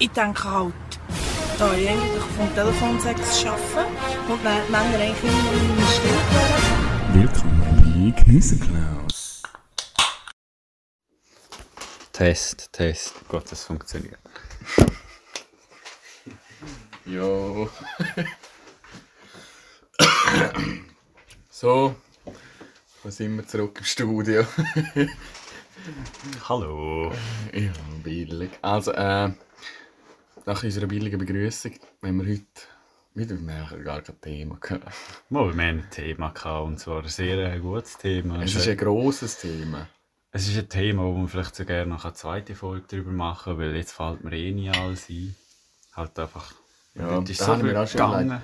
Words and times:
ich 0.00 0.10
denke 0.10 0.44
halt, 0.44 0.74
da 1.58 1.74
ich 1.74 1.88
eigentlich 1.88 2.22
vom 2.36 2.54
Telefonsex 2.54 3.44
arbeite 3.44 3.88
und 4.28 4.44
Männer 4.44 4.64
eigentlich 4.70 5.22
immer 5.22 5.52
in 5.52 5.68
meiner 5.68 5.88
hören. 6.04 7.14
Willkommen 7.14 8.14
bei 8.14 8.22
Genießerklaus. 8.22 9.42
Test, 12.12 12.72
Test. 12.72 13.14
Gott, 13.28 13.50
das 13.50 13.64
funktioniert. 13.64 14.18
Jo. 17.04 17.70
so, 21.48 21.96
da 23.02 23.10
sind 23.10 23.34
wir 23.34 23.46
zurück 23.46 23.78
im 23.78 23.84
Studio. 23.84 24.44
Hallo. 26.48 27.10
ja, 27.54 27.72
billig. 28.04 28.50
Also, 28.60 28.92
äh, 28.92 29.30
nach 30.48 30.64
unserer 30.64 30.86
billigen 30.86 31.18
Begrüßung, 31.18 31.72
wenn 32.00 32.16
wir 32.16 32.32
heute 32.32 32.46
wieder 33.14 33.34
mehr 33.34 33.68
gar 33.84 34.00
kein 34.00 34.18
Thema 34.18 34.56
gehabt. 34.58 34.86
Mal, 35.28 35.54
wir 35.54 35.66
haben 35.66 35.80
ein 35.80 35.90
Thema 35.90 36.30
gehabt, 36.30 36.66
und 36.66 36.80
zwar 36.80 37.02
ein 37.02 37.08
sehr 37.08 37.60
gutes 37.60 37.98
Thema. 37.98 38.42
Es 38.42 38.54
ist 38.54 38.66
ein 38.66 38.76
grosses 38.78 39.38
Thema. 39.38 39.86
Es 40.32 40.48
ist 40.48 40.56
ein 40.56 40.68
Thema, 40.70 41.02
wo 41.02 41.14
wir 41.20 41.28
vielleicht 41.28 41.54
so 41.54 41.66
gerne 41.66 41.90
noch 41.90 42.04
eine 42.06 42.14
zweite 42.14 42.54
Folge 42.54 42.86
darüber 42.88 43.10
machen, 43.10 43.58
weil 43.58 43.76
jetzt 43.76 43.92
fällt 43.92 44.24
mir 44.24 44.32
eh 44.32 44.52
nicht 44.52 44.74
alles 44.74 45.10
ein. 45.10 45.36
Halt 45.92 46.18
einfach. 46.18 46.50
Ja, 46.94 47.18
ist 47.18 47.40
da 47.40 47.44
so 47.44 47.52
habe 47.52 47.60
ich 47.60 47.64
viel 47.64 47.72
mir 47.74 47.82
auch 47.82 47.88
schon. 47.88 48.40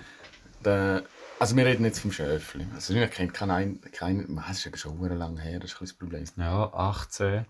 Der, 0.62 1.04
also 1.38 1.56
wir 1.56 1.64
reden 1.64 1.84
jetzt 1.86 2.00
vom 2.00 2.12
Schöfli. 2.12 2.66
Also 2.74 2.92
ich 2.92 3.10
kenne 3.12 3.32
keinen, 3.32 3.80
keinen, 3.92 4.36
das 4.36 4.58
ist 4.58 4.64
ja 4.66 4.76
schon 4.76 5.00
lange 5.08 5.40
her, 5.40 5.58
das 5.58 5.72
ist 5.72 5.80
ein 5.80 5.86
das 5.86 5.94
Problem. 5.94 6.24
Ja, 6.36 6.70
18. 6.70 7.46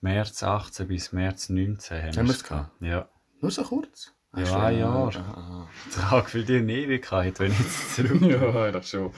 März 0.00 0.42
18 0.42 0.88
bis 0.88 1.12
März 1.12 1.50
19 1.50 1.98
haben, 1.98 2.06
Haben 2.08 2.16
wir 2.16 2.24
wir 2.24 2.30
es 2.30 2.36
es 2.36 2.44
gehabt? 2.44 2.82
Ja. 2.82 3.08
Nur 3.44 3.50
so 3.50 3.62
kurz? 3.62 4.10
Ja, 4.34 4.40
Hast 4.40 4.52
du- 4.52 4.56
ein 4.56 4.78
Jahr. 4.78 5.68
Tag 5.94 6.30
für 6.30 6.42
die 6.42 6.54
Ewigkeit, 6.54 7.38
wenn 7.40 7.52
ich 7.52 7.58
jetzt 7.58 7.94
zurück. 7.96 8.22
Ja, 8.22 8.72
das 8.72 8.88
schon. 8.88 9.10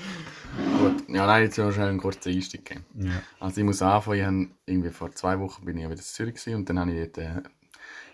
Gut. 0.80 1.08
Ja, 1.08 1.26
nein, 1.26 1.44
jetzt 1.44 1.58
noch 1.58 1.70
schnell 1.70 1.90
einen 1.90 2.00
kurzen 2.00 2.32
Einstieg 2.32 2.64
geben. 2.64 2.84
ja. 2.96 3.22
Also 3.38 3.60
ich 3.60 3.64
muss 3.64 3.80
anfangen, 3.82 4.18
ich 4.18 4.24
habe 4.26 4.48
irgendwie 4.66 4.90
vor 4.90 5.12
zwei 5.12 5.38
Wochen 5.38 5.64
bin 5.64 5.76
ich 5.76 5.84
ja 5.84 5.88
wieder 5.90 6.00
in 6.00 6.04
Zürich 6.04 6.34
gewesen, 6.34 6.56
und 6.56 6.68
dann 6.68 6.80
habe 6.80 6.90
ich 6.92 7.12
dort, 7.12 7.18
äh, 7.18 7.42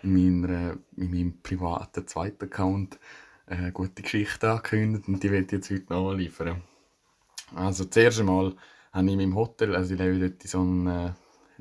in, 0.03 0.39
meiner, 0.41 0.77
in 0.97 1.09
meinem 1.09 1.41
privaten 1.41 2.05
zweiten 2.05 2.45
Account 2.45 2.99
äh, 3.47 3.55
eine 3.55 3.71
gute 3.71 4.03
Geschichte 4.03 4.51
angekündigt 4.51 5.07
und 5.07 5.23
die 5.23 5.31
werde 5.31 5.45
ich 5.47 5.51
jetzt 5.51 5.71
heute 5.71 5.91
noch 5.91 6.13
liefern. 6.13 6.61
Also 7.55 7.85
zuerst 7.85 8.19
einmal 8.19 8.53
habe 8.91 9.07
ich 9.07 9.13
in 9.13 9.17
meinem 9.17 9.35
Hotel, 9.35 9.75
also 9.75 9.95
ich 9.95 9.99
lebe 9.99 10.19
dort 10.29 10.43
in 10.43 10.47
so 10.47 10.59
einem, 10.59 10.87
äh, 10.87 11.11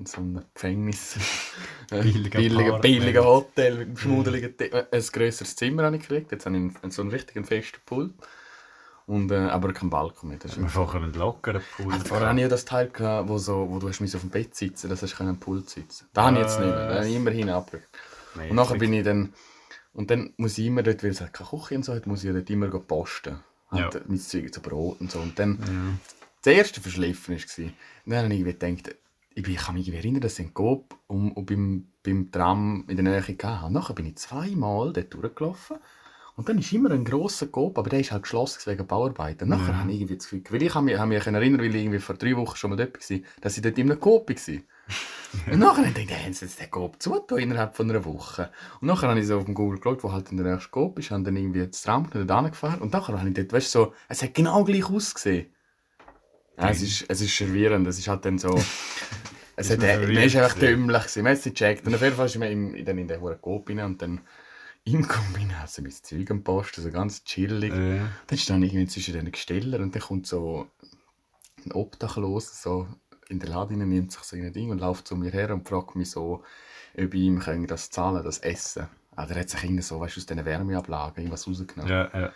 in 0.03 0.07
so 0.07 0.21
einem 0.21 0.43
Gefängnis, 0.55 1.17
äh, 1.91 2.03
Billiger 2.03 2.79
billiger 2.81 3.25
Hotel 3.25 3.75
mit 3.79 3.89
einem 3.89 3.97
schmuddeligen 3.97 4.57
Te- 4.57 4.73
äh, 4.73 4.87
ein 4.97 5.03
grösseres 5.13 5.57
Zimmer 5.57 5.85
habe 5.85 5.97
ich 5.97 6.03
gekriegt, 6.03 6.33
jetzt 6.33 6.47
habe 6.47 6.57
ich 6.57 6.63
einen, 6.83 6.91
so 6.91 7.03
einen 7.03 7.11
richtigen 7.11 7.45
festen 7.45 7.81
Pult. 7.87 8.13
Und, 9.07 9.33
äh, 9.33 9.37
aber 9.37 9.73
kein 9.73 9.91
Balkon 9.91 10.31
mehr. 10.31 10.39
Das 10.39 10.57
ist 10.57 10.71
fahren 10.71 11.03
einen 11.03 11.15
lockeren 11.15 11.61
Pool. 11.77 11.93
also 11.93 12.05
vorher 12.07 12.29
hatte 12.29 12.39
ich 12.39 12.43
ja 12.43 12.49
das 12.49 12.65
Teil, 12.65 12.89
gehabt, 12.89 13.29
wo, 13.29 13.37
so, 13.37 13.67
wo 13.69 13.79
du 13.79 13.89
hast 13.89 14.01
auf 14.01 14.21
dem 14.21 14.31
Bett 14.31 14.55
sitzen 14.55 14.89
dass 14.89 15.01
du 15.01 15.25
am 15.25 15.37
Pult 15.39 15.69
sitzen 15.69 16.07
Da 16.13 16.27
habe 16.27 16.37
ich 16.37 16.43
jetzt 16.43 16.61
nicht 16.61 16.69
mehr. 16.69 16.89
Da 16.89 16.95
habe 16.97 17.09
ich 17.09 17.17
immer 17.17 17.31
hinabgerückt. 17.33 17.89
Und 18.37 18.55
nachher 18.55 18.79
bin 18.79 18.93
ich 18.93 19.05
dann... 19.05 19.33
Und 19.93 20.11
dann 20.11 20.33
muss 20.39 20.57
ich 20.57 20.67
immer 20.67 20.83
dort, 20.83 21.03
weil 21.03 21.11
es 21.11 21.21
halt 21.21 21.35
keine 21.35 21.51
Küche 21.51 21.75
und 21.75 21.85
so 21.85 21.95
hat, 21.95 22.07
muss 22.07 22.25
ich 22.25 22.33
dort 22.33 22.49
immer 22.49 22.69
posten. 22.69 23.41
Halt, 23.71 23.95
Ja. 23.95 24.01
Mein 24.07 24.19
Zeug, 24.19 24.55
so 24.55 24.61
Brot 24.61 25.01
und 25.01 25.11
so. 25.11 25.19
Und 25.19 25.39
dann... 25.39 25.59
Ja. 25.61 26.09
Das 26.45 26.55
erste 26.55 26.81
Verschliffen 26.81 27.37
war. 27.37 27.71
Dann 28.07 28.25
habe 28.25 28.35
ich 28.35 28.45
gedacht, 28.45 28.97
ich, 29.35 29.49
ich 29.49 29.57
kann 29.57 29.75
mich 29.75 29.93
erinnern, 29.93 30.21
dass 30.21 30.39
ich 30.39 30.47
in 30.47 30.55
Coop 30.55 30.97
um, 31.07 31.33
um 31.33 31.47
beim, 31.47 31.87
beim 32.03 32.31
Tram 32.31 32.85
in 32.89 32.97
der 32.97 33.05
Nähe 33.05 33.23
hatte. 33.23 33.67
Und 33.67 33.73
nachher 33.73 33.95
bin 33.95 34.07
ich 34.07 34.17
zweimal 34.17 34.93
dort 34.93 35.13
durchgelaufen. 35.13 35.79
Und 36.35 36.49
dann 36.49 36.59
ist 36.59 36.73
immer 36.73 36.91
ein 36.91 37.05
grosser 37.05 37.47
Coop, 37.49 37.77
aber 37.79 37.91
der 37.91 38.01
ist 38.01 38.11
halt 38.11 38.23
geschlossen 38.23 38.61
wegen 38.73 38.87
Bauarbeiten. 38.87 39.45
Und 39.45 39.59
nachher 39.59 39.79
habe 39.79 39.91
ich 39.91 39.99
irgendwie 39.99 40.17
das 40.17 40.31
Gefühl, 40.31 40.43
weil 40.49 40.63
ich 40.63 40.73
kann 40.73 40.85
mich, 40.85 40.97
kann 40.97 41.09
mich 41.09 41.27
erinnern, 41.27 41.61
weil 41.61 41.75
ich 41.75 41.83
irgendwie 41.83 41.99
vor 41.99 42.15
drei 42.17 42.35
Wochen 42.37 42.57
schon 42.57 42.71
mal 42.71 42.77
dort 42.77 42.95
war, 42.95 43.19
dass 43.43 43.57
ich 43.57 43.63
dort 43.63 43.77
in 43.77 43.91
einem 43.91 44.01
Coop 44.01 44.31
war. 44.31 44.55
und 45.53 45.59
nachher 45.59 45.87
habe 45.87 45.89
ich 45.89 46.07
gedacht, 46.07 46.25
haben 46.25 46.33
sie 46.33 46.47
jetzt 46.47 46.59
den 46.59 46.71
Coop 46.71 47.03
zugetan 47.03 47.39
innerhalb 47.39 47.77
von 47.77 47.91
einer 47.91 48.05
Woche. 48.07 48.51
Und 48.81 48.89
nachher 48.89 49.09
habe 49.09 49.21
ich 49.21 49.27
so 49.27 49.37
auf 49.37 49.45
dem 49.45 49.55
Google 49.55 49.79
geschaut, 49.79 50.03
wo 50.05 50.13
halt 50.13 50.31
in 50.31 50.39
der 50.39 50.55
nächsten 50.55 50.71
Coop 50.71 50.99
ist, 50.99 51.11
und 51.13 51.25
dann 51.25 51.37
irgendwie 51.37 51.67
das 51.67 51.83
Tram 51.83 52.09
dort 52.11 52.53
gefahren. 52.53 52.81
Und 52.81 52.95
nachher 52.95 53.19
habe 53.19 53.29
ich 53.29 53.35
dort, 53.35 53.53
weißt 53.53 53.75
du, 53.75 53.79
so, 53.79 53.95
es 54.09 54.23
hat 54.23 54.33
genau 54.33 54.65
gleich 54.65 54.89
ausgesehen. 54.89 55.47
Ja, 56.59 56.71
es 56.71 56.83
ist, 56.83 57.05
es 57.09 57.21
ist 57.21 57.35
verwirrend, 57.35 57.87
es 57.87 57.99
ist 57.99 58.09
halt 58.09 58.25
dann 58.25 58.39
so... 58.39 58.61
Es 59.55 59.69
hat, 59.69 59.81
man 59.81 60.01
man 60.01 60.11
ist 60.25 60.35
einfach 60.35 60.59
dümmlich 60.59 61.03
gewesen, 61.03 61.23
man 61.25 61.33
hat 61.33 61.39
es 61.39 61.45
nicht 61.45 61.59
gecheckt. 61.59 61.87
Und 61.87 61.95
auf 61.95 62.01
jeden 62.01 62.17
Fall 62.17 62.25
ist 62.25 62.39
man 62.39 62.49
in, 62.49 62.85
dann 62.87 62.97
in 62.97 63.07
der 63.07 63.21
hohen 63.21 63.39
Coop 63.39 63.69
rein 63.69 63.81
und 63.81 64.01
dann 64.01 64.23
im 64.85 65.07
Kombinat 65.07 65.71
so 65.71 65.83
mein 65.83 65.93
Zeug 65.93 66.31
am 66.31 66.43
Posten, 66.43 66.83
so 66.83 66.91
ganz 66.91 67.23
chillig. 67.25 67.73
Ja. 67.73 68.09
Dann 68.27 68.39
stand 68.39 68.65
ich 68.65 68.73
irgendwie 68.73 68.91
zwischen 68.91 69.15
den 69.15 69.31
Gestellen 69.31 69.83
und 69.83 69.95
dann 69.95 70.03
kommt 70.03 70.27
so 70.27 70.69
ein 71.65 71.73
Obdachloser 71.73 72.55
so 72.55 72.89
in 73.29 73.39
der 73.39 73.51
Laden 73.51 73.81
rein, 73.81 73.89
nimmt 73.89 74.13
sich 74.13 74.23
so 74.23 74.37
ein 74.37 74.53
Ding 74.53 74.71
und 74.71 74.81
läuft 74.81 75.07
zu 75.07 75.17
mir 75.17 75.31
her 75.31 75.53
und 75.53 75.69
fragt 75.69 75.95
mich 75.95 76.11
so, 76.11 76.43
ob 76.97 77.15
ich 77.15 77.21
ihm 77.21 77.39
kann 77.39 77.67
das 77.67 77.91
zahlen 77.91 78.25
das 78.25 78.39
Essen. 78.39 78.89
Also 79.15 79.35
er 79.35 79.41
hat 79.41 79.51
sich 79.51 79.63
irgendwie 79.63 79.83
so, 79.83 80.01
weißt 80.01 80.17
du, 80.17 80.21
aus 80.21 80.27
diesen 80.27 80.45
Wärmeablagen 80.45 81.19
irgendwas 81.19 81.47
rausgenommen. 81.47 81.93
Ja, 81.93 82.11
ja. 82.19 82.33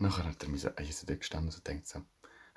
Nachher 0.00 0.24
hat 0.24 0.42
er 0.42 0.48
mir 0.48 0.58
so, 0.58 0.70
ich 0.80 0.96
so 0.96 1.06
dort 1.06 1.20
gestanden 1.20 1.48
und 1.48 1.52
so 1.52 1.60
denkt 1.60 1.86
so, 1.86 2.00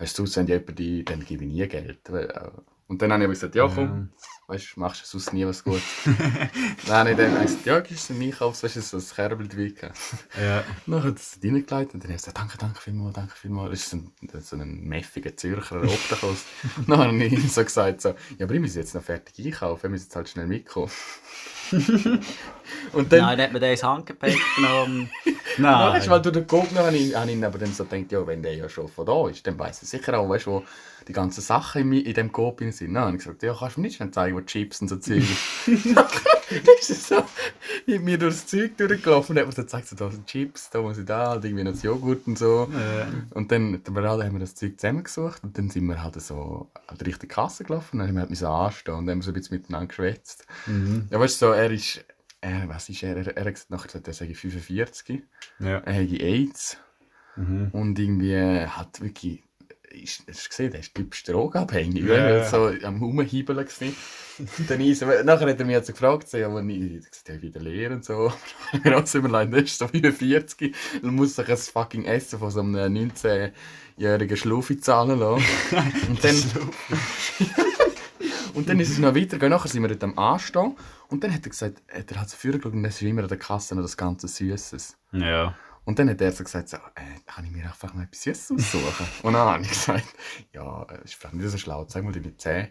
weißt 0.02 0.18
du, 0.20 0.26
wenn 0.36 0.48
jemand 0.48 0.80
die, 0.80 1.06
dann 1.06 1.24
gebe 1.24 1.46
ich 1.46 1.52
nie 1.52 1.68
Geld. 1.68 2.10
Äh, 2.10 2.50
Und 2.88 3.02
dann 3.02 3.14
habe 3.14 3.24
ich 3.24 3.30
gesagt, 3.30 3.56
ja 3.56 3.68
komm, 3.70 4.10
weißt 4.48 4.76
du, 4.76 4.80
machst 4.82 5.04
du 5.04 5.08
sonst 5.08 5.32
nie 5.32 5.46
was 5.46 5.64
gut. 5.64 5.82
dann 6.88 6.96
habe 6.98 7.12
ich 7.12 7.18
dann 7.18 7.42
gesagt, 7.42 7.66
ja, 7.66 7.80
gibst 7.80 8.10
du 8.10 8.14
mir 8.16 8.34
auf, 8.42 8.62
weißt 8.64 8.76
du, 8.78 8.82
so 8.82 8.98
ein 8.98 9.04
Kerbel 9.16 9.48
dabei 9.48 9.74
ja. 10.42 10.64
Dann 10.88 11.04
hat 11.04 11.16
es 11.18 11.40
reingelegt 11.44 11.94
und 11.94 12.04
dann 12.04 12.10
habe 12.10 12.14
ich 12.14 12.18
gesagt, 12.18 12.38
danke, 12.38 12.58
danke 12.58 12.82
vielmals, 12.82 13.14
danke 13.16 13.36
vielmals. 13.36 13.70
Das 13.72 13.82
ist 13.82 13.90
so 13.92 13.98
ein, 13.98 14.42
so 14.42 14.56
ein 14.58 14.82
meffiger 14.84 15.38
Zürcher 15.38 15.84
Obdachlos. 15.84 16.46
dann 16.88 16.98
habe 16.98 17.24
ich 17.24 17.32
ihm 17.32 17.48
so 17.48 17.64
gesagt, 17.64 18.02
so, 18.02 18.10
ja, 18.10 18.46
aber 18.46 18.56
ich 18.56 18.60
muss 18.62 18.76
jetzt 18.76 18.96
noch 18.96 19.04
fertig 19.04 19.46
einkaufen, 19.46 19.84
wir 19.84 19.90
müssen 19.92 20.06
jetzt 20.06 20.16
halt 20.16 20.30
schnell 20.30 20.48
mitkommen. 20.48 20.92
und 22.94 23.12
dann, 23.12 23.22
Nein, 23.22 23.38
dann 23.38 23.42
hat 23.42 23.54
man 23.54 23.62
den 23.62 23.72
ins 23.72 23.84
Handgepäck 23.84 24.38
genommen. 24.56 25.10
Nein. 25.26 25.36
Nein. 25.58 26.10
weil 26.10 26.22
du 26.22 26.32
den 26.32 26.48
Coop 26.48 26.72
noch 26.72 26.86
habe 26.86 26.96
ich, 26.96 27.16
habe 27.16 27.30
ich 27.30 27.36
ihn 27.36 27.44
aber 27.44 27.58
dann 27.58 27.74
so 27.74 27.86
gedacht, 27.86 28.12
ja, 28.12 28.26
wenn 28.26 28.42
der 28.42 28.56
ja 28.56 28.70
schon 28.70 28.88
von 28.88 29.06
da 29.06 29.30
ist, 29.30 29.46
dann 29.46 29.58
weiss 29.60 29.82
er 29.82 29.88
sicher 29.88 30.18
auch, 30.18 30.30
weißt 30.30 30.46
du, 30.46 30.52
wo 30.52 30.64
die 31.12 31.16
ganzen 31.16 31.42
Sachen 31.42 31.82
in, 31.94 32.06
in 32.06 32.14
dem 32.14 32.32
Coop 32.32 32.60
sind. 32.72 32.94
Dann 32.94 33.04
habe 33.06 33.18
ich 33.18 33.24
gesagt, 33.24 33.44
ja, 33.44 33.54
kannst 33.58 33.78
du 33.78 33.82
mir 33.82 33.88
nicht 33.88 33.98
schnell 33.98 34.12
zeigen, 34.12 34.36
wo 34.36 34.42
Chips 34.42 34.82
und 34.82 34.88
so 34.88 34.98
Zeug 34.98 35.24
ist 35.68 36.90
er 36.90 36.96
so 36.96 37.24
mit 37.86 38.04
mir 38.04 38.18
durchs 38.18 38.46
Zeug 38.48 38.76
durchgelaufen 38.78 39.36
und 39.36 39.40
hat 39.42 39.48
mir 39.48 39.54
so 39.54 39.62
gezeigt, 39.62 39.88
so, 39.88 39.96
da 39.96 40.12
sind 40.12 40.26
Chips, 40.28 40.70
da 40.70 40.82
muss 40.82 40.98
ich 40.98 41.06
da, 41.06 41.30
halt 41.30 41.46
irgendwie 41.46 41.64
noch 41.64 41.82
Joghurt 41.82 42.28
und 42.28 42.38
so. 42.38 42.70
Ja. 42.74 43.08
Und 43.34 43.52
dann, 43.52 43.82
dann 43.84 43.96
haben 43.96 44.34
wir 44.34 44.40
das 44.40 44.56
Zeug 44.56 44.80
zusammengesucht 44.80 45.44
und 45.44 45.58
dann 45.58 45.70
sind 45.70 45.86
wir 45.86 46.02
halt 46.04 46.20
so 46.22 46.70
an 46.88 46.98
die 46.98 47.06
richtige 47.06 47.28
Kasse 47.34 47.64
gelaufen 47.64 47.94
und 47.94 48.00
dann 48.00 48.08
haben 48.10 48.16
wir 48.16 48.22
halt 48.22 48.30
müssen 48.30 48.48
anstehen 48.48 48.96
und 48.96 49.06
dann 49.06 49.14
haben 49.16 49.20
wir 49.20 49.24
so 49.26 49.32
ein 49.32 49.36
bisschen 49.36 49.58
miteinander 49.58 49.88
geschwätzt. 49.88 50.46
Mhm. 50.68 51.08
Ja, 51.10 51.20
weißt 51.20 51.42
du, 51.42 51.46
so, 51.48 51.52
er 51.54 51.72
ist, 51.72 52.04
er, 52.42 52.68
was 52.70 52.90
ist 52.90 53.04
er, 53.04 53.16
er, 53.18 53.38
er 53.38 53.46
hat 53.46 53.66
nachher 53.70 53.88
gesagt, 53.88 54.08
er 54.08 54.14
sei 54.14 54.34
45, 54.34 55.22
Ja. 55.60 55.78
er 55.80 55.94
habe 55.94 56.22
AIDS 56.22 56.78
Mhm. 57.38 57.70
und 57.72 57.98
irgendwie 57.98 58.36
hat 58.68 59.00
wirklich, 59.00 59.42
ist, 59.94 60.24
hast 60.28 60.46
du 60.46 60.50
gesehen, 60.50 60.72
der 60.72 60.80
ist 60.80 60.96
typisch 60.96 61.24
drogenabhängig, 61.24 62.04
yeah. 62.04 62.38
ja. 62.38 62.50
so 62.50 62.72
am 62.84 63.00
dann 64.68 64.82
ist, 64.82 65.02
er- 65.02 65.24
nachher 65.24 65.50
hat 65.50 65.60
er 65.60 65.66
mich 65.66 65.86
so 65.86 65.94
gefragt, 65.94 66.30
so, 66.30 66.38
ja, 66.38 66.48
aber 66.48 66.64
ich, 66.64 67.04
gesagt, 67.10 67.42
wieder 67.42 67.60
leer 67.60 67.92
und 67.92 68.04
so. 68.04 68.32
Ich 68.74 68.80
habe 68.80 68.90
mir 68.90 68.98
auch 68.98 69.08
so 69.08 69.20
überlegt, 69.20 69.54
der 69.54 69.64
ist 69.64 69.78
so 69.78 69.88
45, 69.88 70.76
dann 71.02 71.16
muss 71.16 71.36
sich 71.36 71.48
ein 71.48 71.58
fucking 71.58 72.06
Essen 72.06 72.40
von 72.40 72.52
so 72.52 72.62
einem 72.62 72.76
19-jährigen 72.76 74.38
Schluffi 74.38 74.80
zahlen 74.80 75.20
lassen. 75.20 75.46
Und 76.10 76.24
dann, 76.24 76.36
und 78.54 78.70
dann 78.70 78.80
ist 78.80 78.92
es 78.92 78.98
noch 78.98 79.16
weitergegangen, 79.16 79.58
nachher 79.58 79.70
sind 79.70 79.82
wir 79.82 79.90
dort 79.90 80.04
am 80.04 80.18
Anstehen 80.18 80.76
und 81.08 81.24
dann 81.24 81.34
hat 81.34 81.46
er 81.46 81.50
gesagt, 81.50 81.82
hat 81.92 82.12
er 82.12 82.20
halt 82.20 82.30
so 82.30 82.38
vorgeschaut 82.38 82.74
und 82.74 82.86
es 82.86 82.96
ist 82.96 83.02
immer 83.08 83.24
an 83.24 83.30
der 83.30 83.38
Kasse 83.38 83.76
noch 83.76 83.82
das 83.82 83.98
ganze 83.98 84.28
Süßes. 84.28 84.98
Ja. 85.14 85.56
Und 85.84 85.98
dann 85.98 86.10
hat 86.10 86.22
er 86.22 86.32
so 86.32 86.44
gesagt, 86.44 86.70
so, 86.70 86.78
äh, 86.78 87.20
kann 87.26 87.44
ich 87.44 87.52
mir 87.52 87.64
einfach 87.64 87.94
mal 87.94 88.04
etwas 88.04 88.22
Süßes 88.22 88.52
aussuchen? 88.52 89.08
und 89.24 89.34
dann 89.34 89.48
habe 89.48 89.64
ich 89.64 89.70
gesagt, 89.70 90.06
ja, 90.54 90.84
äh, 90.84 91.04
ist 91.04 91.16
vielleicht 91.16 91.34
nicht 91.34 91.50
so 91.50 91.58
schlau, 91.58 91.86
zeig 91.86 92.04
mal 92.04 92.12
deine 92.12 92.38
Zähne. 92.38 92.70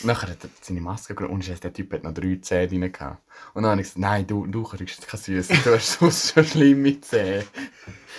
Und 0.00 0.06
nachher 0.06 0.30
hat 0.30 0.44
er 0.44 0.50
seine 0.60 0.80
Maske 0.80 1.14
genommen 1.14 1.34
und 1.34 1.64
der 1.64 1.72
Typ 1.72 1.92
hat 1.92 2.04
noch 2.04 2.14
drei 2.14 2.38
Zähne 2.40 2.68
drin 2.68 2.92
gehabt. 2.92 3.22
Und 3.54 3.64
dann 3.64 3.72
habe 3.72 3.80
ich 3.80 3.88
gesagt, 3.88 4.00
nein, 4.00 4.26
du, 4.26 4.46
du 4.46 4.62
kriegst 4.62 5.00
jetzt 5.00 5.08
kein 5.08 5.20
Süßes, 5.20 5.64
du 5.64 5.74
hast 5.74 5.98
sonst 5.98 6.32
schon 6.32 6.44
schlimme 6.44 7.00
Zähne. 7.00 7.44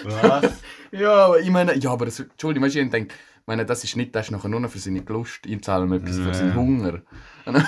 Was? 0.04 0.52
Ja, 0.92 1.26
aber 1.26 1.42
ich 1.42 1.50
meine, 1.50 1.76
ja, 1.76 1.92
aber 1.92 2.06
das, 2.06 2.22
Entschuldigung, 2.22 2.66
weißt 2.68 2.76
du, 2.76 2.80
ich 2.80 2.90
denke, 2.90 3.14
meine, 3.48 3.66
das 3.66 3.84
ist 3.84 3.96
nicht, 3.96 4.16
das 4.16 4.26
ist 4.28 4.32
nachher 4.32 4.48
nur 4.50 4.60
noch 4.60 4.70
für 4.72 4.80
seine 4.80 5.02
Lust, 5.02 5.46
ihm 5.46 5.62
zahlen 5.62 5.90
wir 5.90 5.98
etwas 5.98 6.18
für 6.18 6.34
seinen 6.34 6.56
Hunger. 6.56 7.02
Und 7.46 7.54
dann 7.54 7.66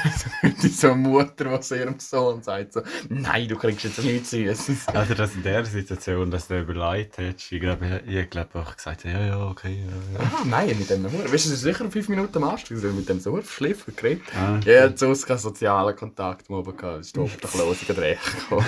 ist 0.63 0.79
so 0.81 0.87
eine 0.87 0.95
Mutter, 0.95 1.45
die 1.45 1.59
zu 1.59 1.77
ihrem 1.77 1.99
Sohn 1.99 2.41
sagt 2.41 2.73
so, 2.73 2.81
nein, 3.09 3.47
du 3.47 3.55
kriegst 3.55 3.83
jetzt 3.83 4.03
nichts 4.03 4.31
Süßes. 4.31 4.87
Also 4.93 5.13
das 5.13 5.35
in 5.35 5.43
der 5.43 5.63
Situation, 5.65 6.31
dass 6.31 6.47
du 6.47 6.59
überlegt 6.59 7.19
hättest, 7.19 7.51
ich 7.51 7.61
glaube, 7.61 8.01
ich 8.07 8.29
glaube 8.31 8.59
auch 8.59 8.75
gesagt, 8.75 9.03
ja, 9.03 9.23
ja, 9.23 9.45
okay, 9.47 9.85
ja, 9.85 10.19
ja. 10.19 10.31
Ah, 10.35 10.43
nein, 10.45 10.75
mit 10.79 10.89
dem 10.89 11.03
Hunger. 11.05 11.25
Weißt 11.25 11.45
du, 11.45 11.49
das 11.49 11.59
ist 11.59 11.61
sicher 11.61 11.89
fünf 11.91 12.09
Minuten 12.09 12.37
am 12.37 12.45
Arsch, 12.45 12.65
gewesen, 12.65 12.95
mit 12.95 13.07
dem 13.07 13.19
so 13.19 13.35
verschliffen 13.35 13.95
geredet. 13.95 14.23
Ah, 14.35 14.59
Ja, 14.65 14.83
hat 14.85 14.97
sonst 14.97 15.27
keinen 15.27 15.37
sozialen 15.37 15.95
Kontakt 15.95 16.49
mehr 16.49 16.57
oben 16.57 16.75
gehabt. 16.75 17.01
Es 17.01 17.07
ist 17.07 17.17
obdachlos 17.19 17.77
in 17.87 17.95
recht 17.95 18.49
gekommen. 18.49 18.65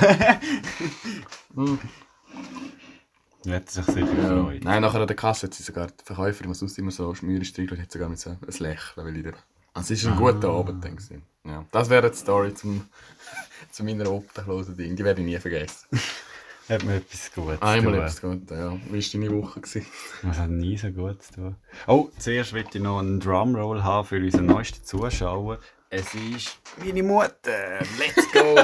Hat 3.52 3.70
sich 3.70 3.86
sicher 3.86 4.06
gefreut. 4.06 4.64
Nein, 4.64 4.82
nachher 4.82 5.02
an 5.02 5.08
der 5.08 5.16
Kasse 5.16 5.48
hat 5.48 5.54
sie 5.54 5.64
sogar 5.64 5.88
die 5.88 6.04
Verkäuferin, 6.04 6.52
die 6.52 6.58
sonst 6.58 6.78
immer 6.78 6.92
so 6.92 7.14
schmüre 7.16 7.46
streicheln, 7.46 7.82
hat 7.82 7.92
sogar 7.92 8.10
mit 8.10 8.20
so 8.20 8.30
ein 8.32 8.38
Lächeln, 8.60 9.06
weil 9.06 9.18
ich. 9.18 9.34
Also 9.74 9.94
es 9.94 10.06
war 10.06 10.12
ein 10.14 10.18
guter 10.18 10.50
Abend 10.50 10.84
dann. 10.84 10.96
gewesen. 10.96 11.22
Ja. 11.46 11.66
Das 11.72 11.90
wäre 11.90 12.10
die 12.10 12.18
Story 12.18 12.54
zum, 12.54 12.88
zu 13.72 13.84
meiner 13.84 14.12
obdachlosen 14.12 14.76
Ding. 14.76 14.96
Die 14.96 15.04
werde 15.04 15.22
ich 15.22 15.28
nie 15.28 15.38
vergessen. 15.40 15.88
Hat 16.70 16.84
mir 16.84 16.98
etwas 16.98 17.32
Gutes 17.34 17.62
Einmal 17.64 17.94
tun. 17.94 18.02
etwas 18.02 18.22
gut, 18.22 18.52
ja. 18.52 18.78
Wie 18.92 19.02
war 19.04 19.22
deine 19.22 19.42
Woche? 19.42 19.60
Gewesen? 19.62 19.86
Das 20.22 20.38
hat 20.38 20.50
nie 20.52 20.78
so 20.78 20.92
gut 20.92 21.24
zu 21.24 21.34
tun. 21.34 21.56
Oh, 21.88 22.10
zuerst 22.20 22.54
möchte 22.54 22.78
ich 22.78 22.84
noch 22.84 23.00
einen 23.00 23.20
Drumroll 23.20 23.82
haben 23.82 24.06
für 24.08 24.18
unseren 24.18 24.46
neuesten 24.46 24.84
Zuschauer. 24.84 25.58
Es 25.90 26.14
ist 26.14 26.60
meine 26.78 27.02
Mutter. 27.02 27.80
Let's 27.98 28.32
go! 28.32 28.56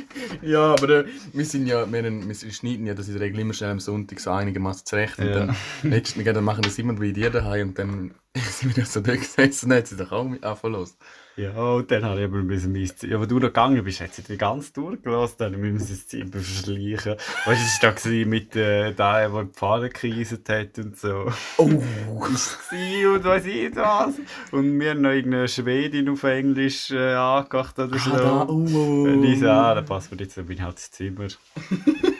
Ja, 0.42 0.72
aber 0.72 0.88
äh, 0.90 1.04
wir 1.32 1.44
sind 1.44 1.66
ja, 1.66 1.90
wir, 1.90 2.02
haben- 2.02 2.28
wir 2.28 2.34
schneiden 2.52 2.86
ja 2.86 2.94
das 2.94 3.08
in 3.08 3.14
der 3.14 3.22
Regel 3.22 3.40
immer 3.40 3.54
schnell 3.54 3.70
am 3.70 3.80
Sonntag 3.80 4.20
so 4.20 4.30
einigermaßen 4.30 4.86
zurecht. 4.86 5.18
Und 5.20 5.26
Ja. 5.28 5.32
dann, 5.34 5.56
letztens, 5.82 6.24
dann 6.24 6.44
machen 6.44 6.62
das 6.64 6.78
immer 6.78 6.94
bei 6.94 7.10
dir 7.12 7.30
daheim 7.30 7.68
und 7.68 7.78
dann 7.78 8.14
sind 8.40 8.76
wir 8.76 8.82
ja 8.82 8.88
so 8.88 9.00
da 9.00 9.14
gesessen 9.14 9.66
und 9.66 9.70
dann 9.70 9.78
hat 9.78 9.86
sie 9.86 9.96
doch 9.96 10.12
auch 10.12 10.24
mit 10.24 10.44
anfangen 10.44 10.74
los. 10.74 10.96
ja, 11.36 11.52
und 11.52 11.90
dann 11.90 12.04
habe 12.04 12.20
ich 12.20 12.26
aber 12.26 12.38
ein 12.38 12.46
bisschen 12.46 12.74
Ziel. 12.96 13.10
Ja, 13.10 13.20
wo 13.20 13.26
du 13.26 13.36
noch 13.36 13.48
gegangen 13.48 13.82
bist, 13.84 14.00
hat 14.00 14.14
sie 14.14 14.22
die 14.22 14.36
ganz 14.36 14.72
durchgelassen. 14.72 15.36
Dann 15.38 15.60
müssen 15.60 15.80
wir 15.80 15.86
das 15.86 16.06
Ziel 16.06 16.26
verschleichen. 16.26 17.16
Weißt 17.44 17.46
du, 17.46 17.52
es 17.52 17.82
war 17.82 17.94
da 17.94 18.28
mit 18.28 18.56
äh, 18.56 18.92
dem, 18.92 18.96
der 18.96 19.42
die 19.44 19.52
Pfanne 19.52 19.88
gekreiselt 19.88 20.48
hat 20.48 20.78
und 20.78 20.98
so. 20.98 21.32
Oh! 21.58 21.64
und 21.66 23.24
weiss 23.24 23.46
ich 23.46 23.76
was. 23.76 24.14
Und 24.52 24.78
wir 24.78 24.90
haben 24.90 25.00
noch 25.02 25.10
irgendeine 25.10 25.48
Schwedin 25.48 26.08
auf 26.08 26.22
Englisch 26.24 26.90
äh, 26.90 27.14
angemacht 27.14 27.78
oder 27.78 27.98
so. 27.98 28.12
Ah, 28.12 28.16
da, 28.16 28.46
oh! 28.48 28.54
Und 28.54 29.24
ich 29.24 29.40
so, 29.40 29.48
ah, 29.48 29.74
dann 29.74 29.84
passt 29.84 30.10
mir 30.10 30.18
jetzt, 30.18 30.36
dann 30.36 30.46
bin 30.46 30.56
ich 30.56 30.62
halt 30.62 30.76
ins 30.76 30.90
Zimmer. 30.90 31.26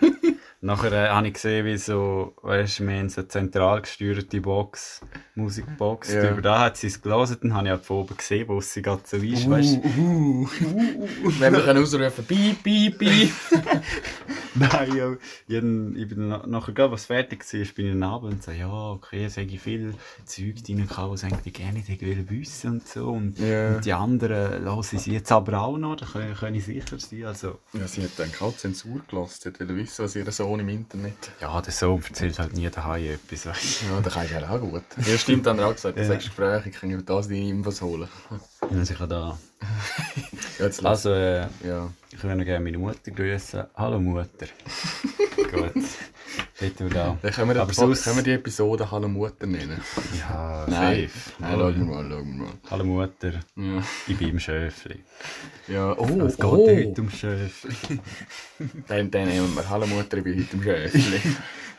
Nachher 0.67 0.91
äh, 0.93 1.09
habe 1.11 1.29
ich 1.29 1.35
gesehen, 1.35 1.65
wie 1.65 1.77
so, 1.77 2.35
weißt 2.43 2.81
du, 2.81 2.89
wir 2.89 2.97
haben 2.99 3.09
so 3.09 3.21
eine 3.21 3.29
zentral 3.29 3.83
gesteuerte 3.83 4.41
Box, 4.41 5.01
Musikbox. 5.37 6.13
Ja. 6.13 6.31
Über 6.33 6.43
da 6.43 6.59
hat 6.59 6.77
sie 6.77 6.89
es 6.89 7.01
gelesen, 7.01 7.37
dann 7.43 7.55
habe 7.55 7.67
ich 7.69 7.71
halt 7.71 7.85
von 7.85 7.99
oben 7.99 8.17
gesehen, 8.17 8.49
wo 8.49 8.61
sie 8.61 8.83
gerade 8.83 9.03
so 9.05 9.17
ist, 9.17 9.49
weißt 9.49 9.77
du. 9.77 9.89
Uh, 10.01 10.49
Wenn 11.39 11.53
wir 11.55 11.61
können 11.63 11.83
ausrufen, 11.85 12.25
piep, 12.25 12.65
piep, 12.65 12.99
piep. 12.99 13.31
Nein, 14.59 14.97
ja, 14.97 15.13
ich, 15.13 15.57
ich 15.57 16.09
bin 16.09 16.29
na- 16.29 16.47
nachher, 16.47 16.73
gerade, 16.73 16.91
was 16.93 17.05
fertig 17.05 17.45
war, 17.53 17.75
bin 17.75 17.89
ich 17.89 17.95
nach 17.95 18.13
Abend 18.13 18.33
und 18.33 18.43
so, 18.43 18.51
ja, 18.53 18.69
okay, 18.91 19.27
es 19.27 19.37
habe 19.37 19.49
viel 19.59 19.95
Zeug 20.25 20.65
drin 20.65 20.89
was 20.97 21.25
eigentlich 21.25 21.53
gerne 21.53 21.75
nicht 21.79 22.01
will 22.01 22.25
wissen 22.31 22.71
und 22.73 22.89
so. 22.89 23.09
Und, 23.11 23.39
Ja. 23.39 23.77
und 23.77 23.85
die 23.85 23.93
anderen 23.93 24.65
hören 24.65 24.83
sie 24.83 25.13
jetzt 25.13 25.31
aber 25.31 25.61
auch 25.61 25.77
noch, 25.77 25.97
da 25.97 26.07
können, 26.07 26.35
können 26.35 26.57
ich 26.57 26.65
sicher 26.65 26.99
sein. 26.99 27.25
Also, 27.27 27.59
Ja, 27.75 27.87
sie 27.87 28.03
hat 28.03 28.13
dann 28.17 28.31
auch 28.41 28.57
Zensur 28.57 29.01
gelassen. 29.09 29.53
Sie 29.55 29.61
wollte 29.61 29.77
wissen, 29.77 30.05
was 30.05 30.17
ihr 30.17 30.33
Sohn 30.33 30.56
im 30.61 30.69
Internet... 30.69 31.15
ja, 31.41 31.61
der 31.61 31.73
Sohn 31.73 32.03
erzählt 32.07 32.39
halt 32.39 32.53
nie 32.55 32.69
daheim 32.69 33.05
etwas, 33.05 33.47
weißt 33.47 33.83
Ja, 33.83 34.01
da 34.03 34.11
kannst 34.11 34.31
du 34.31 34.35
ja 34.35 34.49
auch 34.51 34.61
gut. 34.61 34.83
Ja, 35.07 35.19
stimmt, 35.19 35.47
dann 35.47 35.57
hat 35.59 35.65
er 35.65 35.69
auch 35.69 35.75
gesagt, 35.75 35.99
das 35.99 36.07
Ja. 36.07 36.13
ja. 36.15 36.19
Gespräch, 36.19 36.67
ich 36.67 36.81
kann 36.81 36.91
über 36.91 37.03
das 37.03 37.29
deine 37.29 37.49
Infos 37.49 37.81
holen. 37.83 38.09
ich 38.83 38.99
habe 38.99 39.09
da. 39.09 39.39
Ja, 40.59 40.65
jetzt. 40.67 40.85
Also, 40.85 41.11
äh, 41.11 41.47
Ja. 41.65 41.91
ich 42.11 42.23
würde 42.23 42.45
gerne 42.45 42.65
meine 42.65 42.79
Mutter 42.79 43.11
grüßen. 43.11 43.65
Hallo 43.77 43.99
Mutter. 44.01 44.47
Gut. 45.53 45.85
Hätten 46.59 46.89
wir 46.89 46.95
da. 46.95 47.19
Dann 47.21 47.33
können 47.33 47.51
wir, 47.55 47.61
Aber 47.61 47.71
die, 47.71 47.75
sonst- 47.77 48.05
können 48.05 48.17
wir 48.17 48.23
die 48.23 48.33
Episode 48.33 48.91
Hallo 48.91 49.09
Mutter 49.09 49.47
nennen. 49.47 49.81
Ja, 50.19 50.67
Nein, 50.71 51.09
safe. 51.09 51.33
Nein, 51.39 51.59
schauen 51.59 51.77
wir 51.79 51.85
mal, 51.85 52.11
schauen 52.11 52.27
wir 52.39 52.45
mal. 52.45 52.53
Hallo 52.71 52.85
Mutter, 52.85 53.33
Ja. 53.57 53.83
ich 54.07 54.17
bin 54.17 54.29
im 54.31 54.39
Schöfli. 54.39 55.05
Ja, 55.69 55.93
oh, 55.99 56.07
Es 56.27 56.37
geht 56.37 56.45
oh. 56.45 56.67
heute 56.67 57.01
um 57.01 57.11
Schöfli. 57.11 58.01
Dann, 58.89 59.11
dann 59.11 59.29
nehmen 59.29 59.55
wir 59.55 59.69
Hallo 59.69 59.87
Mutter, 59.87 60.17
ich 60.19 60.25
bin 60.25 60.39
heute 60.43 60.57
im 60.57 60.63
Schäfli. 60.63 61.21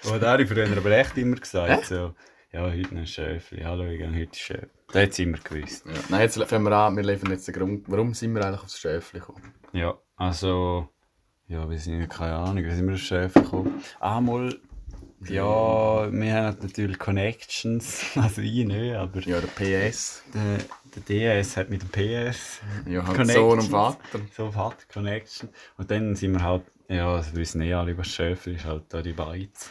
Und 0.12 0.22
da 0.22 0.34
habe 0.34 0.44
ich 0.44 0.50
früher 0.50 0.78
aber 0.78 0.92
echt 0.92 1.18
immer 1.18 1.38
gesagt, 1.38 1.86
so, 1.88 2.14
ja, 2.54 2.62
heute 2.72 2.96
ein 2.96 3.08
Schöfli, 3.08 3.62
hallo, 3.64 3.86
ich 3.86 3.98
gehe 3.98 4.08
heute 4.14 4.38
Schöfli. 4.40 4.68
Das 4.94 5.02
hat 5.04 5.14
sie 5.14 5.24
immer 5.24 5.40
gewusst. 5.40 5.86
ja. 5.86 5.94
Nein, 6.10 6.22
jetzt 6.22 6.42
fangen 6.44 6.64
wir 6.64 6.72
an, 6.72 6.96
wir 6.96 7.04
liefern 7.04 7.32
jetzt 7.32 7.48
den 7.48 7.56
Grund, 7.56 7.84
warum 7.88 8.14
sind 8.14 8.34
wir 8.36 8.46
eigentlich 8.46 8.62
aufs 8.62 8.80
Schäfli 8.80 9.20
gekommen? 9.20 9.54
Ja, 9.74 9.98
also, 10.16 10.88
ja, 11.48 11.70
wir 11.70 11.80
sind, 11.80 12.10
keine 12.10 12.36
Ahnung, 12.36 12.64
wie 12.64 12.72
sind 12.72 12.88
wir 12.88 12.94
aufs 12.96 13.04
Schöfli 13.04 13.42
gekommen? 13.42 13.82
Einmal, 14.00 14.56
ja, 15.28 16.12
wir 16.12 16.34
haben 16.34 16.58
natürlich 16.62 17.00
Connections, 17.00 18.06
also 18.16 18.42
ich 18.42 18.66
nicht, 18.66 18.96
aber 18.96 19.20
Ja, 19.22 19.40
der 19.42 19.48
PS. 19.48 20.24
der, 20.34 20.58
der 20.96 21.04
DS 21.40 21.58
hat 21.58 21.70
mit 21.70 21.82
dem 21.82 21.90
PS 21.90 22.60
Ja, 22.86 23.06
halt 23.06 23.18
Connections. 23.18 23.34
Sohn 23.34 23.60
und 23.60 23.70
Vater. 23.70 24.20
so 24.36 24.56
hat 24.56 24.90
Connection. 24.90 25.50
Und 25.78 25.90
dann 25.90 26.16
sind 26.16 26.34
wir 26.34 26.44
halt, 26.44 26.64
ja, 26.88 27.18
das 27.18 27.36
wissen 27.36 27.62
eh 27.62 27.74
alle, 27.74 27.98
was 27.98 28.08
Schöfli 28.08 28.56
ist, 28.56 28.66
halt 28.66 28.84
da 28.90 29.02
die 29.02 29.14
Beiz. 29.14 29.70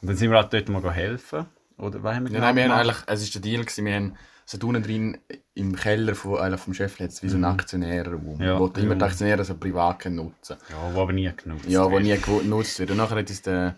Und 0.00 0.08
dann 0.08 0.16
sind 0.16 0.30
wir 0.30 0.38
halt 0.38 0.52
dort 0.52 0.68
mal 0.68 0.92
helfen. 0.92 1.46
Oder 1.78 2.02
was 2.02 2.16
haben 2.16 2.26
wir 2.28 2.32
Ja, 2.32 2.40
nein, 2.40 2.56
wir 2.56 2.64
haben 2.64 2.72
eigentlich, 2.72 2.96
es 3.06 3.22
war 3.34 3.40
der 3.40 3.50
Deal, 3.50 3.62
gewesen, 3.64 3.84
wir 3.84 3.94
haben 3.94 4.16
so 4.48 4.58
unten 4.66 4.82
drin 4.82 5.18
im 5.54 5.74
Keller 5.74 6.14
von, 6.14 6.38
eigentlich 6.38 6.60
vom 6.60 6.72
hat 6.74 7.00
es 7.00 7.22
wie 7.22 7.28
so 7.28 7.34
einen 7.34 7.44
Aktionärraum, 7.44 8.36
Mhm. 8.36 8.42
Ja, 8.42 8.58
wo 8.60 8.66
immer 8.68 8.94
die 8.94 9.02
Aktionäre 9.04 9.44
so 9.44 9.54
privat 9.56 10.04
nutzen 10.06 10.56
Ja, 10.70 10.94
wo 10.94 11.02
aber 11.02 11.12
nie 11.12 11.30
genutzt 11.36 11.66
Ja, 11.66 11.84
wo 11.84 11.90
wird. 11.92 12.04
nie 12.04 12.16
genutzt 12.16 12.78
wird. 12.78 12.90
Und 12.92 12.98
nachher 12.98 13.16
hat 13.16 13.28
uns 13.28 13.42
der 13.42 13.74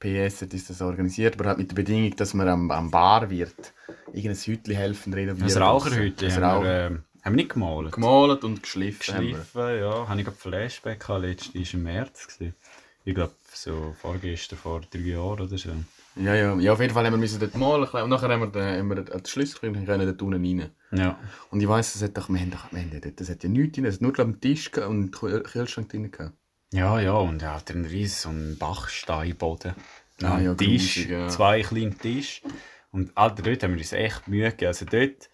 PS 0.00 0.42
hat 0.42 0.52
das 0.52 0.80
organisiert, 0.82 1.34
aber 1.38 1.48
halt 1.50 1.58
mit 1.58 1.70
der 1.70 1.74
Bedingung, 1.76 2.14
dass 2.16 2.34
man 2.34 2.48
am, 2.48 2.70
am 2.70 2.90
Barwirt 2.90 3.72
irgendein 4.12 4.36
Hütchen 4.36 4.74
helfen 4.74 5.12
renovieren. 5.14 5.50
Ein 5.50 5.62
Raucherhütte 5.62 6.26
Ein 6.26 6.42
haben, 6.44 6.64
wir, 6.64 6.70
ähm, 6.70 7.04
haben 7.24 7.32
wir 7.32 7.36
nicht 7.36 7.50
gemalt. 7.50 7.92
gemalt 7.92 8.44
und 8.44 8.62
geschliffen. 8.62 8.98
Geschliffen, 9.14 9.78
ja. 9.78 10.08
Habe 10.08 10.18
ich 10.20 10.24
gerade 10.24 10.36
Flashback 10.38 11.00
gehabt, 11.00 11.22
letztes 11.22 11.54
war 11.54 11.74
im 11.74 11.82
März. 11.84 12.26
Gewesen. 12.28 12.54
Ich 13.04 13.14
glaube, 13.14 13.32
so 13.52 13.94
vorgestern, 14.00 14.58
vor 14.58 14.80
drei 14.90 14.98
Jahren 15.00 15.40
oder 15.40 15.58
so. 15.58 15.70
Ja, 16.20 16.34
ja, 16.34 16.56
ja, 16.56 16.72
auf 16.72 16.80
jeden 16.80 16.92
Fall 16.92 17.04
haben 17.06 17.12
wir 17.12 17.18
müssen 17.18 17.38
dort 17.38 17.54
malen 17.54 17.84
und 17.88 18.10
nachher 18.10 18.28
haben 18.28 18.40
wir, 18.40 18.48
den, 18.48 18.78
haben 18.80 18.88
wir 18.88 19.02
den 19.02 19.24
Schlüssel 19.26 19.68
und 19.68 19.86
können 19.86 20.06
dort 20.06 20.20
unten 20.22 20.44
rein. 20.44 20.70
Ja. 20.90 21.18
Und 21.50 21.60
ich 21.60 21.68
weiss, 21.68 21.92
das 21.92 22.02
hat 22.02 22.16
doch, 22.16 22.28
wir 22.28 22.40
haben 22.40 22.50
doch, 22.50 22.72
wir 22.72 22.80
haben 22.80 22.90
dort, 22.90 23.20
das 23.20 23.30
hat 23.30 23.42
ja 23.44 23.48
nichts 23.48 23.76
drin, 23.76 23.84
es 23.84 23.94
hat 23.96 24.02
nur 24.02 24.12
glaub, 24.12 24.26
einen 24.26 24.40
Tisch 24.40 24.72
und 24.76 24.82
einen 24.82 25.10
Kühl- 25.10 25.42
Kühlschrank 25.42 25.88
drin 25.88 26.10
gehabt. 26.10 26.34
Ja, 26.72 27.00
ja, 27.00 27.12
und 27.12 27.42
er 27.42 27.54
hat 27.54 27.70
einen 27.70 27.84
riesen 27.84 28.58
Bachsteinboden. 28.58 29.74
Ah, 30.22 30.40
ja, 30.40 30.54
Tisch, 30.54 30.96
grusig, 30.96 31.10
ja. 31.10 31.28
zwei 31.28 31.62
kleine 31.62 31.96
Tische. 31.96 32.42
Und 32.90 33.16
Alter, 33.16 33.42
dort 33.42 33.62
haben 33.62 33.72
wir 33.72 33.78
uns 33.78 33.92
echt 33.92 34.26
Mühe 34.26 34.50
gegeben. 34.50 34.66
Also 34.66 34.84
dort, 34.84 35.30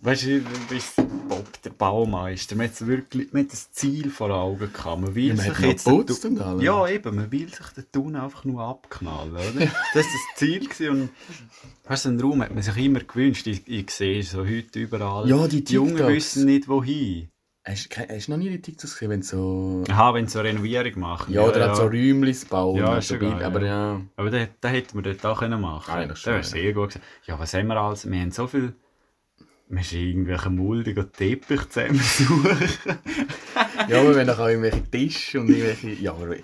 weißt 0.00 0.24
du, 0.26 0.40
bist 0.68 0.96
Bob, 1.28 1.62
der 1.62 1.70
Baumeister. 1.70 2.56
Man 2.56 2.68
hat 2.68 2.86
wirklich 2.86 3.32
man 3.32 3.44
hat 3.44 3.52
das 3.52 3.70
Ziel 3.72 4.10
vor 4.10 4.30
Augen 4.30 4.72
gehabt. 4.72 5.00
Man 5.00 5.14
will 5.14 5.28
Ja, 5.28 5.34
man 5.34 5.46
sich 5.46 5.58
jetzt 5.60 5.84
geputzt 5.84 6.24
den- 6.24 6.32
und 6.32 6.40
alles. 6.42 6.62
Ja, 6.62 6.88
eben, 6.88 7.14
man 7.16 7.30
will 7.32 7.48
sich 7.48 7.66
den 7.76 7.84
Tun 7.92 8.16
einfach 8.16 8.44
nur 8.44 8.62
abknallen, 8.62 9.32
oder? 9.32 9.42
Das 9.50 9.66
war 9.66 9.70
das 9.94 10.36
Ziel. 10.36 10.60
Gewesen. 10.60 10.88
Und 10.90 11.10
weißt 11.84 12.04
du, 12.06 12.08
einen 12.10 12.20
Raum 12.20 12.42
hat 12.42 12.52
man 12.54 12.62
sich 12.62 12.76
immer 12.76 13.00
gewünscht. 13.00 13.46
Ich, 13.46 13.66
ich 13.66 13.90
sehe 13.90 14.22
so 14.22 14.40
heute 14.46 14.78
überall. 14.80 15.28
Ja, 15.28 15.46
die 15.46 15.62
die 15.64 15.74
Jungen 15.74 15.98
wissen 16.08 16.46
nicht, 16.46 16.68
wohin. 16.68 17.28
Hast, 17.64 17.90
du 17.96 18.30
noch 18.32 18.38
nie 18.38 18.50
die 18.50 18.60
TikToks 18.60 18.94
gesehen, 18.94 19.10
wenn 19.10 19.22
so... 19.22 19.84
Aha, 19.88 20.14
wenn 20.14 20.26
sie 20.26 20.32
so 20.32 20.40
Renovierung 20.40 20.98
machen. 20.98 21.32
Ja, 21.32 21.42
oder 21.42 21.68
hat 21.68 21.76
so 21.76 21.84
Räumchen 21.84 22.48
bauen. 22.48 22.76
Ja, 22.76 23.00
so 23.00 23.16
Bild- 23.16 23.40
aber 23.40 23.64
ja. 23.64 24.00
Aber 24.16 24.30
den 24.30 24.48
hätten 24.64 24.94
wir 24.96 25.02
dort 25.14 25.24
auch 25.24 25.40
machen 25.48 25.84
können. 25.86 26.00
Eigentlich 26.10 26.22
Das 26.24 26.26
wäre 26.26 26.36
ja. 26.38 26.42
sehr 26.42 26.72
gut 26.72 26.88
gewesen. 26.94 27.04
Ja, 27.26 27.38
was 27.38 27.54
haben 27.54 27.68
wir 27.68 27.76
alles? 27.76 28.10
Wir 28.10 28.20
haben 28.20 28.32
so 28.32 28.48
viel... 28.48 28.74
Wir 29.72 29.80
haben 29.80 29.96
irgendwelche 29.98 30.50
muldigen 30.50 31.12
Teppich 31.12 31.68
zusammensuchen. 31.70 32.68
Ja, 33.88 34.00
aber 34.00 34.14
wenn 34.14 34.26
doch 34.26 34.38
auch 34.38 34.46
irgendwelche 34.48 34.82
Tische 34.90 35.40
und 35.40 35.48
irgendwelche... 35.48 35.90
Ja, 36.00 36.12
aber... 36.12 36.36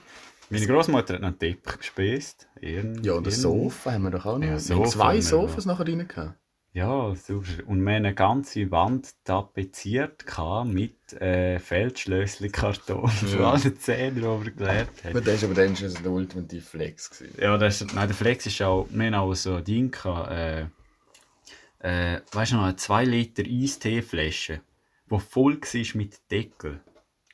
Meine 0.50 0.66
Großmutter 0.66 1.14
hat 1.14 1.20
noch 1.20 1.28
einen 1.28 1.38
Teppich 1.38 1.76
gespäst. 1.78 2.48
Ihren, 2.60 3.04
Ja, 3.04 3.12
und 3.12 3.26
das 3.26 3.36
Sofa 3.42 3.92
haben 3.92 4.02
wir 4.04 4.10
doch 4.10 4.24
auch 4.24 4.38
noch. 4.38 4.46
Ja, 4.46 4.52
wir 4.52 4.58
Sofa 4.58 4.88
zwei 4.88 5.04
haben 5.04 5.14
wir 5.16 5.22
Sofas 5.22 5.66
nachher 5.66 5.84
drin 5.84 6.08
gehabt. 6.08 6.38
Ja, 6.72 7.14
super. 7.14 7.48
Und 7.66 7.82
wir 7.84 7.90
haben 7.94 8.04
eine 8.04 8.14
ganze 8.14 8.70
Wand 8.70 9.10
tapeziert 9.24 10.24
mit 10.64 11.12
äh, 11.20 11.58
Feldschlössli-Karton. 11.58 13.08
Für 13.08 13.40
Ja. 13.40 13.50
alle 13.52 13.74
Zähne, 13.74 14.12
die 14.20 14.22
wir 14.22 14.50
gelernt 14.52 14.90
haben. 15.04 15.10
Aber 15.10 15.20
das 15.20 15.42
war 15.42 15.50
aber 15.50 15.62
dann 15.62 15.76
schon 15.76 15.92
der 16.02 16.10
ultimative 16.10 16.62
Flex. 16.62 17.10
Gewesen. 17.10 17.34
Ja, 17.40 17.58
das 17.58 17.82
ist, 17.82 17.94
nein, 17.94 18.08
der 18.08 18.16
Flex 18.16 18.46
ist 18.46 18.60
auch, 18.62 18.88
wir 18.90 19.06
haben 19.06 19.14
auch 19.14 19.34
so 19.34 19.56
ein 19.56 19.64
Ding 19.64 19.90
gehabt, 19.90 20.30
äh, 20.30 20.66
äh, 21.80 22.20
weißt 22.32 22.52
du 22.52 22.56
noch, 22.56 22.64
eine 22.64 22.76
2 22.76 23.04
Liter 23.04 23.42
Eistee-Flasche, 23.44 24.60
die 25.10 25.20
voll 25.20 25.60
war 25.60 25.96
mit 25.98 26.18
Deckel. 26.30 26.80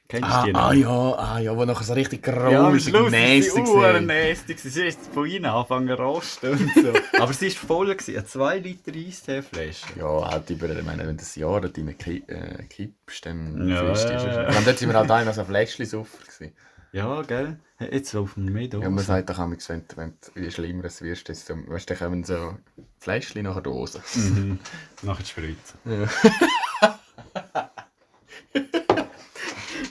Kennst 0.07 0.29
du 0.29 0.33
Ah, 0.33 0.47
die 0.47 0.53
noch? 0.53 0.69
ah 0.69 0.73
ja, 0.75 1.15
ah 1.17 1.39
ja, 1.39 1.57
wo 1.57 1.65
nachher 1.65 1.85
so 1.85 1.95
richtig 1.95 2.23
Ja, 2.27 2.71
ist 2.75 2.87
nasty 3.11 3.51
sie 3.51 3.65
war. 3.75 3.95
urnästig. 3.95 4.61
Sie 4.61 4.83
ist 4.87 5.01
von 5.15 5.27
innen 5.27 5.47
angefangen 5.47 5.89
zu 5.89 5.95
rosten 5.95 6.51
und 6.53 6.75
so. 6.75 6.93
Aber 7.21 7.33
sie 7.33 7.47
war 7.47 7.67
voll, 7.67 7.87
gewesen, 7.97 8.17
eine 8.19 8.27
2 8.27 8.59
Liter 8.59 8.93
Eisteeflasche. 8.95 9.99
Ja, 9.99 10.31
halt 10.31 10.51
über, 10.51 10.69
ich 10.69 10.85
meine, 10.85 11.01
wenn 11.07 11.17
du 11.17 11.23
das 11.23 11.35
Jahr 11.37 11.63
rein 11.65 11.99
ki 11.99 12.23
äh, 12.29 12.63
kippst, 12.65 13.25
dann 13.27 13.57
Ja, 13.71 13.77
du 13.77 13.87
ja, 13.87 13.93
es. 13.93 14.05
ja. 14.05 14.59
Und 14.59 14.67
dort 14.67 14.79
sind 14.79 14.91
wir 14.91 14.99
halt 14.99 15.11
einer 15.11 15.33
so 15.33 15.41
ein 15.41 15.47
Fläschchen 15.47 15.87
saufer 15.87 16.19
gewesen. 16.19 16.53
Ja, 16.95 17.23
gell? 17.23 17.59
Jetzt 17.81 18.13
laufen 18.13 18.45
wir 18.45 18.53
mehr 18.53 18.69
Ja, 18.81 18.89
man 18.89 19.03
sagt 19.03 19.29
doch 19.29 19.39
manchmal, 19.39 19.83
wenn, 19.97 19.97
wenn 19.97 20.15
du 20.35 20.41
je 20.41 20.51
schlimmer 20.53 20.85
es 20.85 21.03
wirst, 21.03 21.29
desto, 21.29 21.57
weißt 21.67 21.91
dann 21.91 21.99
kommen 21.99 22.23
so 22.23 22.57
Fläschchen 23.01 23.43
nach 23.43 23.55
der 23.55 23.63
Dose. 23.63 24.01
Mhm. 24.15 24.61
Nachher 25.03 25.23
die 25.25 25.29
Spritze. 25.29 25.75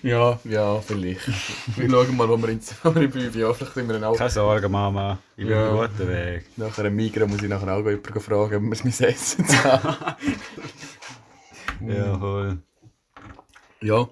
Ja, 0.02 0.38
ja, 0.44 0.82
vielleicht. 0.82 1.26
wir 1.78 1.90
schauen 1.90 2.18
mal, 2.18 2.28
wo 2.28 2.36
wir 2.36 2.50
in, 2.50 2.60
wo 2.84 2.94
wir 2.94 3.04
in 3.04 3.12
fünf 3.12 3.36
Jahren, 3.36 3.56
vielleicht 3.56 3.74
sind 3.74 3.88
wir 3.88 3.94
dann 3.94 4.04
auch... 4.04 4.18
Keine 4.18 4.30
Sorge, 4.30 4.68
Mama. 4.68 5.18
Ich 5.38 5.46
bin 5.46 5.54
Ja. 5.54 5.72
auf 5.72 5.90
guten 5.90 6.10
Weg. 6.10 6.46
Nach 6.58 6.78
einem 6.78 6.94
Migros 6.94 7.30
muss 7.30 7.42
ich 7.42 7.48
nachher 7.48 7.74
auch 7.74 7.86
jemanden 7.86 8.20
fragen, 8.20 8.56
ob 8.56 8.64
wir 8.64 8.72
es 8.74 8.84
mein 8.84 9.10
Essen 9.10 9.46
zahlen. 9.46 10.16
Ja, 11.88 12.18
voll. 12.20 12.58
Ja. 13.82 14.10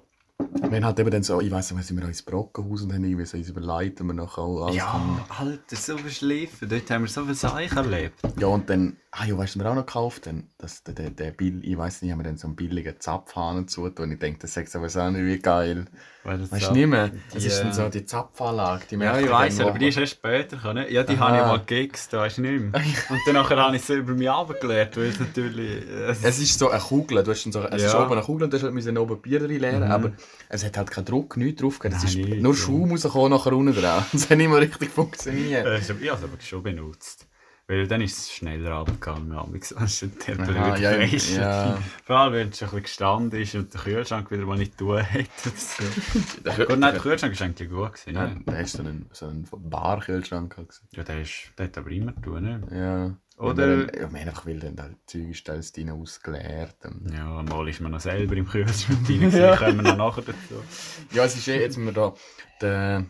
Wir 0.54 0.64
haben 0.78 0.86
halt 0.86 1.00
eben 1.00 1.12
dann 1.12 1.24
so, 1.24 1.40
ich 1.40 1.50
weiss 1.50 1.72
nicht, 1.72 1.86
sind 1.86 2.00
wir 2.00 2.08
ins 2.08 2.22
Brockenhaus 2.22 2.82
und 2.84 2.94
haben 2.94 3.04
irgendwie 3.04 3.26
so 3.26 3.38
uns 3.38 3.50
überlegt, 3.50 4.02
und 4.02 4.08
wir 4.08 4.14
nachher 4.14 4.42
alles 4.42 4.82
haben. 4.82 5.18
Ja, 5.18 5.26
Alter, 5.40 5.76
so 5.76 5.98
verschliffen. 5.98 6.68
Dort 6.68 6.90
haben 6.92 7.04
wir 7.04 7.10
so 7.10 7.26
viel 7.26 7.36
Seich 7.36 7.72
erlebt. 7.74 8.20
Ja, 8.38 8.48
und 8.48 8.70
dann, 8.70 8.98
ah 9.12 9.26
ja, 9.26 9.38
weißt 9.38 9.56
du, 9.56 9.60
was 9.60 9.66
wir 9.66 9.72
auch 9.72 9.76
noch 9.76 9.86
gekauft 9.86 10.28
haben? 10.28 10.50
Das, 10.58 10.84
der, 10.84 10.94
der, 10.94 11.10
der 11.12 11.32
Bill, 11.32 11.62
ich 11.64 11.78
weiss 11.78 12.02
nicht, 12.02 12.12
haben 12.12 12.20
wir 12.20 12.26
dann 12.26 12.38
so 12.38 12.48
einen 12.48 12.56
billigen 12.58 13.00
Zapfhahn 13.00 13.68
zu 13.68 13.84
und 13.86 14.12
ich 14.12 14.20
denke, 14.20 14.40
das 14.40 14.54
sagt 14.54 14.76
aber 14.76 14.90
so 14.90 15.10
nicht 15.10 15.26
wie 15.26 15.40
geil. 15.40 15.86
Weißt 16.24 16.70
du 16.70 16.74
nicht 16.74 16.88
mehr? 16.88 17.10
Das 17.34 17.44
ist 17.44 17.60
dann 17.62 17.74
so 17.74 17.90
die 17.90 18.06
Zapfanlage, 18.06 18.84
die 18.92 18.96
Ja, 18.98 19.18
ich 19.18 19.26
man 19.26 19.34
weiss, 19.34 19.60
aber 19.60 19.80
die 19.80 19.88
ist 19.88 19.98
erst 19.98 20.12
später 20.14 20.58
gekommen. 20.58 20.86
Ja, 20.90 21.04
die 21.04 21.14
Aha. 21.16 21.28
habe 21.28 21.38
ich 21.38 21.44
mal 21.44 21.58
gegext, 21.60 22.14
weißt 22.14 22.38
du 22.38 22.42
nicht 22.42 22.62
mehr. 22.62 22.82
Und 23.10 23.20
dann 23.26 23.38
habe 23.50 23.76
ich 23.76 23.82
es 23.82 23.88
so 23.88 23.96
über 23.96 24.14
mich 24.14 24.30
runtergelernt, 24.30 24.98
weil 24.98 25.06
es 25.06 25.20
natürlich... 25.20 25.84
Es 26.24 26.40
ist 26.40 26.60
so 26.60 26.70
eine 26.70 26.80
Kugel, 26.80 27.24
du 27.24 27.32
hast 27.32 27.44
dann 27.46 27.54
so, 27.54 27.64
es 27.64 27.84
ist 27.84 27.94
Ja. 27.94 28.04
oben 28.04 28.14
eine 28.14 28.22
Kugel 28.22 28.44
und 28.44 28.54
du 28.54 28.72
musst 28.72 28.86
halt 28.86 28.98
oben 29.00 29.20
Bier 29.20 29.40
drin 29.40 29.60
leeren, 29.60 29.84
aber 29.84 30.12
es 30.54 30.66
hat 30.66 30.78
halt 30.78 30.92
keinen 30.92 31.06
Druck, 31.06 31.38
nichts 31.38 31.62
drauf 31.62 31.80
gegeben. 31.80 31.98
Es 32.04 32.10
ist 32.10 32.18
nicht, 32.18 32.42
nur 32.42 32.54
ja. 32.54 32.60
Schaum 32.60 32.92
rausgekommen 32.92 33.32
nachher 33.32 33.54
unten 33.54 33.74
dran. 33.74 34.06
Das 34.12 34.30
hat 34.30 34.38
nicht 34.38 34.50
mehr 34.50 34.60
richtig 34.60 34.90
funktioniert. 34.90 35.66
Äh, 35.66 35.80
Ich 35.80 35.90
habe 35.90 36.04
es 36.06 36.12
aber 36.24 36.42
schon 36.42 36.64
benutzt. 36.64 37.28
Weil 37.68 37.88
dann 37.88 38.02
ist 38.02 38.18
es 38.18 38.32
schneller 38.34 38.80
runtergegangen. 38.80 39.62
Hast 39.78 40.02
du 40.02 40.08
der 40.08 40.40
Aha, 40.42 40.76
ja, 40.78 41.00
ja. 41.02 41.78
Vor 42.04 42.18
allem, 42.18 42.34
wenn 42.34 42.50
es 42.50 42.62
ein 42.62 42.68
bisschen 42.68 42.84
gestanden 42.84 43.40
ist 43.40 43.56
und 43.56 43.74
der 43.74 43.80
Kühlschrank 43.82 44.30
wieder 44.30 44.46
mal 44.46 44.58
nicht 44.58 44.78
tun 44.78 45.02
hat. 45.02 45.30
so. 45.56 45.84
Gut, 46.66 46.80
nein, 46.80 46.94
der 46.94 47.02
Kühlschrank 47.02 47.40
war 47.40 47.46
eigentlich 47.46 47.70
gut. 47.70 47.94
Gewesen, 47.94 48.16
Ja, 48.16 48.28
ne? 48.28 48.42
da 48.46 48.54
hast 48.58 48.74
du 48.74 48.78
so 48.80 48.90
einen, 48.90 49.10
so 49.14 49.26
einen 49.28 49.48
Barkühlschrank 49.52 50.58
halt. 50.58 50.82
Ja, 50.92 51.04
der, 51.04 51.22
ist, 51.22 51.32
der 51.58 51.68
hat 51.68 51.78
aber 51.78 51.92
immer 51.92 52.14
tun. 52.22 52.44
Ne? 52.44 52.62
Ja. 52.72 53.16
Oder- 53.42 54.00
Ja, 54.00 54.08
man 54.08 54.22
einfach 54.22 54.46
will 54.46 54.60
dann 54.60 54.80
halt 54.80 54.98
Zeug 55.06 55.30
ist 55.32 55.50
alles 55.50 55.72
drin 55.72 55.90
ausgeleert. 55.90 56.76
Und 56.86 57.12
Ja, 57.14 57.42
mal 57.44 57.68
ist 57.68 57.82
man 57.82 57.92
noch 57.92 58.00
selber 58.00 58.36
im 58.36 58.48
Kühlschrank 58.48 59.06
drin. 59.06 59.20
gewesen, 59.32 59.58
Kommen 59.58 59.78
wir 59.84 59.96
noch 59.96 59.98
nachher 60.18 60.22
dazu. 60.24 60.64
ja, 61.12 61.24
es 61.26 61.36
ist 61.36 61.48
eh, 61.48 61.60
jetzt 61.62 61.78
wir 61.78 61.92
da, 61.92 62.14
der, 62.62 63.06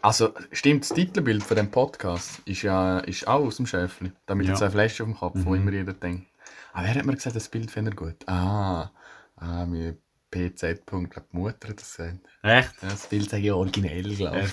also 0.00 0.32
stimmt, 0.52 0.82
das 0.82 0.90
Titelbild 0.90 1.42
von 1.42 1.56
dem 1.56 1.70
Podcast 1.70 2.40
ist 2.44 2.62
ja 2.62 2.98
ist 3.00 3.26
auch 3.28 3.44
aus 3.44 3.56
dem 3.56 3.66
Schäfli. 3.66 4.12
Da 4.26 4.34
mit 4.34 4.46
Ja. 4.48 4.54
zwei 4.54 4.70
Flaschen 4.70 5.04
auf 5.04 5.10
dem 5.12 5.18
Kopf, 5.18 5.38
wo 5.44 5.50
Mhm. 5.50 5.56
immer 5.56 5.72
jeder 5.72 5.92
denkt. 5.92 6.26
Ah, 6.72 6.82
wer 6.84 6.94
hat 6.94 7.04
mir 7.04 7.14
gesagt, 7.14 7.36
das 7.36 7.48
Bild 7.48 7.70
finde 7.70 7.90
ich 7.90 7.96
gut? 7.96 8.16
Ah, 8.26 8.90
ah, 9.36 9.66
mir 9.66 9.96
PZ. 10.32 10.84
Glaub, 10.86 11.32
Mutter 11.32 11.68
hat 11.68 11.80
das 11.80 11.96
gesagt. 11.96 12.18
Echt? 12.42 12.72
Ja, 12.82 12.88
das 12.88 13.06
Bild 13.06 13.30
sage 13.30 13.44
ich 13.44 13.52
originell, 13.52 14.14
glaube 14.16 14.40
ich. 14.40 14.52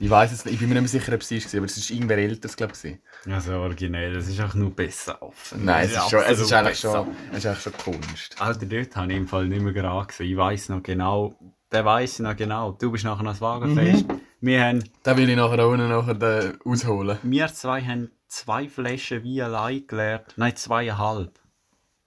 Ich 0.00 0.10
weiß 0.10 0.32
es 0.32 0.44
nicht, 0.44 0.54
ich 0.54 0.60
bin 0.60 0.68
mir 0.68 0.74
nicht 0.74 0.92
mehr 0.92 1.00
sicher, 1.00 1.14
ob 1.14 1.22
es 1.22 1.30
ist, 1.30 1.54
aber 1.54 1.64
es 1.64 1.76
ist 1.78 1.90
irgendwer 1.90 2.18
älteres, 2.18 2.56
glaube 2.56 2.74
ich. 2.82 2.98
Also 3.32 3.54
originell, 3.54 4.12
das 4.12 4.28
ist 4.28 4.40
auch 4.40 4.54
nur 4.54 4.70
besser 4.74 5.22
offen. 5.22 5.64
Nein, 5.64 5.86
es 5.86 5.92
ist, 5.96 6.10
schon, 6.10 6.22
es 6.26 6.40
ist 6.40 6.52
eigentlich 6.52 6.78
schon, 6.78 7.08
es 7.32 7.38
ist 7.38 7.46
eigentlich 7.46 7.62
schon 7.62 7.72
Kunst. 7.72 8.40
Alter, 8.40 8.66
dort 8.66 8.96
habe 8.96 9.12
ich 9.12 9.18
im 9.18 9.26
Fall 9.28 9.46
nicht 9.46 9.62
mehr 9.62 9.72
gerade 9.72 10.06
gesehen. 10.06 10.30
Ich 10.30 10.36
weiss 10.36 10.68
noch 10.68 10.82
genau, 10.82 11.34
der 11.72 11.84
weiss 11.84 12.18
noch 12.18 12.36
genau. 12.36 12.72
Du 12.72 12.90
bist 12.90 13.04
nachher 13.04 13.24
ans 13.24 13.40
Wagenfest. 13.40 14.06
Mhm. 14.08 14.20
Wir, 14.40 14.62
haben, 14.62 14.84
Da 15.02 15.16
will 15.16 15.30
ich 15.30 15.36
nachher 15.36 15.66
unten 15.66 15.88
nachher 15.88 16.14
den 16.14 16.60
ausholen. 16.66 17.18
wir 17.22 17.46
zwei 17.48 17.80
haben 17.80 18.10
zwei 18.28 18.68
Flaschen 18.68 19.22
wie 19.22 19.40
allein 19.40 19.86
geleert. 19.86 20.34
Nein, 20.36 20.54
zweieinhalb. 20.56 21.38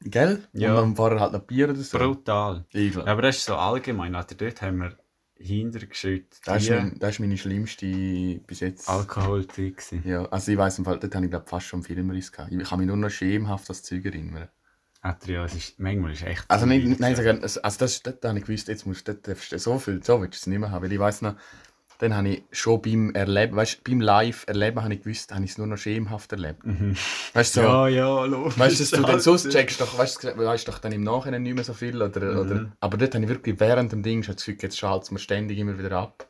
Gell? 0.02 0.44
Ja. 0.54 0.70
Und 0.70 0.76
dann 0.76 0.96
vorher 0.96 1.20
halt 1.20 1.34
noch 1.34 1.42
Bier 1.42 1.70
oder 1.70 1.82
so. 1.82 1.98
Brutal. 1.98 2.66
Glaub. 2.72 3.08
Aber 3.08 3.22
das 3.22 3.38
ist 3.38 3.46
so 3.46 3.56
allgemein. 3.56 4.16
Alter, 4.16 4.36
dort 4.36 4.62
haben 4.62 4.78
wir 4.78 4.98
hintergeschüttet. 5.40 6.40
Das 6.46 6.64
ist, 6.64 6.70
mein, 6.70 6.98
das 7.00 7.12
ist 7.12 7.20
meine 7.20 7.38
schlimmste 7.38 7.86
bis 8.48 8.60
jetzt. 8.60 8.88
Gewesen. 8.88 10.04
Ja, 10.06 10.26
also 10.26 10.52
ich 10.52 10.58
weiss 10.58 10.78
im 10.78 10.86
Fall, 10.86 11.00
dort 11.00 11.14
habe 11.16 11.26
ich 11.26 11.32
glaub, 11.32 11.48
fast 11.48 11.68
schon 11.68 11.84
Filmriss 11.84 12.32
gehabt. 12.32 12.52
Ich 12.52 12.70
kann 12.70 12.80
mich 12.80 12.88
nur 12.88 12.98
noch 12.98 13.10
schemenhaft 13.10 13.64
an 13.64 13.68
das 13.68 13.84
Zeug 13.84 14.06
erinnern. 14.06 14.50
Ja, 15.26 15.46
es 15.46 15.56
ist, 15.56 15.80
manchmal 15.80 16.12
ist 16.12 16.24
echt... 16.24 16.44
Also 16.50 16.66
nein, 16.66 16.82
gewesen. 16.82 17.16
sogar, 17.16 17.42
also 17.42 17.62
also 17.62 17.80
das, 17.80 18.04
dort 18.04 18.26
habe 18.26 18.40
ich 18.40 18.46
gewusst, 18.46 18.68
jetzt 18.68 18.86
musst 18.86 19.08
du, 19.08 19.16
du 19.16 19.36
so 19.36 19.80
viel, 19.80 20.04
so 20.04 20.20
willst 20.20 20.34
du 20.34 20.38
es 20.38 20.48
nicht 20.48 20.60
mehr 20.60 20.72
haben. 20.72 20.84
Weil 20.84 20.92
ich 20.92 21.00
weiss 21.00 21.22
noch, 21.22 21.36
dann 22.00 22.16
habe 22.16 22.30
ich 22.30 22.44
schon 22.52 22.82
beim 22.82 23.16
Erleben, 23.16 23.56
weißt 23.56 23.84
beim 23.84 24.02
Live-Erleben 24.02 24.84
habe 24.84 24.94
ich 24.94 25.02
gewusst, 25.04 25.34
habe 25.34 25.44
ich 25.46 25.52
es 25.52 25.58
nur 25.58 25.68
noch 25.68 25.78
schemenhaft 25.78 26.32
erlebt. 26.32 26.62
Weißt 27.34 27.58
du, 27.58 27.62
so, 27.62 27.68
Ja, 27.68 27.88
ja, 27.88 28.26
logisch. 28.26 28.58
Weißt 28.60 28.76
du, 28.80 28.84
dass 28.84 28.92
du 28.92 29.02
dann 29.02 29.20
sonst 29.20 29.50
checkst, 29.50 29.82
doch, 29.82 29.98
weißt, 29.98 30.24
du, 30.24 30.38
weißt 30.38 30.68
doch 30.68 30.80
dann 30.80 30.92
im 30.92 31.04
Nachhinein 31.04 31.44
nicht 31.44 31.56
mehr 31.56 31.64
so 31.64 31.74
viel. 31.74 32.02
Oder, 32.02 32.22
Mhm. 32.22 32.40
oder, 32.40 32.72
aber 32.80 32.98
dort 32.98 33.16
habe 33.16 33.24
ich 33.24 33.30
wirklich 33.30 33.60
während 33.60 33.92
dem 33.92 34.04
Ding 34.04 34.24
schon 34.24 34.36
das 34.36 34.46
Gefühl, 34.46 34.62
jetzt 34.62 34.78
schaltet 34.78 35.04
es 35.06 35.12
mir 35.12 35.20
ständig 35.20 35.58
immer 35.58 35.78
wieder 35.78 35.92
ab. 35.94 36.28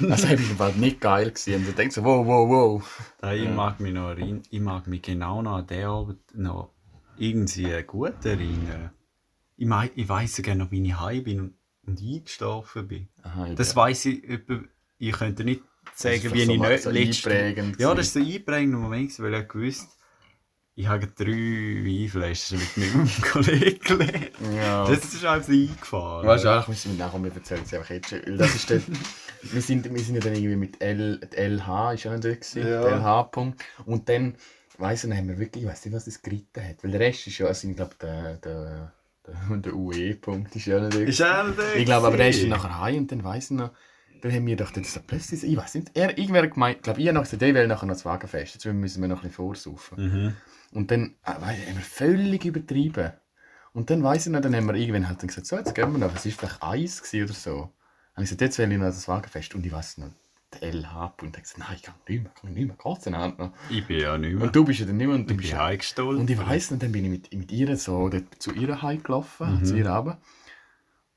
Das 0.00 0.24
war 0.24 0.32
im 0.32 0.56
Fall 0.56 0.72
nicht 0.72 1.00
geil. 1.00 1.30
Gewesen. 1.30 1.54
Und 1.56 1.68
ich 1.68 1.74
denke 1.74 1.94
so, 1.94 2.02
wow, 2.04 2.26
wow, 2.26 2.48
wow. 2.48 3.04
Ja, 3.22 3.32
ich, 3.32 3.48
mag 3.48 3.78
mich 3.80 3.92
noch 3.94 4.08
erinnern, 4.10 4.42
ich 4.50 4.60
mag 4.60 4.86
mich 4.86 5.02
genau 5.02 5.40
noch 5.42 5.56
an 5.58 5.66
den 5.66 5.84
Abend 5.86 6.18
noch 6.34 6.70
irgendwie 7.16 7.82
gut 7.84 8.24
erinnern. 8.24 8.90
Ich, 9.56 9.66
mein, 9.66 9.90
ich 9.94 10.08
weiss 10.08 10.34
sogar 10.36 10.54
noch, 10.54 10.70
wie 10.70 10.84
ich 10.84 10.98
heim 10.98 11.22
bin 11.22 11.40
und, 11.86 12.00
eingeschlafen 12.00 12.88
bin. 12.88 13.08
Aha, 13.22 13.48
ich- 13.48 13.54
Das 13.54 13.76
weiss 13.76 14.04
ich, 14.06 14.28
etwa, 14.28 14.60
ich 15.08 15.12
könnte 15.12 15.44
nicht 15.44 15.62
sagen, 15.94 16.14
ist 16.16 16.24
wie 16.24 16.28
doch 16.28 16.36
ich 16.36 16.46
so- 16.46 16.52
nicht 16.68 16.82
so 16.82 16.90
letzte- 16.90 17.30
einprägend 17.30 17.80
Ja, 17.80 17.94
das 17.94 18.14
war 18.14 18.22
so 18.22 18.28
ein 18.28 18.34
einprägender 18.34 18.78
Moment, 18.78 19.18
weil 19.20 19.34
ich 19.34 19.48
gewusst 19.48 19.88
ich 20.74 20.86
habe 20.88 21.06
drei 21.06 21.26
Weinflaschen 21.26 22.58
mit 22.58 22.76
meinem 22.94 23.10
Kollegen 23.30 23.78
geleert. 23.80 24.32
Ja. 24.56 24.86
Das 24.86 25.04
ist 25.04 25.22
einfach 25.22 25.46
so 25.46 25.52
eingefahren. 25.52 26.26
Weißt 26.26 26.44
du, 26.44 26.48
eigentlich 26.48 26.68
müssen 26.68 26.96
wir 26.96 27.04
nachher, 27.04 27.22
wir 27.22 27.34
erzählen 27.34 27.60
es 27.66 27.74
einfach 27.74 27.90
jetzt 27.90 28.08
schon. 28.08 28.20
weil 28.24 28.36
Das 28.38 28.54
ist 28.54 28.70
dann, 28.70 28.82
wir, 29.42 29.60
sind, 29.60 29.92
wir 29.94 30.02
sind 30.02 30.14
ja 30.14 30.20
dann 30.22 30.32
irgendwie 30.34 30.56
mit 30.56 30.80
L, 30.82 31.20
LH, 31.36 31.92
ist 31.92 32.04
ja 32.04 32.12
nicht 32.12 32.24
dort 32.24 32.40
gewesen, 32.40 32.66
Ja. 32.66 32.88
LH-Punkt. 32.88 33.60
Und 33.84 34.08
dann, 34.08 34.34
weiss 34.78 35.04
ich, 35.04 35.10
dann 35.10 35.18
haben 35.18 35.28
wir 35.28 35.38
wirklich, 35.38 35.62
ich 35.64 35.70
weiß 35.70 35.84
nicht, 35.84 35.94
was 35.94 36.06
das 36.06 36.22
geritten 36.22 36.66
hat. 36.66 36.82
Weil 36.82 36.92
der 36.92 37.00
Rest 37.00 37.26
ist 37.26 37.36
ja, 37.36 37.46
also 37.48 37.68
ich 37.68 37.76
glaube, 37.76 37.94
der, 38.00 38.34
der, 38.36 38.92
der, 39.26 39.56
der 39.58 39.74
UE-Punkt 39.76 40.56
ist 40.56 40.64
ja 40.64 40.80
nicht 40.80 40.94
dort. 40.94 41.06
Ist 41.06 41.20
er 41.20 41.44
nicht 41.48 41.58
Ich 41.76 41.84
glaube, 41.84 42.06
aber 42.06 42.16
der 42.16 42.30
ist 42.30 42.40
dann 42.42 42.48
nachher 42.48 42.80
heim 42.80 42.96
und 42.96 43.12
dann 43.12 43.22
weiss 43.24 43.50
ich 43.50 43.58
noch, 43.58 43.72
dann 44.22 44.32
haben 44.32 44.46
wir 44.46 44.56
doch 44.56 44.70
dann 44.70 44.84
so 44.84 45.00
plötzlich, 45.04 45.42
ich 45.42 45.56
weiß 45.56 45.74
nicht, 45.74 45.90
er, 45.94 46.16
irgendwer 46.16 46.46
gemeint, 46.46 46.76
ich 46.76 46.82
glaube, 46.82 47.00
ich 47.00 47.08
habe 47.08 47.14
noch 47.16 47.24
gesagt, 47.24 47.42
ich 47.42 47.54
will 47.54 47.66
nachher 47.66 47.86
noch 47.86 47.94
das 47.94 48.04
Wagenfest, 48.04 48.54
jetzt 48.54 48.64
müssen 48.64 49.02
wir 49.02 49.08
noch 49.08 49.18
ein 49.18 49.28
bisschen 49.28 49.34
vorsaufen. 49.34 49.98
Mhm. 49.98 50.36
Und 50.72 50.90
dann 50.90 51.16
äh, 51.24 51.40
weiss 51.40 51.58
ich, 51.58 51.68
haben 51.68 51.76
wir 51.76 51.82
völlig 51.82 52.44
übertrieben. 52.44 53.12
Und 53.72 53.90
dann 53.90 54.02
weiss 54.02 54.26
ich 54.26 54.32
noch, 54.32 54.40
dann 54.40 54.54
haben 54.54 54.66
wir 54.66 54.74
irgendwann 54.74 55.08
halt 55.08 55.20
dann 55.20 55.26
gesagt, 55.26 55.46
so, 55.46 55.56
jetzt 55.56 55.74
gehen 55.74 55.90
wir 55.92 55.98
noch, 55.98 56.14
es 56.14 56.24
war 56.24 56.32
vielleicht 56.32 56.62
Eis 56.62 57.14
oder 57.14 57.32
so. 57.32 57.72
Und 58.14 58.22
ich 58.22 58.30
gesagt, 58.30 58.40
jetzt 58.42 58.58
will 58.58 58.70
ich 58.70 58.78
noch 58.78 58.86
das 58.86 59.08
Wagenfest. 59.08 59.54
Und 59.56 59.66
ich 59.66 59.72
weiss 59.72 59.98
noch, 59.98 60.10
der 60.60 60.72
LH 60.72 61.14
und 61.22 61.36
hat 61.36 61.42
gesagt, 61.42 61.58
nein, 61.58 61.76
ich 61.76 61.82
kann 61.82 61.94
nicht 62.06 62.22
mehr, 62.22 62.32
kann 62.40 62.52
nicht 62.52 62.66
mehr, 62.66 62.76
geht's 62.76 63.04
denn 63.04 63.14
auch 63.14 63.36
noch? 63.38 63.52
Ich 63.70 63.86
bin 63.86 63.98
ja 63.98 64.16
nicht 64.18 64.34
mehr. 64.34 64.44
Und 64.44 64.54
du 64.54 64.64
bist 64.64 64.80
ja 64.80 64.86
dann 64.86 64.98
nicht 64.98 65.06
mehr, 65.06 65.16
und 65.16 65.28
du 65.28 65.34
ich 65.34 65.40
bist 65.40 65.50
bin 65.50 65.58
ja 65.58 66.04
und 66.04 66.30
ich 66.30 66.38
weiss 66.38 66.70
noch, 66.70 66.78
dann 66.78 66.92
bin 66.92 67.04
ich 67.06 67.10
mit, 67.10 67.34
mit 67.34 67.50
ihr 67.50 67.76
so 67.76 68.08
dort 68.08 68.40
zu 68.40 68.52
ihr 68.52 68.82
heimgelaufen, 68.82 69.64
zu 69.64 69.76
ihr 69.76 69.88
runter. 69.88 70.18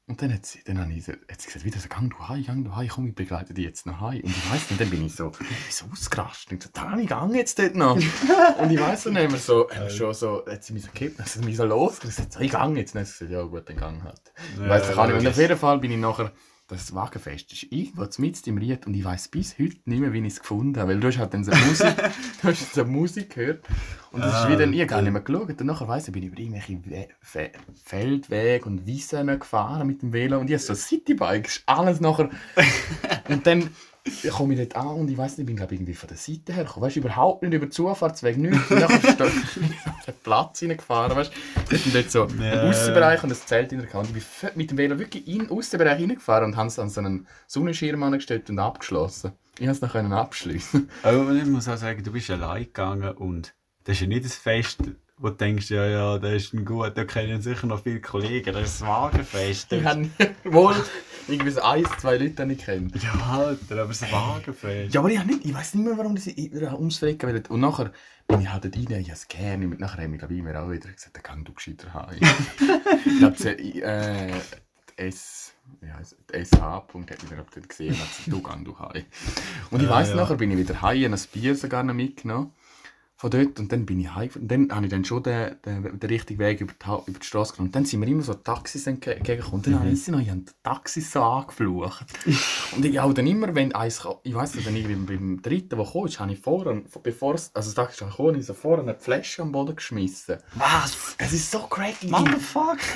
Und 0.07 0.21
dann 0.21 0.31
hat 0.31 0.45
sie, 0.45 0.63
dann 0.63 0.79
habe 0.79 0.93
ich, 0.93 1.07
hat 1.07 1.41
sie 1.41 1.47
gesagt, 1.47 1.65
wieder 1.65 1.79
so, 1.79 1.89
gang 1.89 2.11
du 2.11 2.27
heim, 2.27 2.45
gang 2.45 2.63
du 2.63 2.75
heim, 2.75 2.87
komm, 2.87 3.07
ich 3.07 3.15
begleite 3.15 3.55
dich 3.55 3.65
jetzt 3.65 3.87
noch 3.87 4.01
heim. 4.01 4.21
Und 4.21 4.29
ich 4.29 4.51
weiss 4.51 4.69
nicht, 4.69 4.79
dann 4.79 4.89
bin 4.91 5.03
ich 5.03 5.15
so, 5.15 5.31
so 5.71 5.85
ausgerastet. 5.91 6.51
Und 6.51 6.57
ich 6.59 6.63
so, 6.63 6.69
Tani, 6.71 7.05
gang 7.07 7.33
jetzt 7.33 7.57
dort 7.57 7.73
noch. 7.73 7.95
und 8.59 8.71
ich 8.71 8.79
weiss 8.79 9.03
dann, 9.03 9.17
haben 9.17 9.31
wir 9.31 9.39
so, 9.39 9.67
haben 9.67 9.85
wir 9.85 9.89
schon 9.89 10.13
so, 10.13 10.45
hat 10.45 10.63
sie 10.63 10.73
mich 10.73 10.83
so 10.83 10.91
gekippt, 10.91 11.17
dann 11.17 11.25
hat 11.25 11.33
sie 11.33 11.39
mich 11.39 11.57
so 11.57 11.65
losgelassen, 11.65 12.27
so, 12.29 12.39
ich 12.39 12.51
gang 12.51 12.77
jetzt. 12.77 12.93
Und 12.93 12.99
dann 12.99 13.07
hat 13.07 13.13
sie 13.13 13.25
gesagt, 13.25 13.31
ja 13.31 13.41
gut, 13.43 13.67
dann 13.67 13.77
gang 13.77 14.03
halt. 14.03 14.21
Ja, 14.59 14.69
weiss 14.69 14.89
ich 14.89 14.95
auch 14.95 15.07
nicht. 15.07 15.17
Und 15.17 15.27
auf 15.27 15.37
jeden 15.37 15.57
Fall 15.57 15.79
bin 15.79 15.91
ich 15.91 15.97
nachher, 15.97 16.31
das 16.67 16.95
Wagenfest 16.95 17.53
ist 17.53 17.71
irgendwo 17.71 18.07
mitten 18.17 18.49
im 18.49 18.57
Ried 18.57 18.87
und 18.87 18.95
ich 18.95 19.03
weiss 19.03 19.27
bis 19.27 19.59
heute 19.59 19.77
nicht 19.85 19.99
mehr, 19.99 20.13
wie 20.13 20.19
ich 20.19 20.33
es 20.33 20.39
gefunden 20.39 20.79
habe. 20.79 20.91
Weil 20.91 20.99
du 20.99 21.07
hast 21.07 21.19
halt 21.19 21.33
dann 21.33 21.43
so 21.43 21.51
Musik, 21.51 21.95
du 22.41 22.47
hast 22.47 22.73
so 22.73 22.85
Musik 22.85 23.35
gehört 23.35 23.63
und 24.11 24.21
es 24.21 24.27
ist 24.27 24.33
Ah, 24.33 24.49
wieder, 24.49 24.67
ich 24.67 24.79
habe 24.79 24.87
gar 24.87 25.01
nicht 25.01 25.11
mehr 25.11 25.21
geschaut. 25.21 25.61
Und 25.61 25.65
nachher 25.65 25.87
weiss 25.87 26.07
ich, 26.07 26.13
bin 26.13 26.23
ich 26.23 26.29
über 26.29 26.39
irgendwelche 26.39 26.85
We 26.85 27.07
Fe 27.21 27.51
Feldwege 27.83 28.65
und 28.65 28.85
Wiesen 28.87 29.27
gefahren 29.39 29.85
mit 29.85 30.01
dem 30.01 30.11
Velo 30.11 30.39
und 30.39 30.49
ich 30.49 30.53
habe 30.53 30.63
so 30.63 30.73
Citybike, 30.73 31.47
ist 31.47 31.63
alles 31.67 32.01
nachher... 32.01 32.29
und 33.29 33.45
dann 33.45 33.69
ich 34.05 34.29
komme 34.29 34.53
ich 34.53 34.59
dort 34.59 34.75
an 34.75 34.95
und 34.99 35.09
ich 35.09 35.17
weiß 35.17 35.31
nicht, 35.31 35.39
ich 35.39 35.45
bin 35.47 35.55
glaub, 35.55 35.71
irgendwie 35.71 35.93
von 35.95 36.07
der 36.07 36.17
Seite 36.17 36.53
her 36.53 36.63
gekommen. 36.63 36.85
Weißt 36.85 36.95
du, 36.95 36.99
überhaupt 36.99 37.41
nicht 37.41 37.53
über 37.53 37.65
den 37.65 37.71
Zufahrtsweg, 37.71 38.37
nichts. 38.37 38.69
Und 38.69 38.79
dann 38.81 39.01
da 39.17 39.25
auf 39.25 40.05
den 40.05 40.13
Platz 40.23 40.61
reingefahren, 40.61 41.15
weißt 41.17 41.31
du. 41.33 41.61
Das 41.71 41.85
ist 41.85 41.95
dort 41.95 42.11
so 42.11 42.27
Ja. 42.43 42.51
ein 42.61 42.69
Aussenbereich 42.69 43.23
und 43.23 43.31
ein 43.31 43.35
Zelt 43.35 43.71
in 43.71 43.79
der 43.79 43.87
Kante. 43.87 44.09
Ich 44.17 44.23
bin 44.41 44.49
mit 44.55 44.71
dem 44.71 44.77
Velo 44.77 44.99
wirklich 44.99 45.27
in 45.27 45.39
den 45.39 45.49
Aussenbereich 45.49 45.99
reingefahren 46.01 46.45
und 46.45 46.55
habe 46.55 46.67
es 46.67 46.77
an 46.79 46.89
so 46.89 47.01
einen 47.01 47.27
Sonnenschirm 47.47 48.03
angestellt 48.03 48.49
und 48.49 48.59
abgeschlossen. 48.59 49.31
Ich 49.53 49.59
konnte 49.59 49.71
es 49.71 49.81
noch 49.81 49.91
können 49.93 50.13
abschließen. 50.13 50.89
Aber 51.03 51.31
ich 51.33 51.45
muss 51.45 51.67
auch 51.67 51.77
sagen, 51.77 52.03
du 52.03 52.11
bist 52.11 52.29
allein 52.29 52.63
gegangen 52.65 53.11
und 53.15 53.53
das 53.85 53.95
ist 53.95 54.01
ja 54.01 54.07
nicht 54.07 54.25
das 54.25 54.35
Fest, 54.35 54.79
wo 55.17 55.29
du 55.29 55.35
denkst, 55.35 55.69
ja, 55.69 55.85
ja, 55.85 56.17
der 56.17 56.35
ist 56.35 56.53
ein 56.53 56.65
gut, 56.65 56.97
da 56.97 57.05
kennen 57.05 57.41
sicher 57.41 57.67
noch 57.67 57.81
viele 57.83 58.01
Kollegen, 58.01 58.53
das 58.53 58.63
ist 58.63 58.81
das 58.81 58.87
Wagenfest. 58.87 59.71
Ich 59.71 59.85
habe 59.85 60.09
wohl 60.43 60.75
irgendwie 61.27 61.51
so 61.51 61.61
ein, 61.61 61.85
zwei 61.99 62.17
Leute 62.17 62.45
nicht 62.45 62.65
kennt. 62.65 63.01
Ja, 63.01 63.13
Alter, 63.13 63.81
aber 63.81 63.87
das 63.87 64.11
Wagenfest. 64.11 64.93
Ja, 64.93 64.99
aber 64.99 65.09
ich, 65.09 65.23
nicht, 65.23 65.45
ich 65.45 65.53
weiß 65.53 65.75
nicht 65.75 65.85
mehr, 65.85 65.97
warum 65.97 66.17
ich 66.17 66.53
ums 66.53 66.97
Frecken 66.99 67.33
will. 67.33 67.43
Und 67.47 67.61
nachher 67.61 67.91
bin 68.27 68.41
ich 68.41 68.49
halt 68.49 68.65
dort 68.65 68.75
rein, 68.75 68.99
ich 68.99 69.07
habe 69.07 69.13
es 69.13 69.27
gerne. 69.27 69.65
Und 69.65 69.79
nachher 69.79 70.03
haben 70.03 70.11
wir, 70.11 70.19
glaube 70.19 70.33
ich, 70.33 70.43
mir 70.43 70.61
auch 70.61 70.69
wieder 70.69 70.91
gesagt, 70.91 71.15
den 71.15 71.23
kann 71.23 71.45
du 71.45 71.53
gescheiter 71.53 71.93
haben. 71.93 72.17
ich 73.05 73.19
glaube, 73.19 73.55
die, 73.55 73.81
äh, 73.81 74.31
die 74.97 75.01
S... 75.01 75.53
Es? 75.81 76.15
Die 76.33 76.45
SH. 76.45 76.61
Hat 76.61 76.93
mich 76.93 77.05
dann 77.05 77.17
dort 77.37 77.69
gesehen 77.69 77.97
hat 77.97 78.07
gesagt, 78.09 78.27
du 78.27 78.41
kannst 78.41 78.67
du 78.67 78.77
haben. 78.77 79.03
Und 79.71 79.81
ich 79.81 79.87
Ja, 79.87 79.95
weiss, 79.95 80.09
ja. 80.09 80.15
nachher 80.15 80.35
bin 80.35 80.51
ich 80.51 80.57
wieder 80.57 80.81
heim, 80.81 81.11
habe 81.11 81.15
ein 81.15 81.27
Bier 81.31 81.55
sogar 81.55 81.83
noch 81.83 81.93
mitgenommen. 81.93 82.51
Von 83.17 83.31
dort. 83.31 83.59
Und 83.59 83.71
dann 83.71 83.85
bin 83.85 84.01
ich 84.01 84.13
heim. 84.13 84.29
Und 84.35 84.49
dann 84.49 84.69
habe 84.71 84.85
ich 84.87 84.91
dann 84.91 85.05
schon 85.05 85.23
den, 85.23 85.55
den, 85.65 85.99
den 85.99 86.09
richtigen 86.09 86.37
Weg 86.39 86.59
über 86.59 86.73
die, 86.73 87.09
über 87.11 87.19
die 87.19 87.25
Straße 87.25 87.53
genommen. 87.53 87.69
Und 87.69 87.75
dann 87.75 87.85
sind 87.85 88.01
mir 88.01 88.07
immer 88.07 88.23
so 88.23 88.33
Taxis 88.33 88.87
entge- 88.87 89.11
entgegengekommen. 89.11 89.57
Und 89.59 89.67
dann 89.67 89.79
habe 89.79 89.89
ich 89.89 90.07
noch, 90.07 90.19
ich 90.19 90.29
habe 90.29 90.41
die 90.41 90.51
Taxis 90.63 91.11
so 91.13 91.21
angeflucht. 91.23 92.05
Und 92.75 92.83
ich 92.83 92.99
auch 92.99 93.13
dann 93.13 93.25
immer, 93.25 93.55
wenn 93.55 93.73
eins, 93.73 94.05
ich 94.23 94.35
weiss 94.35 94.53
nicht, 94.55 94.65
wenn 94.67 94.75
ich 94.75 94.85
beim, 94.87 95.41
dritten, 95.41 95.77
der 95.77 95.85
kam, 95.85 96.05
ist, 96.05 96.19
habe 96.19 96.33
ich 96.33 96.39
vorher, 96.39 96.81
bevor 97.03 97.35
es, 97.35 97.51
also 97.53 97.69
das 97.73 97.75
Taxi 97.75 98.03
habe 98.03 98.37
ich 98.37 98.45
so 98.45 98.53
vorher 98.53 98.83
eine 98.83 98.95
Flasche 98.95 99.43
am 99.43 99.51
Boden 99.53 99.75
geschmissen. 99.77 100.37
Was? 100.55 101.15
Es 101.17 101.31
ist 101.31 101.51
so 101.51 101.59
cracky. 101.59 102.07
Motherfucker! 102.07 102.77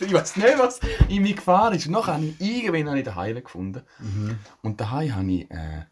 Ich 0.00 0.12
weiß 0.14 0.36
nicht, 0.36 0.58
was 0.58 0.80
in 1.08 1.22
mir 1.22 1.34
gefahren 1.34 1.74
ist. 1.74 1.86
Und 1.86 1.92
nachher 1.92 2.14
habe 2.14 2.26
ich 2.26 2.40
irgendwann 2.40 2.88
habe 2.88 2.98
ich 2.98 3.04
daheim 3.04 3.42
gefunden. 3.42 3.82
Und 4.62 4.80
daheim 4.80 5.14
habe 5.16 5.30
ich, 5.32 5.50
äh, 5.50 5.84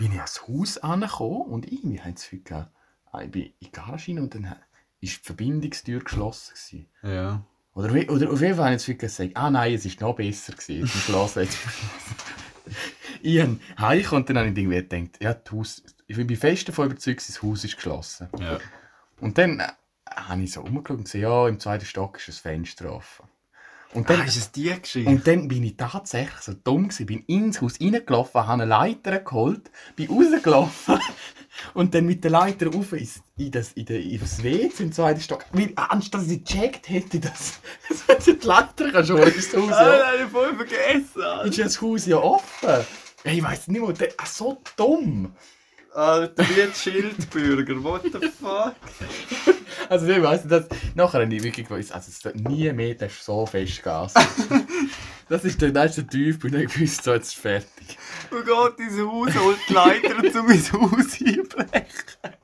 bin 0.00 0.12
ich 0.12 0.18
ans 0.18 0.48
Haus 0.48 0.78
angekommen 0.78 1.42
und 1.42 1.70
irgendwie 1.70 2.00
habe 2.00 2.08
ich 2.08 2.14
das 2.14 2.24
Gefühl 2.24 2.42
gehabt, 2.42 2.70
ah, 3.12 3.20
ich 3.20 3.30
bin 3.30 3.42
in 3.42 3.52
die 3.60 3.70
Garage 3.70 4.10
rein 4.10 4.18
und 4.20 4.34
dann 4.34 4.44
war 4.44 4.56
die 5.02 5.08
Verbindungstür 5.08 6.00
geschlossen. 6.00 6.54
Gewesen. 6.54 6.86
Ja. 7.02 7.44
Oder, 7.74 7.94
wie- 7.94 8.08
oder 8.08 8.32
auf 8.32 8.40
jeden 8.40 8.54
Fall 8.56 8.64
habe 8.64 8.74
ich 8.76 8.78
das 8.78 8.86
Gefühl 8.86 8.98
gesagt, 8.98 9.36
ah 9.36 9.50
nein, 9.50 9.74
es 9.74 9.84
ist 9.84 10.00
noch 10.00 10.16
besser 10.16 10.54
gewesen. 10.54 10.88
Schloss 10.88 11.34
jetzt. 11.34 11.58
ich 13.22 13.40
habe 13.42 13.58
heimgekommen 13.78 14.22
und 14.22 14.30
dann 14.30 14.38
habe 14.38 14.48
ich 14.48 14.56
irgendwie 14.56 14.76
gedacht, 14.76 15.22
ja, 15.22 15.34
das 15.34 15.52
Haus, 15.52 15.82
ich 16.06 16.16
bin 16.16 16.36
fest 16.36 16.68
davon 16.68 16.86
überzeugt, 16.86 17.28
das 17.28 17.42
Haus 17.42 17.62
ist 17.64 17.76
geschlossen. 17.76 18.28
Ja. 18.38 18.58
Und 19.20 19.36
dann 19.36 19.60
äh, 19.60 19.68
habe 20.16 20.42
ich 20.42 20.52
so 20.52 20.62
umgeschaut 20.62 20.96
und 20.96 21.04
gesehen, 21.04 21.22
ja, 21.22 21.46
im 21.46 21.60
zweiten 21.60 21.84
Stock 21.84 22.16
ist 22.16 22.28
ein 22.28 22.32
Fenster 22.32 22.90
offen. 22.90 23.26
Und 23.92 24.08
dann, 24.08 24.20
Ah, 24.20 24.24
ist 24.24 24.36
es 24.36 24.52
die 24.52 24.72
Geschichte? 24.72 25.10
und 25.10 25.26
dann 25.26 25.48
bin 25.48 25.64
ich 25.64 25.76
tatsächlich 25.76 26.40
so 26.42 26.52
dumm 26.52 26.84
gewesen, 26.88 27.06
bin 27.06 27.24
ins 27.26 27.60
Haus 27.60 27.80
reingelaufen, 27.80 28.46
habe 28.46 28.62
eine 28.62 28.64
Leiter 28.64 29.18
geholt, 29.18 29.68
bin 29.96 30.08
rausgelaufen 30.08 31.00
und 31.74 31.92
dann 31.92 32.06
mit 32.06 32.22
der 32.22 32.30
Leiter 32.30 32.68
rauf 32.72 32.92
ins, 32.92 33.20
in, 33.36 33.50
das, 33.50 33.72
in, 33.72 33.86
das 34.20 34.44
WC 34.44 34.84
im 34.84 34.92
zweiten 34.92 35.20
Stock. 35.20 35.44
Weil, 35.52 35.72
anstatt 35.74 36.20
dass 36.20 36.28
ich 36.28 36.44
gecheckt 36.44 36.88
hätte, 36.88 37.18
dass, 37.18 37.58
dass 38.06 38.24
du 38.26 38.34
die 38.34 38.46
Leiter 38.46 38.92
kannst 38.92 39.10
holen, 39.10 39.34
ist 39.34 39.52
das 39.52 39.60
Haus 39.60 39.72
Ah, 39.72 39.82
ja, 39.96 39.98
nein, 39.98 40.26
ich 40.26 40.30
voll 40.30 40.54
vergessen! 40.54 41.48
Ist 41.50 41.58
das 41.58 41.82
Haus 41.82 42.06
ja 42.06 42.16
offen. 42.18 42.86
Ich 43.24 43.42
weiss 43.42 43.66
nicht 43.66 43.82
mehr, 43.82 43.92
der, 43.92 44.08
ah, 44.18 44.26
so 44.26 44.62
dumm. 44.76 45.34
Alter, 45.92 46.44
wie 46.48 46.62
ein 46.62 46.72
Schildbürger, 46.72 47.82
what 47.82 48.02
the 48.04 48.28
fuck? 48.28 48.76
Also 49.90 50.06
ich 50.06 50.22
weiss 50.22 50.44
nicht, 50.44 50.52
dass, 50.52 50.68
nachher 50.94 51.20
habe 51.20 51.34
ich 51.34 51.42
wirklich 51.42 51.66
gewusst, 51.66 51.92
also 51.92 52.10
es 52.10 52.24
wird 52.24 52.36
nie 52.48 52.72
mehr 52.72 52.94
das 52.94 53.10
ist 53.10 53.24
so 53.24 53.44
fest 53.44 53.82
Gas. 53.82 54.14
das 55.28 55.44
ist 55.44 55.60
der, 55.60 55.72
das 55.72 55.90
ist 55.90 55.96
der 55.96 56.06
Tiefpunkt, 56.06 56.54
ich 56.54 56.72
gewusst, 56.72 57.02
so 57.02 57.12
jetzt 57.12 57.32
ist 57.32 57.40
fertig. 57.40 57.98
Und 58.30 58.46
geht 58.46 58.86
ins 58.86 59.00
Haus, 59.00 59.34
holt 59.36 59.58
die 59.68 59.72
Leiter 59.72 60.32
zu 60.32 60.44
mein 60.44 60.62
Haus 60.72 61.20
einbrechen. 61.20 62.36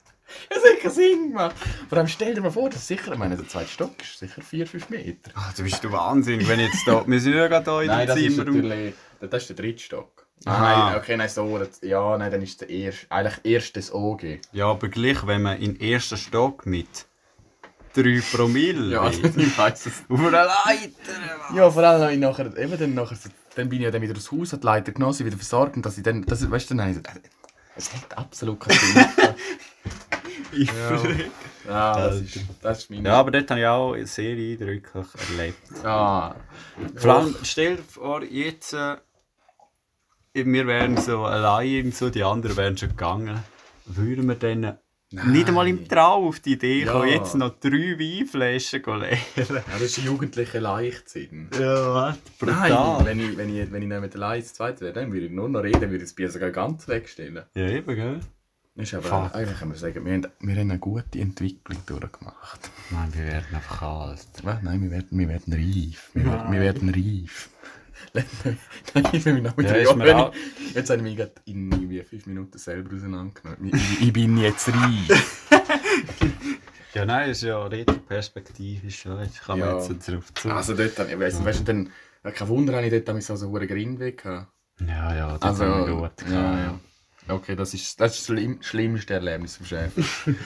Das 0.49 0.59
hat 0.59 0.81
keinen 0.83 0.93
Sinn 0.93 1.29
gemacht. 1.29 1.55
Vor 1.89 1.99
allem 1.99 2.09
stell 2.09 2.35
dir 2.35 2.41
mal 2.41 2.51
vor, 2.51 2.69
das 2.69 2.81
ist 2.81 2.89
sicher, 2.89 3.13
ich 3.13 3.19
meine, 3.19 3.37
der 3.37 3.47
zweite 3.47 3.71
Stock 3.71 3.93
ist 4.03 4.19
sicher 4.19 4.43
4-5 4.43 4.83
Meter. 4.89 5.31
Ah, 5.37 5.53
du 5.57 5.63
bist 5.63 5.85
du 5.85 5.93
wahnsinnig, 5.93 6.49
wenn 6.49 6.59
jetzt 6.59 6.83
da... 6.85 7.07
Wir 7.07 7.21
sind 7.21 7.35
ja 7.35 7.47
gerade 7.47 7.71
hier 7.71 7.83
in 7.83 7.87
Nein, 7.87 7.99
dem 8.01 8.09
das 8.09 8.19
ist 8.19 8.35
Zimmer. 8.35 8.45
natürlich, 8.45 8.95
das 9.21 9.43
ist 9.43 9.49
der 9.51 9.57
dritte 9.57 9.83
Stock. 9.85 10.27
Aha. 10.47 10.91
Nein, 10.91 10.97
okay, 11.01 11.17
nein, 11.17 11.29
so, 11.29 11.59
das, 11.59 11.81
ja, 11.81 12.19
nein, 12.19 12.33
dann 12.33 12.43
ist 12.43 12.61
der 12.61 12.71
erste, 12.71 13.09
eigentlich 13.09 13.39
erstes 13.45 13.95
OG. 13.95 14.41
Ja, 14.51 14.67
aber 14.67 14.89
gleich, 14.89 15.25
wenn 15.29 15.43
man 15.43 15.59
in 15.59 15.79
den 15.79 15.81
ersten 15.93 16.17
Stock 16.17 16.67
mit 16.67 17.07
3 17.97 18.21
Promille 18.33 18.93
Ja, 18.95 19.09
ist. 19.09 19.25
ich 19.37 19.59
weiß 19.59 19.87
es. 19.87 19.93
Auf 20.09 20.19
einer 20.21 20.31
Leiter! 20.31 21.55
Ja, 21.55 21.71
vor 21.71 21.83
allem 21.83 22.03
habe 22.03 22.13
ich 22.13 22.19
nachher, 22.19 22.57
eben 22.57 22.79
dann 22.79 22.95
nachher, 22.95 23.17
so- 23.17 23.31
dann 23.55 23.69
bin 23.69 23.79
ich 23.79 23.85
ja 23.85 23.91
dann 23.91 24.03
wieder 24.03 24.17
aus 24.17 24.31
Haus, 24.31 24.53
hat 24.53 24.63
die 24.63 24.67
Leiter 24.67 24.93
genommen, 24.93 25.13
sie 25.15 25.25
wieder 25.25 25.37
versorgt 25.37 25.77
und 25.77 25.87
dass 25.87 25.97
ich 25.97 26.05
dann, 26.05 26.23
das, 26.23 26.49
weißt 26.51 26.71
du, 26.71 26.75
dann 26.75 26.83
habe 26.83 26.91
ich 26.93 27.03
gesagt, 27.03 27.25
äh, 27.27 27.29
es 27.77 27.93
hat 27.93 28.17
absolut 28.19 28.61
keinen 28.61 28.79
Sinn. 28.79 29.05
Ich 30.53 30.69
Ja. 30.69 31.01
Ja, 31.69 31.97
das 32.09 32.21
ist, 32.21 32.39
das 32.63 32.79
ist 32.79 32.91
meine... 32.91 33.09
Ja, 33.09 33.15
aber 33.17 33.31
dort 33.33 33.51
habe 33.51 33.61
ich 33.61 33.67
auch 33.67 33.97
sehr 34.05 34.37
eindrücklich 34.37 35.07
erlebt. 35.31 35.85
Ah. 35.85 36.37
Vor 36.95 37.13
allem, 37.15 37.35
stell 37.43 37.77
dir 37.77 37.83
vor, 37.83 38.23
jetzt... 38.23 38.73
Äh, 38.73 38.97
wir 40.33 40.67
wären 40.67 40.97
so 40.97 41.25
allein, 41.25 41.91
so, 41.93 42.09
die 42.11 42.23
anderen 42.23 42.57
wären 42.57 42.77
schon 42.79 42.91
gegangen. 42.91 43.43
Würden 43.87 44.29
wir 44.29 44.37
dann 44.37 44.79
nicht 45.25 45.49
einmal 45.49 45.67
im 45.69 45.89
Traum 45.89 46.29
auf 46.29 46.41
die 46.41 46.53
Idee 46.53 46.85
Ja. 46.85 46.93
kommen, 46.93 47.09
jetzt 47.09 47.35
noch 47.35 47.59
drei 47.59 47.99
Weinflaschen 47.99 48.83
leeren? 48.85 49.19
Ja, 49.37 49.63
das 49.73 49.83
ist 49.83 49.99
jugendliche 49.99 50.59
Leichtsinn. 50.59 51.49
Ja, 51.59 51.95
was? 51.95 52.17
Nein, 52.41 52.71
Brutal. 52.71 53.05
wenn 53.07 53.21
ich, 53.21 53.37
wenn 53.37 53.49
ich, 53.57 53.73
wenn 53.73 53.83
ich 53.83 53.89
nicht 53.89 54.01
mit 54.01 54.13
der 54.15 54.21
Leid 54.21 54.47
zweit 54.47 54.81
wäre, 54.81 54.93
dann 54.93 55.13
würde 55.13 55.27
ich 55.27 55.33
nur 55.33 55.49
noch 55.49 55.61
reden, 55.63 55.81
würde 55.81 55.97
ich 55.97 56.03
das 56.03 56.13
Bier 56.13 56.31
sogar 56.31 56.51
ganz 56.51 56.87
wegstellen. 56.89 57.45
Ja, 57.55 57.69
eben, 57.69 57.95
gell? 57.95 58.21
Ist 58.79 58.93
aber 58.93 59.05
Fuck. 59.05 59.35
eigentlich 59.35 59.59
kann 59.59 59.69
man 59.69 59.77
sagen, 59.79 60.05
wir 60.05 60.13
haben, 60.13 60.27
wir 60.41 60.55
haben 60.55 60.71
eine 60.71 60.79
gute 60.79 61.19
Entwicklung 61.19 61.79
durchgemacht. 61.87 62.71
Nein, 62.91 63.09
wir 63.15 63.25
werden 63.27 63.47
einfach 63.55 63.81
alt. 63.81 64.27
Was? 64.43 64.63
Nein, 64.63 64.83
wir 64.83 64.91
werden, 64.91 65.19
wir 65.19 65.29
werden 65.31 65.53
reif. 65.55 66.11
Wir, 66.13 66.27
werden, 66.27 66.53
wir 66.53 66.61
werden 66.61 66.89
reif. 66.91 67.49
Nein, 68.15 69.09
ich 69.13 69.25
mich 69.25 69.43
noch 69.43 69.57
mit 69.57 69.67
Ja, 69.67 69.75
ist 69.77 69.97
mir 69.97 70.17
auch- 70.17 70.33
Jetzt 70.75 70.91
habe 70.91 70.99
ich 70.99 71.03
mich 71.03 71.17
gerade 71.17 71.33
in 71.45 71.71
irgendwie 71.73 72.03
fünf 72.03 72.27
Minuten 72.27 72.59
selber 72.59 72.95
auseinandergenommen. 72.95 73.73
Ich, 73.75 74.03
ich 74.03 74.13
bin 74.13 74.37
jetzt 74.39 74.69
reif. 74.69 75.49
Ja, 76.95 77.05
nein, 77.05 77.29
ist 77.29 77.43
ja 77.43 77.63
retroperspektivisch. 77.67 79.05
Ja. 79.05 79.23
Jetzt 79.23 79.43
kann 79.43 79.59
man 79.59 79.69
Ja. 79.69 79.87
jetzt 79.87 80.09
darauf 80.09 80.33
zu. 80.33 80.51
Also 80.51 80.75
dort, 80.75 80.99
ich- 80.99 81.19
weißt 81.19 81.41
du, 81.41 81.45
weißt 81.45 81.61
du, 81.61 81.65
dann, 81.65 81.91
ja, 82.25 82.31
kein 82.31 82.49
Wunder, 82.49 82.75
habe 82.75 82.87
ich 82.87 82.91
dort 83.05 83.23
so 83.23 83.35
einen 83.35 83.53
Grinweg 83.69 84.23
gehabt. 84.23 84.51
ja, 84.81 85.15
ja, 85.15 85.33
das 85.39 85.43
Also, 85.43 85.65
haben 85.67 85.87
wir 85.87 85.95
gut. 85.95 86.13
ja, 86.31 86.59
ja. 86.59 86.81
Okay, 87.29 87.57
das 87.57 87.75
ist 87.75 88.01
das, 88.01 88.13
ist 88.13 88.21
das 88.21 88.27
schlimm, 88.27 88.63
schlimmste 88.63 89.15
Erlebnis 89.15 89.57
vom 89.57 89.67
Chef. 89.67 89.93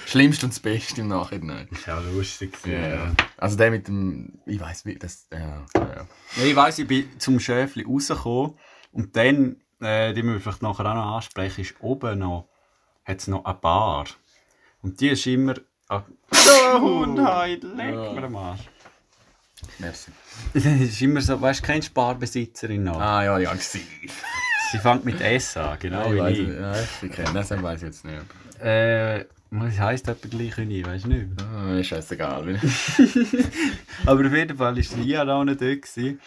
Schlimmste 0.06 0.46
und 0.46 0.52
das 0.52 0.60
Beste 0.60 1.02
im 1.02 1.08
Nachhinein. 1.08 1.68
Ist 1.70 1.86
ja 1.86 1.98
lustig. 1.98 2.56
Ja, 2.64 2.88
ja. 2.88 3.12
Also 3.36 3.56
der 3.56 3.70
mit 3.70 3.86
dem, 3.86 4.40
ich 4.46 4.58
weiß 4.58 4.86
wie, 4.86 4.96
das, 4.96 5.26
ja, 5.32 5.38
ja. 5.74 6.06
Ja, 6.36 6.44
ich 6.44 6.56
weiss, 6.56 6.78
ich 6.78 6.86
bin 6.86 7.08
zum 7.18 7.38
Schäfli 7.38 7.84
rausgekommen 7.84 8.54
und 8.92 9.14
dann, 9.16 9.56
äh, 9.80 10.14
die 10.14 10.22
müssen 10.22 10.36
wir 10.36 10.40
vielleicht 10.40 10.62
nachher 10.62 10.86
auch 10.86 10.94
noch 10.94 11.16
ansprechen, 11.16 11.60
ist 11.60 11.74
oben 11.80 12.18
noch, 12.18 12.48
hat 13.04 13.28
noch 13.28 13.44
eine 13.44 13.54
Bar. 13.54 14.06
Und 14.82 15.00
die 15.00 15.08
ist 15.10 15.26
immer... 15.26 15.54
Ah, 15.88 16.02
oh, 16.76 16.80
Hundheit, 16.80 17.62
leck 17.62 17.94
Ja. 17.94 18.12
mir 18.12 18.22
am 18.24 18.36
Arsch. 18.36 18.62
Merci. 19.78 20.12
Das 20.54 20.64
ist 20.64 21.02
immer 21.02 21.20
so, 21.20 21.38
weißt 21.38 21.60
du, 21.60 21.66
kennst 21.66 21.88
Sparbesitzerin 21.88 22.84
noch? 22.84 22.98
Ah 22.98 23.24
ja, 23.24 23.38
ja, 23.38 23.52
gewesen. 23.52 23.82
Sie 24.70 24.78
fängt 24.78 25.04
mit 25.04 25.20
S 25.20 25.56
an, 25.56 25.76
genau 25.80 26.06
ich 26.06 26.12
wie 26.12 26.18
weiß, 26.18 26.38
ich. 26.38 26.48
ja, 26.48 26.74
ich 27.02 27.12
kenne 27.12 27.32
das, 27.34 27.50
weiß 27.50 27.80
ich 27.82 27.86
jetzt 27.86 28.04
nicht. 28.04 28.22
Äh, 28.62 29.24
was 29.50 29.80
heisst 29.80 30.06
etwa 30.08 30.28
gleich 30.28 30.56
wie 30.58 30.80
ich, 30.80 30.86
weißt 30.86 31.06
du 31.06 31.08
nicht? 31.08 31.26
Ah, 31.42 31.76
ist 31.76 31.88
scheißegal. 31.88 32.60
Aber 34.06 34.26
auf 34.26 34.32
jeden 34.32 34.56
Fall 34.56 34.76
war 34.76 34.96
Lia 34.98 35.26
auch 35.26 35.44
nicht 35.44 35.60
dort. 35.60 35.82
Gewesen. 35.82 36.20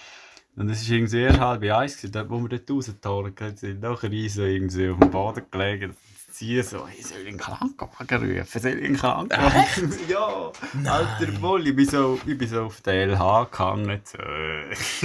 Und 0.57 0.69
es 0.69 0.87
war 0.89 0.95
irgendwie 0.95 1.21
erst 1.21 1.39
halb 1.39 1.63
eins, 1.63 1.95
gewesen, 1.95 2.11
dort, 2.11 2.29
wo 2.29 2.41
wir 2.41 2.49
dort 2.49 2.69
rausgetorgen 2.69 3.55
sind. 3.55 3.81
Nachher 3.81 4.11
ich 4.11 4.33
so 4.33 4.43
irgendwie 4.43 4.89
auf 4.89 4.99
dem 4.99 5.09
Boden 5.09 5.43
gelegen. 5.49 5.95
Sie 6.31 6.61
so, 6.63 6.85
hey, 6.87 7.01
soll 7.01 7.19
ich 7.21 7.27
einen 7.27 7.37
Krankenwagen 7.37 8.39
rufen? 8.39 8.61
Soll 8.61 8.71
ich 8.71 8.83
einen 8.83 8.97
Krankenwagen 8.97 9.93
Ja! 10.09 10.51
Alter 10.85 11.41
Woll, 11.41 11.67
ich 11.67 11.75
bin 11.75 11.87
so, 11.87 12.19
ich 12.25 12.37
bin 12.37 12.49
so 12.49 12.63
auf 12.63 12.81
der 12.81 13.07
LH 13.07 13.47
gehangen. 13.51 14.01
So. 14.03 14.17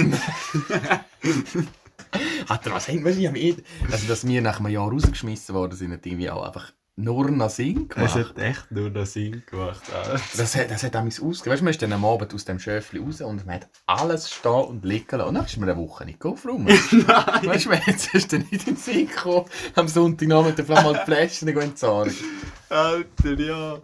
Hat 2.47 2.65
er 2.65 2.73
was 2.73 2.87
hängt? 2.87 3.03
Weißt 3.05 3.17
du, 3.19 3.23
eh, 3.23 3.55
also, 3.91 4.07
dass 4.07 4.25
wir 4.27 4.41
nach 4.41 4.59
einem 4.59 4.69
Jahr 4.71 4.89
rausgeschmissen 4.89 5.53
worden 5.55 5.75
sind, 5.75 5.91
hat 5.93 6.05
irgendwie 6.05 6.29
auch 6.29 6.43
einfach 6.45 6.71
nur 6.95 7.31
noch 7.31 7.49
Sinn 7.49 7.87
Es 7.89 7.95
gemacht. 7.95 8.15
hat 8.15 8.39
echt 8.39 8.71
nur 8.71 8.89
noch 8.89 9.05
Sinn 9.05 9.41
gemacht. 9.49 9.81
Das 10.35 10.55
hat, 10.57 10.69
das 10.69 10.83
hat 10.83 10.95
auch 10.97 11.01
ausgegeben. 11.05 11.45
Weißt 11.45 11.61
du, 11.61 11.63
man 11.63 11.71
ist 11.71 11.81
dann 11.81 11.93
am 11.93 12.03
Abend 12.03 12.33
aus 12.33 12.43
dem 12.43 12.59
Schöfli 12.59 12.99
raus 12.99 13.21
und 13.21 13.45
man 13.45 13.55
hat 13.55 13.69
alles 13.85 14.29
stehen 14.29 14.51
und 14.51 14.83
liegen 14.83 15.05
lassen. 15.17 15.29
Und 15.29 15.35
dann 15.35 15.45
ist 15.45 15.55
mir 15.55 15.71
eine 15.71 15.77
Woche 15.77 16.03
nicht 16.05 16.25
aufräumen. 16.25 16.67
Nein! 16.91 17.45
Weißt 17.45 17.67
du, 17.67 17.71
jetzt 17.87 18.13
ist 18.13 18.33
dann 18.33 18.41
nicht 18.51 18.67
in 18.67 18.73
den 18.73 18.75
Sinn 18.75 19.07
gekommen, 19.07 19.45
am 19.75 19.87
Sonntagnachmittag 19.87 20.65
vielleicht 20.65 20.83
mal 20.83 20.93
die 20.93 21.11
Flaschen 21.11 21.47
entsorgen. 21.57 22.15
Alter, 22.67 23.33
ja. 23.39 23.79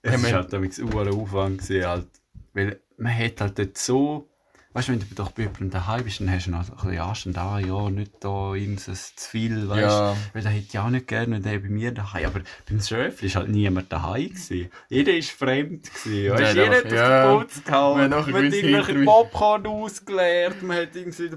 Es 0.00 0.12
Ja, 0.12 0.12
war 0.12 0.18
man- 0.18 0.32
halt 0.32 0.52
damals 0.52 0.78
ein 0.78 0.92
Aufwand, 1.08 1.58
gewesen, 1.60 1.86
halt, 1.86 2.06
weil 2.54 2.80
man 2.96 3.14
hat 3.18 3.40
halt 3.42 3.58
dort 3.58 3.76
so... 3.78 4.28
Weißt 4.74 4.88
du, 4.88 4.92
wenn 4.92 4.98
du 4.98 5.06
doch 5.14 5.30
bei 5.30 5.42
jemandem 5.44 5.70
daheim 5.70 6.02
bist, 6.02 6.18
dann 6.18 6.32
hast 6.32 6.48
du 6.48 6.50
noch 6.50 6.68
ein 6.68 6.74
bisschen 6.74 6.98
Anstand, 6.98 7.38
ah 7.38 7.60
ja, 7.60 7.90
nicht 7.90 8.12
da 8.18 8.54
irgendwas 8.54 9.14
zu 9.14 9.30
viel, 9.30 9.68
weißt 9.68 9.80
du. 9.80 9.86
Ja. 9.86 10.16
Weil 10.32 10.42
der 10.42 10.50
hätte 10.50 10.66
ich 10.68 10.78
auch 10.80 10.90
nicht 10.90 11.06
gerne, 11.06 11.36
wenn 11.36 11.42
der 11.44 11.60
bei 11.60 11.68
mir 11.68 11.92
daheim. 11.92 12.26
Aber 12.26 12.40
beim 12.68 12.80
Schöfli 12.80 13.32
war 13.32 13.42
halt 13.42 13.52
niemand 13.52 13.92
daheim. 13.92 14.30
Gewesen. 14.30 14.72
Jeder 14.88 15.12
war 15.12 15.22
fremd. 15.22 15.94
Gewesen, 15.94 16.32
weißt? 16.32 16.56
Ja, 16.56 16.64
Jeder 16.64 16.76
hat 16.76 16.84
doch, 16.86 16.90
auf 16.90 16.92
ja. 16.92 17.30
den 17.30 17.38
Putz 17.38 17.64
gehauen. 17.64 18.10
Man 18.10 18.14
hat 18.14 18.26
irgendwelche 18.34 19.04
Popcorn 19.04 19.66
ausgeleert. 19.68 20.62
Man 20.64 20.76
hat 20.76 20.96
irgendwie 20.96 21.30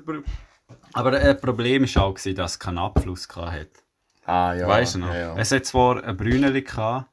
Aber 0.94 1.20
ein 1.20 1.40
Problem 1.40 1.84
war 1.84 2.04
auch, 2.04 2.16
gewesen, 2.16 2.36
dass 2.36 2.54
es 2.54 2.60
keinen 2.60 2.80
Abfluss 2.80 3.28
hatte. 3.36 3.70
Ah, 4.26 4.56
ja. 4.56 4.68
weißt 4.68 4.96
du 4.96 5.00
noch? 5.00 5.14
Ja, 5.14 5.20
ja. 5.20 5.38
Es 5.38 5.52
hat 5.52 5.64
zwar 5.64 6.04
ein 6.04 6.18
Brünneli 6.18 6.64
gehabt, 6.64 7.08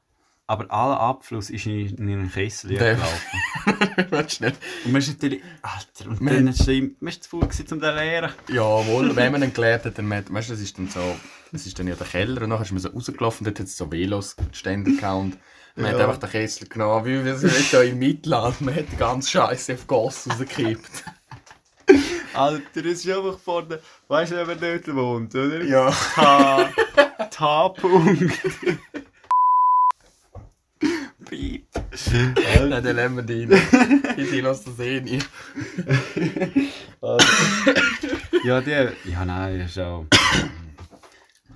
aber 0.47 0.71
aller 0.71 0.99
Abfluss 0.99 1.49
ist 1.49 1.65
in, 1.65 1.87
in 1.97 2.09
einen 2.09 2.31
Kessel 2.31 2.77
gelaufen. 2.77 3.03
Nicht? 4.11 4.41
Und 4.85 4.91
man 4.91 4.95
ist 5.01 5.07
natürlich... 5.07 5.41
Alter, 5.61 6.09
und 6.09 6.21
Man- 6.21 6.33
dann 6.35 6.47
ist 6.49 6.67
man 6.67 6.95
man 6.99 7.09
ist 7.09 7.23
zu 7.23 7.29
faul 7.29 7.43
um 7.71 7.79
den 7.81 7.95
leeren. 7.95 8.31
Jawohl, 8.51 9.15
wenn 9.15 9.31
man 9.31 9.41
ihn 9.43 9.53
gelernt 9.53 9.85
hat, 9.85 9.97
dann 9.97 10.13
hat, 10.13 10.31
weißt 10.31 10.49
du, 10.49 10.53
das 10.53 10.61
ist 10.61 10.77
dann 10.77 10.87
so, 10.87 11.15
das 11.51 11.65
ist 11.65 11.79
dann 11.79 11.87
ja 11.87 11.95
der 11.95 12.05
Keller 12.05 12.43
und 12.43 12.49
nachher 12.49 12.63
ist 12.63 12.71
man 12.71 12.79
so 12.79 12.89
rausgelaufen, 12.89 13.43
dort 13.45 13.59
hat 13.59 13.65
es 13.67 13.75
so 13.77 13.91
Velos-Ständer 13.91 14.91
gehabt 14.91 15.19
und 15.19 15.37
man 15.75 15.87
hat 15.91 15.97
Ja. 15.99 16.05
einfach 16.07 16.19
den 16.19 16.29
Kessel 16.29 16.67
genommen, 16.67 17.05
wie 17.05 17.25
wir 17.25 17.35
sind 17.37 17.71
ja 17.71 17.81
im 17.81 17.97
Mittelland, 17.99 18.61
man 18.61 18.75
hat 18.75 18.85
die 18.91 18.97
ganze 18.97 19.31
Scheiße 19.31 19.73
auf 19.73 19.87
Gas 19.87 20.27
rausgekippt. 20.29 21.03
Alter, 22.33 22.85
es 22.85 23.03
ist 23.05 23.09
einfach 23.09 23.39
vorne... 23.39 23.79
Weißt 24.07 24.31
du, 24.33 24.45
wer 24.47 24.55
dort 24.55 24.95
wohnt, 24.95 25.33
oder? 25.33 25.63
Ja. 25.63 25.89
T. 27.29 27.71
Piep. 31.35 31.67
Nein, 32.13 32.83
dann 32.83 32.95
lassen 32.95 33.15
wir 33.17 33.23
die. 33.23 34.21
Ich 34.21 34.29
die 34.31 34.39
lasse 34.39 34.69
das 34.69 34.79
eh 34.79 35.01
nicht. 35.01 35.27
Ja, 38.45 38.61
die. 38.61 39.09
Ja, 39.11 39.25
nein, 39.25 39.59
ist 39.61 39.77
auch. 39.79 40.05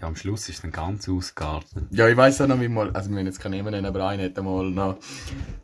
Ja, 0.02 0.08
am 0.08 0.16
Schluss 0.16 0.50
ist 0.50 0.64
dann 0.64 0.72
ganz 0.72 1.08
ausgeartet. 1.08 1.84
Ja, 1.92 2.08
ich 2.10 2.18
weiss 2.18 2.42
auch 2.42 2.48
noch, 2.48 2.60
wie 2.60 2.68
mal, 2.68 2.90
also 2.92 3.10
wir 3.10 3.20
haben 3.20 3.26
jetzt 3.26 3.40
keinen 3.40 3.58
Namen 3.58 3.72
nennen, 3.72 3.86
aber 3.86 4.08
einer 4.08 4.24
hat 4.24 4.38
einmal 4.38 4.70
noch 4.70 4.98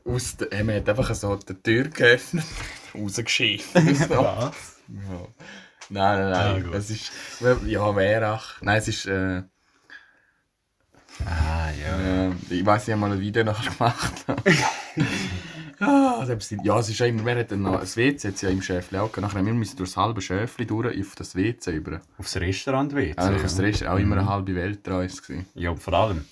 aus 0.06 0.38
der, 0.38 0.51
er 0.51 0.75
hat 0.78 0.89
einfach 0.89 1.13
so 1.15 1.36
die 1.36 1.54
Tür 1.56 1.86
geöffnet, 1.89 2.43
rausgeschiffen. 2.93 3.95
so. 3.95 4.10
Was? 4.10 4.78
Ja. 4.89 5.28
Nein, 5.89 6.19
nein, 6.19 6.34
Ah, 6.34 6.54
nein. 6.54 6.63
gut. 6.63 6.75
es 6.75 6.89
ist. 6.89 7.12
Ja, 7.65 7.95
Werach. 7.95 8.62
Nein, 8.62 8.78
es 8.78 8.88
ist. 8.88 9.06
Äh, 9.08 9.43
Ah, 11.25 11.44
ja. 11.86 12.32
ich 12.50 12.65
weiß, 12.65 12.88
ich 12.88 12.91
habe 12.91 13.02
mal 13.02 13.12
ein 13.12 13.19
Video 13.19 13.43
nachher 13.43 13.71
gemacht. 13.71 14.13
ja, 15.80 16.15
also, 16.19 16.34
ja, 16.63 16.80
es 16.80 16.89
ist 16.89 17.00
ja 17.00 17.06
immer. 17.06 17.26
Wer 17.26 17.39
hat 17.39 17.52
denn 17.52 17.62
noch. 17.62 17.80
Das 17.80 17.98
WC 17.98 18.28
hat 18.28 18.41
ja 18.41 18.50
im 18.50 18.62
Schäfli 18.62 18.98
auch. 18.98 19.15
Nachher 19.17 19.45
wir 19.45 19.54
müssen 19.54 19.78
durch 19.78 19.91
das 19.91 19.98
halbe 19.98 20.21
Schäfli 20.21 20.65
durch 20.65 21.00
auf 21.00 21.15
das 21.15 21.36
WC 21.36 21.71
über. 21.71 22.02
Aufs 22.17 22.36
Restaurant 22.38 22.93
WC. 22.93 23.17
Eigentlich 23.17 23.38
ja. 23.38 23.43
das 23.43 23.60
Rest 23.60 23.86
auch 23.86 23.98
immer 23.98 24.17
eine 24.17 24.28
halbe 24.30 24.56
Weltreise. 24.56 25.21
Gewesen. 25.21 25.45
Ja, 25.54 25.71
und 25.71 25.82
vor 25.82 25.93
allem. 25.93 26.26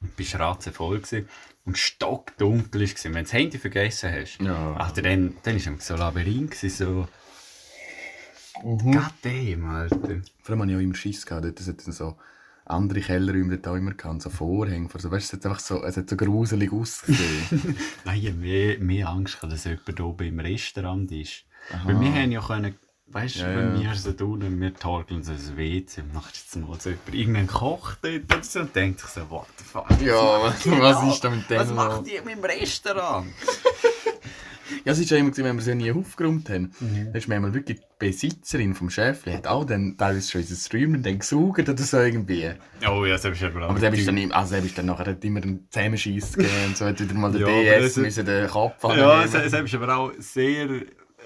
Du 0.00 0.08
bist 0.16 0.38
ratzevoll 0.38 1.00
gewesen 1.00 1.28
und 1.64 1.78
stockdunkel 1.78 2.82
war. 2.82 3.04
Wenn 3.04 3.12
du 3.12 3.22
das 3.22 3.32
Handy 3.32 3.58
vergessen 3.58 4.12
hast, 4.12 4.38
Ja. 4.40 4.74
Alter, 4.74 5.02
dann, 5.02 5.34
dann 5.42 5.64
war 5.64 5.74
es 5.78 5.86
so 5.86 5.94
ein 5.94 6.00
Labyrinth. 6.00 6.54
So. 6.54 7.08
Mhm. 8.62 8.92
Goddamn, 8.92 9.64
Alter. 9.64 10.20
Vor 10.42 10.52
allem 10.52 10.60
habe 10.60 10.70
ich 10.70 10.76
auch 10.76 10.80
immer 10.80 10.94
Schiss 10.94 11.24
gehabt. 11.24 11.44
Dort, 11.44 11.60
hat 11.60 11.86
dann 11.86 11.92
so 11.92 12.16
andere 12.66 13.00
Kellerräume 13.00 13.58
dort 13.58 13.68
auch 13.74 13.76
immer 13.76 13.92
gehabt. 13.92 14.22
So 14.22 14.30
Vorhänge. 14.30 14.88
So, 14.96 15.10
weißt, 15.10 15.26
es 15.26 15.38
hat 15.38 15.46
einfach 15.46 15.60
so, 15.60 15.82
es 15.84 15.96
hat 15.96 16.08
so 16.08 16.16
gruselig 16.16 16.72
ausgesehen. 16.72 17.76
Nein, 18.04 18.18
ich 18.20 18.26
habe 18.28 18.38
mehr, 18.38 18.78
mehr 18.78 19.08
Angst, 19.08 19.34
gehabt, 19.36 19.52
dass 19.52 19.64
jemand 19.64 20.00
oben 20.00 20.26
im 20.28 20.40
Restaurant 20.40 21.10
ist. 21.12 21.44
Weil 21.84 22.00
wir 22.00 22.12
haben 22.14 22.32
ja 22.32 22.40
können, 22.40 22.74
weißt 23.06 23.36
du, 23.36 23.40
Ja, 23.40 23.56
wenn 23.56 23.80
ja. 23.80 23.90
wir 23.90 23.94
so 23.94 24.12
tun 24.12 24.42
und 24.42 24.60
wir 24.60 24.74
torkeln 24.74 25.22
so 25.22 25.32
ins 25.32 25.56
WC 25.56 26.00
und 26.02 26.12
nachher 26.14 26.32
ist 26.32 26.54
jetzt 26.54 26.56
mal 26.56 26.78
so 26.80 26.90
jemand 26.90 27.14
irgendeinen 27.14 27.46
Koch 27.48 27.94
dort 28.02 28.24
oder 28.24 28.42
so 28.42 28.60
und 28.60 28.74
denkt 28.76 29.00
sich 29.00 29.08
so, 29.10 29.30
what 29.30 29.46
the 29.58 29.64
fuck. 29.64 29.86
ja, 30.02 30.14
was, 30.42 30.66
was 30.66 31.14
ist 31.14 31.24
da 31.24 31.30
mit 31.30 31.48
dem 31.48 31.58
Was 31.58 31.70
macht 31.72 32.06
die 32.06 32.20
mit 32.24 32.36
dem 32.36 32.44
Restaurant? 32.44 33.26
Ja, 34.84 34.92
es 34.92 34.98
ist 34.98 35.10
ja 35.10 35.16
immer, 35.18 35.30
gewesen, 35.30 35.44
wenn 35.44 35.56
wir 35.56 35.62
sie 35.62 35.74
nie 35.74 35.92
aufgeräumt 35.92 36.48
haben. 36.50 36.72
Mhm. 36.80 37.12
Da 37.12 37.18
ist 37.18 37.28
manchmal 37.28 37.52
wirklich 37.54 37.80
die 37.80 37.86
Besitzerin 37.98 38.74
vom 38.74 38.90
Schäfli, 38.90 39.32
hat 39.32 39.46
auch 39.46 39.64
dann 39.64 39.96
teilweise 39.96 40.30
schon 40.30 40.40
unser 40.42 40.56
Streamer 40.56 40.98
dann 40.98 41.18
gesaugt 41.18 41.68
oder 41.68 41.82
so 41.82 41.98
irgendwie. 41.98 42.50
Oh 42.88 43.04
ja, 43.04 43.14
das 43.16 43.24
ist 43.24 43.42
aber 43.42 43.62
Aber 43.68 43.78
der 43.78 43.92
ist 43.94 44.06
dann, 44.08 44.32
also 44.32 44.54
der 44.54 44.64
ist 44.64 44.76
dann 44.78 44.86
nachher 44.86 45.06
hat 45.06 45.24
immer 45.24 45.42
einen 45.42 45.66
Zusammenschiss 45.70 46.32
gegeben 46.34 46.52
und 46.68 46.76
so, 46.76 46.84
hat 46.86 47.00
wieder 47.00 47.14
mal 47.14 47.32
den 47.32 47.40
Ja, 47.42 47.46
aber 47.48 47.62
DS 47.62 47.94
das- 47.94 47.96
müssen 47.96 48.26
den 48.26 48.48
Kopf 48.48 48.82
Ja, 48.84 49.24
es, 49.24 49.34
annehmen. 49.34 49.54
es 49.64 49.72
ist 49.72 49.74
aber 49.74 49.96
auch 49.96 50.12
sehr... 50.18 50.68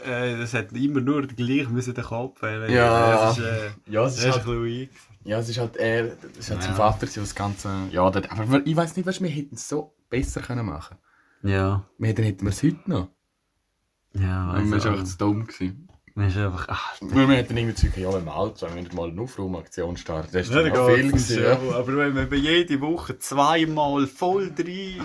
Äh, 0.06 0.34
es 0.42 0.54
hat 0.54 0.70
immer 0.72 1.00
nur 1.00 1.26
gleich 1.26 1.68
müssen 1.70 1.92
den 1.92 2.04
Kopf 2.04 2.40
wählen. 2.42 2.70
Ja. 2.72 3.10
Das 3.26 3.38
ist, 3.38 3.44
äh, 3.44 3.70
Ja, 3.90 4.04
es 4.04 4.14
das 4.14 4.24
ist 4.26 4.46
halt, 4.46 4.62
weak. 4.62 4.90
ja, 5.24 5.38
es 5.40 5.48
ist 5.48 5.58
halt 5.58 5.76
er, 5.76 6.04
das 6.04 6.38
ist 6.38 6.50
halt 6.50 6.62
sein 6.62 6.70
Ja. 6.70 6.76
Vater, 6.76 7.06
gewesen, 7.06 7.20
das 7.20 7.34
Ganze, 7.34 7.68
ja, 7.90 8.08
der, 8.10 8.30
aber 8.30 8.62
ich 8.64 8.76
weiß 8.76 8.94
nicht, 8.96 9.08
du, 9.08 9.20
wir 9.24 9.28
hätten 9.30 9.56
es 9.56 9.68
so 9.68 9.92
besser 10.08 10.40
können 10.40 10.66
machen 10.66 10.98
Ja. 11.42 11.84
wir 11.98 12.08
hätten, 12.10 12.22
hätten 12.22 12.42
wir 12.46 12.50
es 12.50 12.62
heute 12.62 12.78
noch. 12.86 13.08
Ja, 14.20 14.50
Also, 14.50 14.66
wir 14.66 14.74
also, 14.74 14.84
waren 14.88 14.94
einfach 14.98 15.10
zu 15.10 15.18
dumm. 15.18 15.46
Gewesen. 15.46 15.88
man 16.14 16.28
ist 16.28 16.36
einfach... 16.36 16.66
Ach, 16.68 16.96
Weil 17.00 17.28
wir 17.28 17.36
hätten 17.36 17.56
irgendwie 17.56 17.74
gesagt, 17.74 17.96
ja, 17.96 18.12
wenn 18.12 18.24
wir 18.24 18.34
alt 18.34 18.58
sind, 18.58 18.74
wenn 18.74 18.88
wir 18.88 18.94
mal 18.94 19.10
eine 19.10 19.20
Aufraumaktion 19.20 19.96
starten, 19.96 20.30
das 20.32 20.48
ist 20.48 20.54
Ja, 20.54 20.60
auch 20.60 20.90
viel 20.94 21.08
gewesen, 21.08 21.42
ja. 21.42 21.52
Aber 21.74 21.96
wenn 21.96 22.14
man 22.14 22.28
bei 22.28 22.36
jede 22.36 22.80
Woche 22.80 23.18
zweimal 23.18 24.06
voll 24.06 24.52
rein, 24.58 25.00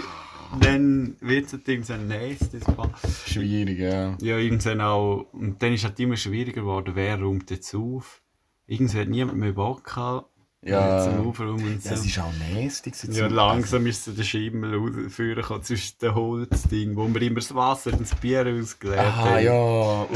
dann 0.60 1.16
wird 1.20 1.48
es 1.48 1.54
halt 1.54 1.68
irgendwann 1.68 2.08
nächstes 2.08 2.68
Mal. 2.68 2.90
Schwierig, 3.26 3.80
ja. 3.80 4.16
Ja, 4.22 4.38
irgendwann 4.38 4.82
auch. 4.82 5.28
Und 5.32 5.62
dann 5.62 5.74
ist 5.74 5.82
es 5.82 5.86
halt 5.86 6.00
immer 6.00 6.16
schwieriger 6.16 6.62
geworden, 6.62 6.92
wer 6.96 7.20
räumt 7.20 7.50
jetzt 7.52 7.74
auf. 7.76 8.22
Irgendwann 8.68 9.02
hat 9.02 9.10
niemand 9.10 9.38
mehr 9.38 9.54
Bock 9.54 9.84
gehabt. 9.84 10.30
Ja. 10.66 11.04
Zum 11.04 11.26
und 11.28 11.82
so. 11.84 11.90
Ja, 11.90 11.96
es 11.96 12.06
ist 12.06 12.20
auch 12.20 12.32
nasty. 12.54 12.92
gewesen 12.92 13.14
Ja, 13.14 13.28
langsam 13.28 13.86
ist 13.86 14.06
so 14.06 14.12
der 14.14 14.24
Schimmel 14.24 14.76
rausführen 14.76 15.44
kommen 15.44 15.64
zwischen 15.64 15.98
den 16.00 16.16
Holzding, 16.16 16.96
wo 16.96 17.08
wir 17.14 17.22
immer 17.22 17.36
das 17.36 17.54
Wasser 17.54 17.92
und 17.92 18.02
das 18.02 18.16
Bier 18.16 18.46
ausgeleert 18.48 19.00
Aha, 19.00 19.26
haben. 19.26 19.44
ja. 19.44 19.54
Oh. 19.54 20.08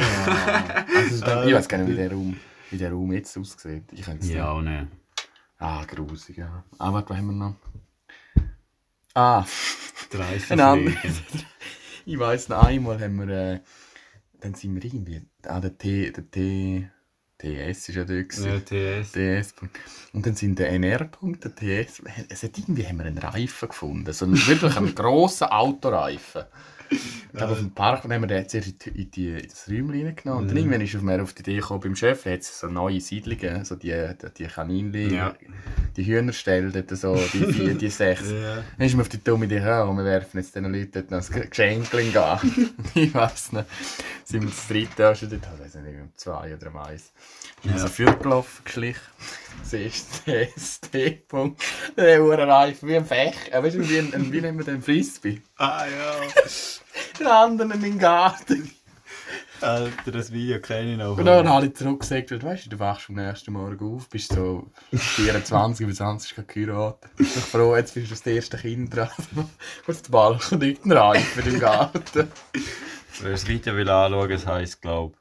Also, 0.95 1.25
dann, 1.25 1.47
ich 1.47 1.53
weiß 1.53 1.67
gar 1.67 1.79
nicht, 1.79 1.89
wie 1.89 1.95
der 1.95 2.11
Raum, 2.11 2.37
wie 2.71 2.77
der 2.77 2.91
Raum 2.91 3.11
jetzt 3.11 3.37
aussieht. 3.37 3.83
Ich 3.91 4.05
Ja, 4.07 4.53
nicht. 4.55 4.63
ne. 4.63 4.87
Ah, 5.59 5.83
grusig, 5.85 6.37
ja. 6.37 6.63
Ah, 6.77 6.93
warte, 6.93 7.09
was 7.09 7.17
haben 7.17 7.27
wir 7.27 7.33
noch? 7.33 7.55
Ah, 9.13 9.43
Drei 10.11 10.39
ich 12.05 12.19
weiss 12.19 12.47
noch, 12.47 12.63
einmal 12.63 13.01
haben 13.01 13.17
wir, 13.27 13.53
äh, 13.53 13.59
dann 14.39 14.53
sind 14.53 14.75
wir 14.75 14.85
irgendwie, 14.85 15.23
ah, 15.45 15.59
der 15.59 15.77
T, 15.77 16.11
der 16.11 16.29
T, 16.29 16.89
TS 17.39 17.89
ist 17.89 17.95
ja 17.95 18.03
dort 18.03 18.29
TS. 18.29 19.11
TS. 19.11 19.53
Und 20.13 20.25
dann 20.25 20.35
sind 20.35 20.57
der 20.57 20.69
NR-Punkt, 20.71 21.43
der 21.43 21.55
TS, 21.55 22.01
es 22.29 22.43
hat 22.43 22.57
irgendwie 22.57 22.87
haben 22.87 22.97
wir 22.97 23.05
einen 23.05 23.17
Reifen 23.19 23.69
gefunden, 23.69 24.11
so 24.11 24.25
einen, 24.25 24.35
wirklich 24.47 24.75
einen 24.75 24.95
grossen 24.95 25.47
Autoreifen. 25.47 26.43
Ich 26.89 27.31
glaube, 27.39 27.53
auf 27.53 27.59
dem 27.59 27.71
Park 27.71 28.03
haben 28.03 28.09
wir 28.21 28.27
den 28.27 28.47
zuerst 28.49 28.67
in, 28.69 28.77
die, 28.79 29.01
in, 29.01 29.11
die, 29.11 29.29
in 29.29 29.47
das 29.47 29.67
Räumchen 29.69 30.05
reingenommen. 30.07 30.41
Und 30.43 30.47
dann 30.49 30.57
irgendwann 30.57 30.81
ist 30.81 30.95
auf 30.95 31.01
mir 31.01 31.21
auf 31.21 31.33
die 31.33 31.41
Idee 31.41 31.55
gekommen, 31.57 31.81
beim 31.81 31.95
Chef 31.95 32.25
hat 32.25 32.39
es 32.39 32.59
so 32.59 32.67
neue 32.67 32.99
Siedlungen, 33.01 33.63
so 33.65 33.75
die, 33.75 33.89
die, 33.91 34.27
die 34.37 34.45
Kaninchen, 34.47 35.13
Ja. 35.13 35.33
die 35.95 36.03
Hühnerställe, 36.05 36.71
dort 36.71 36.97
so, 36.97 37.15
die 37.33 37.45
vier, 37.53 37.73
die 37.75 37.89
sechs. 37.89 38.31
Ja. 38.31 38.63
Dann 38.77 38.87
ist 38.87 38.95
mir 38.95 39.01
auf 39.01 39.09
die 39.09 39.23
dumme 39.23 39.45
Idee 39.45 39.59
gekommen, 39.59 39.97
wir 39.97 40.05
werfen 40.05 40.37
jetzt 40.39 40.55
diesen 40.55 40.71
Leuten 40.73 40.91
dort 40.93 41.11
noch 41.11 41.29
ein 41.35 41.49
Geschenk 41.49 41.93
an. 42.15 42.39
ich 42.95 43.13
weiß 43.13 43.51
nicht. 43.53 43.65
Sind 44.23 44.41
wir 44.43 44.49
das 44.49 44.67
dritte 44.67 45.01
Jahr 45.03 45.15
schon 45.15 45.29
dort, 45.29 45.43
ich 45.53 45.63
weiß 45.65 45.75
nicht, 45.75 45.99
um 46.01 46.09
zwei 46.15 46.55
oder 46.55 46.67
um 46.69 46.77
eins. 46.77 47.11
Ich 47.57 47.63
bin 47.63 47.71
Ja. 47.71 47.77
so 47.79 47.87
vorgelaufen, 47.87 48.63
geschlichen. 48.65 49.01
Siehst 49.63 50.21
du, 50.25 50.31
der 50.31 50.47
ST-Punkt. 50.57 51.61
Der 51.97 52.23
Uhrenreifen 52.23 52.87
wie 52.89 52.95
ein 52.95 53.05
Fech. 53.05 53.35
Äh, 53.51 53.61
weißt 53.63 53.75
du, 53.77 53.89
wie, 53.89 53.99
ein, 53.99 54.31
wie 54.31 54.41
nennen 54.41 54.57
wir 54.57 54.65
den 54.65 54.81
Frisbee? 54.81 55.41
Ah 55.57 55.85
ja. 55.87 56.15
Der 57.19 57.33
andere 57.33 57.73
in 57.73 57.81
den 57.81 57.99
Garten. 57.99 58.71
Alter, 59.59 60.11
das 60.11 60.31
Video 60.31 60.59
kenne 60.59 60.91
ich 60.91 60.97
noch. 60.97 61.17
Und 61.17 61.25
dann 61.25 61.49
habe 61.49 61.65
ich 61.65 61.75
zurückgesagt, 61.75 62.43
weißt 62.43 62.65
du, 62.65 62.69
du 62.69 62.79
wachst 62.79 63.09
am 63.09 63.15
nächsten 63.15 63.53
Morgen 63.53 63.95
auf, 63.95 64.07
bist 64.07 64.31
so 64.31 64.67
24 64.93 65.85
oder 65.85 65.95
20 65.95 66.35
gerade 66.35 66.47
geheiratet. 66.47 67.09
Bist 67.15 67.37
doch 67.37 67.41
froh, 67.41 67.75
jetzt 67.75 67.95
bist 67.95 68.07
du 68.07 68.11
das 68.11 68.25
erste 68.27 68.57
Kind 68.57 68.95
dran. 68.95 69.09
Auf 69.87 70.01
den 70.01 70.11
Balkon 70.11 70.59
liegt 70.59 70.85
ein 70.85 70.91
Reifen 70.91 71.47
im 71.47 71.59
Garten. 71.59 72.31
Wer 73.21 73.31
das 73.31 73.47
Video 73.47 73.75
will 73.75 73.89
anschauen, 73.89 74.29
das 74.29 74.45
heisst, 74.45 74.81
glaube 74.83 75.17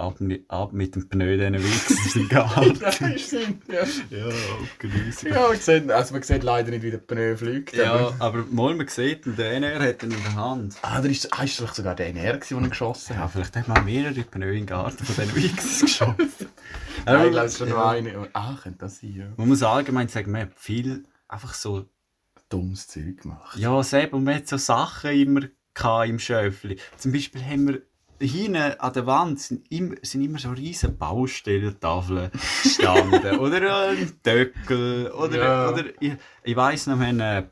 ab, 0.00 0.20
mi- 0.20 0.44
ab 0.48 0.72
mit 0.72 0.94
dem 0.96 1.08
Pneu 1.08 1.36
diesen 1.36 1.54
Wichsen 1.62 2.20
im 2.22 2.28
Garten. 2.28 2.78
Das 2.80 3.00
ist 3.00 3.30
Sinn, 3.30 3.60
ja. 3.70 3.84
ja, 4.16 4.26
abgewiesen. 4.62 5.32
Ja, 5.32 5.48
man 5.48 5.56
sieht, 5.58 5.90
also 5.90 6.14
man 6.14 6.22
sieht 6.22 6.42
leider 6.42 6.70
nicht, 6.70 6.82
wie 6.82 6.90
der 6.90 6.98
Pneu 6.98 7.36
fliegt. 7.36 7.74
Ja, 7.76 7.92
aber- 7.94 8.14
aber 8.18 8.44
mal 8.50 8.74
man 8.74 8.88
sieht, 8.88 9.26
und 9.26 9.38
der 9.38 9.52
NR 9.52 9.80
hat 9.80 10.02
ihn 10.02 10.10
in 10.10 10.22
der 10.22 10.34
Hand. 10.34 10.76
Ah, 10.82 11.00
da 11.00 11.08
ist, 11.08 11.32
ah, 11.32 11.44
ist 11.44 11.60
doch 11.60 11.74
sogar 11.74 11.94
der 11.94 12.08
NR, 12.08 12.34
gewesen, 12.38 12.54
den 12.56 12.64
er 12.64 12.70
geschossen 12.70 13.14
Ja, 13.14 13.20
hat. 13.24 13.32
vielleicht 13.32 13.56
hat 13.56 13.68
man 13.68 13.84
mehrere 13.84 14.22
Pneu 14.22 14.52
im 14.56 14.66
Garten 14.66 15.04
von 15.04 15.14
diesen 15.14 15.36
Wichsen 15.36 15.80
geschossen. 15.86 16.48
Nein, 17.06 17.26
ich 17.26 17.30
glaube, 17.32 17.46
es 17.46 17.52
ist 17.52 17.58
schon 17.58 17.68
ja. 17.68 17.74
nur 17.74 17.88
eine. 17.90 18.28
Ah, 18.32 18.56
könnte 18.62 18.78
das 18.80 19.00
sein, 19.00 19.14
ja. 19.16 19.24
Man 19.36 19.48
muss 19.48 19.62
allgemein 19.62 20.08
sagen, 20.08 20.30
man 20.32 20.42
hat 20.42 20.50
viel 20.56 21.04
einfach 21.28 21.54
so 21.54 21.86
Dummes 22.48 22.88
Zeug 22.88 23.22
gemacht. 23.22 23.56
Ja, 23.58 23.82
selber, 23.82 24.16
und 24.16 24.24
man 24.24 24.34
hat 24.34 24.48
so 24.48 24.56
Sachen 24.56 25.10
immer 25.12 25.40
im 26.04 26.18
Schöfli. 26.18 26.76
Zum 26.98 27.12
Beispiel 27.12 27.42
haben 27.42 27.68
wir 27.68 27.82
hinten 28.20 28.56
an 28.56 28.92
der 28.92 29.06
Wand 29.06 29.40
sind 29.40 29.70
immer, 29.72 29.94
sind 30.02 30.22
immer 30.22 30.38
so 30.38 30.50
riesen 30.50 30.96
Baustellentafeln 30.98 32.30
gestanden. 32.62 33.38
oder 33.38 33.88
ein 33.88 34.12
Döckel. 34.24 35.10
Oder, 35.12 35.36
Ja. 35.38 35.68
oder 35.70 35.84
ich, 36.00 36.12
ich 36.44 36.56
weiss 36.56 36.86
noch, 36.86 36.98
wir 37.00 37.06
haben 37.06 37.20
ein 37.20 37.48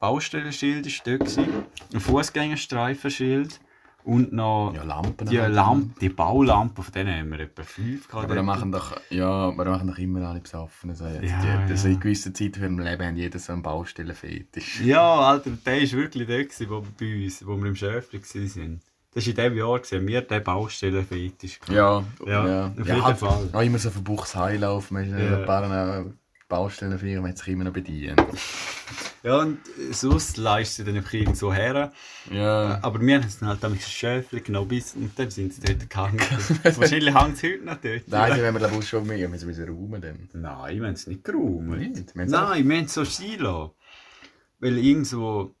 Baustellenschild 0.00 0.86
ist 0.86 1.06
dort 1.06 1.36
ein 1.38 2.00
Fußgängerstreifenschild 2.00 3.60
und 4.04 4.32
noch 4.32 4.72
Ja, 4.74 4.84
Lampen. 4.84 5.28
die. 5.28 5.36
Lampe, 5.36 6.00
die 6.00 6.08
Baulampen, 6.08 6.82
von 6.82 6.94
denen 6.94 7.14
haben 7.18 7.30
wir 7.30 7.40
etwa 7.40 7.62
fünf 7.62 8.08
gehabt. 8.08 8.24
Aber 8.24 8.34
da 8.36 8.42
machen 8.42 8.72
doch, 8.72 8.98
ja, 9.10 9.28
aber 9.28 9.64
da 9.66 9.70
machen 9.72 9.88
doch 9.88 9.98
immer 9.98 10.26
alle 10.28 10.40
besoffen. 10.40 10.90
Also, 10.90 11.04
Ja, 11.04 11.20
ja, 11.20 11.66
die, 11.66 11.72
also 11.72 11.88
ja. 11.88 11.94
in 11.94 12.00
gewissen 12.00 12.34
Zeiten 12.34 12.62
im 12.62 12.78
Leben 12.78 13.04
haben 13.06 13.16
jeder 13.16 13.38
so 13.38 13.52
einen 13.52 13.62
Baustellenfetisch. 13.62 14.80
Ja, 14.80 15.02
Alter, 15.20 15.50
der 15.50 15.74
war 15.82 15.92
wirklich 15.92 16.26
der, 16.26 16.44
gewesen, 16.44 16.70
wo 16.70 16.84
bei 16.98 17.24
uns, 17.24 17.46
wo 17.46 17.56
wir 17.58 17.66
im 17.66 17.76
Schöfli 17.76 18.20
waren. 18.22 18.80
Das 19.14 19.24
war 19.24 19.30
in 19.30 19.36
diesem 19.36 19.56
Jahr, 19.56 19.78
gewesen, 19.78 20.06
wir 20.06 20.22
den 20.22 20.44
Baustellenfetisch. 20.44 21.60
Ja, 21.68 22.04
Ja, 22.26 22.46
ja. 22.46 22.66
auf 22.78 22.86
ja 22.86 22.94
jeden 22.94 23.04
halt 23.04 23.18
Fall. 23.18 23.48
Auch 23.52 23.62
immer 23.62 23.78
so 23.78 23.90
von 23.90 24.04
Buchsheil 24.04 24.58
laufen. 24.60 24.94
Man 24.94 25.04
ist 25.04 25.10
Ja. 25.12 25.18
ja. 25.18 25.38
ein 25.38 25.46
paar 25.46 26.00
äh, 26.00 26.04
Baustellenfirmen 26.48 27.30
hat 27.30 27.38
sich 27.38 27.48
immer 27.48 27.64
noch 27.64 27.72
bedient. 27.72 28.22
Ja, 29.22 29.40
und 29.40 29.58
sonst 29.90 30.36
leistet 30.36 30.76
sie 30.76 30.84
dann 30.84 30.96
einfach 30.96 31.12
irgendwo 31.12 31.52
her. 31.52 31.92
Ja. 32.30 32.78
Aber 32.82 33.00
wir 33.00 33.16
haben 33.16 33.26
es 33.26 33.38
dann 33.38 33.48
halt 33.50 33.64
ein 33.64 33.78
Schöfli 33.78 34.40
genommen 34.40 34.68
bis, 34.68 34.94
und 34.94 35.18
dann 35.18 35.30
sind 35.30 35.52
sie 35.52 35.60
dort 35.60 35.90
gehangen. 35.90 36.20
Wahrscheinlich 36.62 37.14
hängen 37.14 37.34
sie 37.34 37.52
heute 37.54 37.64
noch 37.64 37.76
dort. 37.76 38.08
Nein, 38.08 38.34
sie 38.34 38.46
haben 38.46 38.54
wir 38.54 38.68
glaube 38.68 38.82
ich 38.82 38.88
schon 38.88 39.06
mehr. 39.06 39.18
Wir 39.18 39.28
müssen 39.28 39.46
müssen 39.46 39.68
räumen 39.68 40.00
dann. 40.00 40.28
Nein, 40.32 40.80
wir 40.80 40.86
haben 40.86 40.94
es 40.94 41.06
nicht 41.06 41.24
geräumt. 41.24 41.68
Nicht? 41.68 42.14
Wir 42.14 42.26
Nein, 42.26 42.68
wir 42.68 42.76
haben 42.76 42.84
es 42.84 42.94
so 42.94 43.04
stehen 43.04 43.40
lassen. 43.40 43.72
Weil 44.60 44.78
irgendwo, 44.78 45.54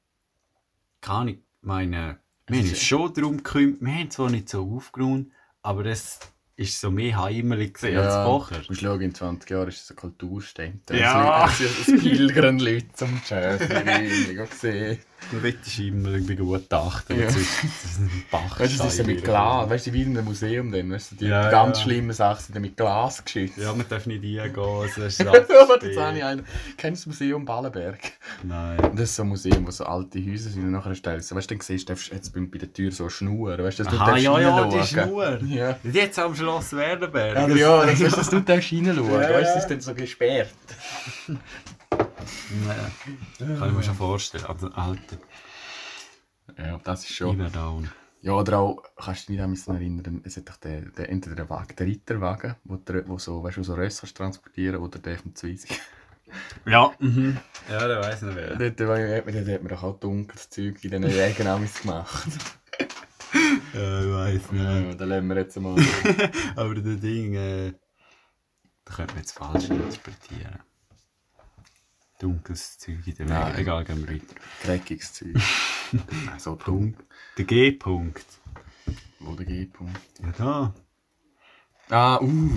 keine 1.00 1.18
Ahnung, 1.18 1.38
meine, 1.60 2.18
wir 2.48 2.58
haben 2.58 2.68
uns 2.68 2.82
schon 2.82 3.14
darum 3.14 3.36
gekümmert, 3.38 3.80
wir 3.80 3.92
haben 3.92 4.10
zwar 4.10 4.30
nicht 4.30 4.48
so 4.48 4.70
aufgeräumt, 4.74 5.32
aber 5.62 5.86
es 5.86 6.18
ist 6.56 6.80
so 6.80 6.90
mehr 6.90 7.22
heimelig 7.22 7.74
gewesen 7.74 7.98
als 7.98 8.14
vorher. 8.14 8.58
Du 8.58 8.64
musst 8.68 8.80
schauen, 8.80 9.00
in 9.00 9.14
20 9.14 9.48
Jahren 9.50 9.68
ist 9.68 9.82
es 9.82 9.90
eine 9.90 9.96
Kulturstätte. 9.96 10.96
Ja. 10.96 11.48
Es, 11.48 11.86
pilgern 11.86 12.58
Leute 12.58 12.88
zum 12.94 13.20
Schäfer. 13.24 14.02
Ich 14.02 14.38
habe 14.38 14.48
gesehen. 14.48 14.98
Du 15.30 15.42
willst 15.42 15.78
immer 15.78 16.08
irgendwie 16.10 16.36
gut 16.36 16.72
achten. 16.72 17.20
Ja. 17.20 17.26
Bach. 18.30 18.58
Weißt 18.60 18.74
du, 18.74 18.78
das 18.84 18.92
ist 18.94 18.98
ja 18.98 19.04
mit 19.04 19.22
Glas. 19.24 19.68
Weißt 19.68 19.86
du, 19.88 19.92
wie 19.92 20.02
in 20.02 20.16
einem 20.16 20.24
Museum 20.24 20.72
dann. 20.72 20.90
Weißt 20.90 21.12
du, 21.12 21.16
die 21.16 21.26
Ja, 21.26 21.50
ganz 21.50 21.78
ja. 21.78 21.84
schlimmen 21.84 22.12
Sachen 22.12 22.52
sind 22.52 22.62
mit 22.62 22.76
Glas 22.76 23.22
geschützt. 23.22 23.58
Ja, 23.58 23.74
man 23.74 23.86
darf 23.88 24.06
nicht 24.06 24.22
reingehen. 24.40 24.54
Das 24.82 24.96
ist 24.96 25.20
Aber 25.26 25.84
jetzt 25.84 25.98
habe 25.98 26.16
ich 26.16 26.24
einen. 26.24 26.46
Kennst 26.76 27.04
du 27.04 27.10
das 27.10 27.20
Museum 27.20 27.44
Ballenberg? 27.44 27.98
Nein. 28.42 28.78
Das 28.92 29.10
ist 29.10 29.16
so 29.16 29.22
ein 29.22 29.28
Museum, 29.28 29.66
wo 29.66 29.70
so 29.70 29.84
alte 29.84 30.18
Häuser 30.18 30.50
sind 30.50 30.64
und 30.64 30.70
nachher 30.70 30.94
stellst 30.94 31.30
du, 31.30 31.34
weißt 31.34 31.50
du, 31.50 31.54
dann 31.56 31.62
siehst 31.62 31.88
du, 31.88 31.92
jetzt 31.92 32.32
bei 32.32 32.58
der 32.58 32.72
Tür 32.72 32.90
so 32.90 33.04
eine 33.04 33.10
Schnur, 33.10 33.58
weißt 33.58 33.80
du, 33.80 33.84
du 33.84 33.90
Aha, 33.90 34.16
ja, 34.16 34.40
ja, 34.40 34.64
die 34.66 34.86
Schnur. 34.86 35.40
Ja. 35.46 35.78
Jetzt 35.82 36.18
am 36.18 36.34
Schloss 36.34 36.72
Werdenberg. 36.72 37.36
Ja, 37.36 37.48
ja, 37.48 37.86
das 37.86 37.98
du, 37.98 38.04
dass 38.10 38.30
du 38.30 38.40
darfst 38.40 38.72
reinschauen, 38.72 39.10
Ja, 39.12 39.30
weißt 39.30 39.50
du, 39.50 39.54
das 39.54 39.56
ist 39.64 39.70
dann 39.70 39.80
so 39.80 39.94
gesperrt. 39.94 40.48
Ja. 42.66 43.46
Kann 43.56 43.70
ich 43.70 43.76
mir 43.76 43.82
schon 43.82 43.94
vorstellen. 43.94 44.44
Aber 44.46 44.76
Alter, 44.76 45.16
Ja, 46.56 46.78
das 46.84 47.04
ist 47.04 47.14
schon. 47.14 47.34
Überdown. 47.34 47.90
Ja, 48.20 48.32
oder 48.32 48.58
auch, 48.58 48.82
kannst 48.96 49.28
du 49.28 49.32
dich 49.32 49.38
nicht 49.38 49.42
an 49.44 49.50
mich 49.50 49.68
erinnern, 49.68 50.22
es 50.24 50.36
hat 50.36 50.48
doch 50.48 50.56
den, 50.56 50.92
den, 50.94 51.04
entweder 51.04 51.36
den 51.36 51.48
Wagen, 51.50 51.76
den 51.76 51.86
Ritterwagen, 51.88 52.56
wo, 52.64 52.74
der, 52.76 53.06
wo 53.08 53.16
so, 53.18 53.42
weißt 53.44 53.58
du, 53.58 53.62
so 53.62 53.74
Rösser 53.74 54.00
kannst 54.02 54.16
transportieren 54.16 54.76
oder 54.82 54.98
den 54.98 55.18
vom 55.18 55.34
Zweisig. 55.34 55.80
Ja, 56.66 56.92
mhm. 56.98 57.38
Ja, 57.70 57.88
der 57.88 58.00
weiß 58.00 58.20
nicht 58.20 58.36
wer. 58.36 58.54
Dort, 58.56 58.78
war- 58.86 58.98
hat 59.16 59.24
man- 59.24 59.34
dort 59.34 59.48
hat 59.48 59.62
man 59.62 59.68
doch 59.70 59.82
auch 59.82 59.98
dunkles 59.98 60.50
Zeug 60.50 60.84
in 60.84 60.90
diesen 61.02 61.46
amigs 61.46 61.80
gemacht. 61.80 62.28
Ja, 63.74 64.00
ich 64.02 64.10
weiß 64.12 64.42
Ja, 64.52 64.78
ja, 64.80 64.94
dann 64.94 65.08
lassen 65.08 65.26
wir 65.28 65.36
jetzt 65.36 65.58
mal. 65.60 65.76
Aber 66.56 66.74
das 66.74 67.00
Ding, 67.00 67.34
äh, 67.34 67.72
da 68.84 68.94
könnte 68.94 69.14
man 69.14 69.22
jetzt 69.22 69.32
falsch 69.32 69.70
interpretieren. 69.70 70.58
Dunkles 72.18 72.78
Zeug 72.78 73.06
in 73.06 73.14
der. 73.14 73.28
Welt. 73.28 73.58
Egal, 73.58 73.84
gehen 73.84 74.06
wir 74.06 74.14
weiter. 74.14 74.34
Dreckiges 74.64 75.12
Zeug. 75.12 75.36
So 76.36 76.54
dumm. 76.54 76.94
Der 77.38 77.46
G-Punkt. 77.46 78.26
Wo 79.20 79.34
der 79.34 79.46
G-Punkt? 79.46 79.98
Ja, 80.20 80.32
da. 80.36 80.74
Ah, 81.90 82.20
uh. 82.20 82.50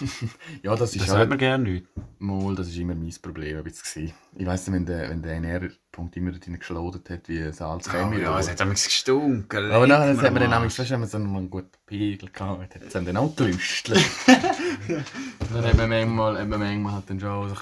ja, 0.62 0.76
das 0.76 0.94
ist 0.94 1.08
Das 1.08 1.16
hört 1.16 1.30
man 1.30 1.38
gerne 1.38 1.64
nicht. 1.64 1.86
mal, 2.18 2.54
das 2.54 2.68
ist 2.68 2.76
immer 2.76 2.94
mein 2.94 3.14
Problem 3.22 3.56
ein 3.56 3.64
bisschen. 3.64 4.04
gewesen. 4.04 4.14
Ich 4.36 4.46
weiss 4.46 4.66
nicht, 4.66 4.74
wenn 4.74 4.84
der, 4.84 5.08
wenn 5.08 5.22
der 5.22 5.36
NR-Punkt 5.36 6.14
immer 6.18 6.32
dort 6.32 6.44
geschlodert 6.44 7.08
hat, 7.08 7.28
wie 7.28 7.50
Salz 7.50 7.88
Oh, 7.88 8.12
ja, 8.12 8.38
es 8.38 8.50
hat 8.50 8.60
damals 8.60 8.84
gestunken. 8.84 9.70
Aber 9.70 9.86
nachher 9.86 10.16
hat 10.18 10.32
man 10.34 10.42
dann 10.42 10.50
nämlich, 10.50 10.78
weißt 10.78 10.90
du, 10.90 10.92
wenn 10.92 11.00
man 11.00 11.08
so 11.08 11.16
einen 11.16 11.48
guten 11.48 11.70
Pegel 11.86 12.28
gehabt 12.28 12.74
hat, 12.74 12.82
es 12.82 12.92
dann 12.92 13.16
auch 13.16 13.34
gelüstelt. 13.34 14.04
dann 14.26 15.64
hat 15.64 15.76
man 15.78 15.88
manchmal, 15.88 16.38
hat 16.38 16.48
man 16.48 16.60
manchmal 16.60 16.92
halt 16.92 17.08
dann 17.08 17.20
schon 17.20 17.30
also, 17.30 17.54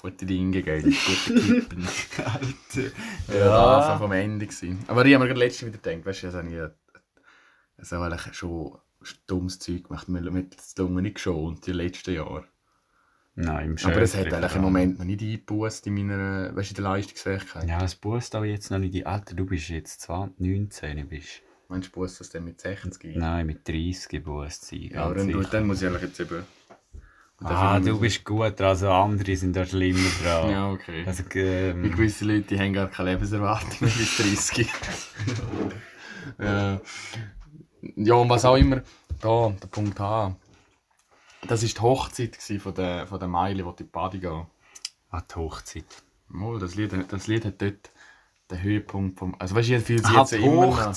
gute 0.00 0.26
Dinge 0.26 0.62
gegeben, 0.62 0.94
gute 1.06 1.40
Kippen. 1.46 1.88
Alter. 2.18 2.90
Ja, 3.28 3.78
das 3.78 3.88
war 3.88 3.98
vom 3.98 4.12
Ende. 4.12 4.46
Gewesen. 4.46 4.78
Aber 4.86 5.04
ich 5.04 5.14
habe 5.14 5.24
mir 5.24 5.28
gerade 5.28 5.40
letztens 5.40 5.72
wieder 5.72 5.82
gedacht, 5.82 6.06
weißt 6.06 6.22
du, 6.22 6.26
das 6.26 6.36
habe 6.36 6.48
ich 6.48 6.60
also 7.78 7.96
eigentlich 7.96 8.34
schon 8.34 8.78
dummes 9.26 9.58
Zeug 9.58 9.84
gemacht. 9.84 10.08
Haben 10.08 10.50
das 10.50 10.74
Lunge 10.76 11.02
nicht 11.02 11.16
geschont 11.16 11.66
die 11.66 11.72
letzten 11.72 12.14
Jahre. 12.14 12.44
Nein, 13.34 13.76
im 13.78 13.86
Aber 13.86 14.02
es 14.02 14.16
hat 14.16 14.32
eigentlich 14.32 14.54
im. 14.54 14.62
Moment 14.62 14.98
noch 14.98 15.06
nicht 15.06 15.22
eingebusst 15.22 15.86
in 15.86 15.94
meiner, 15.94 16.54
weißt 16.54 16.70
du, 16.70 16.72
in 16.72 16.82
der 16.82 16.92
Leistungsfähigkeit. 16.92 17.68
Ja, 17.68 17.82
es 17.82 17.94
boost 17.94 18.34
aber 18.34 18.46
jetzt 18.46 18.70
noch 18.70 18.78
nicht. 18.78 18.92
Die 18.92 19.06
Alter, 19.06 19.34
du 19.34 19.46
bist 19.46 19.68
jetzt 19.68 20.02
20, 20.02 20.40
19, 20.40 21.08
bist. 21.08 21.42
Meinst 21.68 21.88
du, 21.88 21.92
boost 21.92 22.20
das 22.20 22.30
dann 22.30 22.44
mit 22.44 22.60
60? 22.60 23.16
Nein, 23.16 23.46
mit 23.46 23.66
30 23.66 24.08
geboost 24.08 24.66
sein. 24.66 24.90
Ja, 24.92 25.04
aber 25.04 25.14
dann, 25.14 25.46
dann 25.50 25.66
muss 25.66 25.80
ich 25.80 25.88
eigentlich 25.88 26.02
jetzt 26.02 26.20
eben... 26.20 26.44
Ah, 27.42 27.80
du 27.80 27.98
bist 27.98 28.24
gut, 28.24 28.60
also 28.60 28.90
andere 28.90 29.34
sind 29.34 29.56
da 29.56 29.64
schlimmer 29.64 30.08
dran. 30.22 30.50
Ja, 30.50 30.70
okay. 30.70 31.04
Also, 31.06 31.24
Wie 31.32 31.38
ähm, 31.38 31.90
gewisse 31.90 32.26
Leute 32.26 32.42
die 32.42 32.58
haben 32.60 32.72
gar 32.74 32.88
keine 32.88 33.12
Lebenserwartung 33.12 33.70
mehr 33.80 33.90
bis 33.90 34.16
30. 34.18 34.68
ja. 36.38 36.80
ja, 37.96 38.14
und 38.14 38.28
was 38.28 38.44
auch 38.44 38.56
immer, 38.56 38.82
da, 39.20 39.54
der 39.62 39.68
Punkt 39.68 39.98
H. 39.98 40.36
Das 41.48 41.62
war 41.62 41.68
die 41.68 41.80
Hochzeit 41.80 42.36
von 42.36 42.74
der, 42.74 43.06
von 43.06 43.18
der 43.18 43.28
Meile, 43.28 43.62
die 43.62 43.68
in 43.68 43.76
die 43.76 43.84
Party 43.84 44.18
gehen. 44.18 44.46
an 45.08 45.22
die 45.30 45.34
Hochzeit. 45.36 45.86
Mal, 46.28 46.58
das, 46.58 46.74
Lied, 46.74 46.92
das 47.08 47.26
Lied 47.26 47.46
hat 47.46 47.62
dort 47.62 47.90
den 48.50 48.62
Höhepunkt 48.62 49.18
vom. 49.18 49.34
Also, 49.38 49.54
weißt 49.54 49.70
du, 49.70 49.80
fühle 49.80 50.00
sie 50.00 50.14
Ah, 50.14 50.20
jetzt 50.20 50.32
immer 50.34 50.66
noch. 50.66 50.94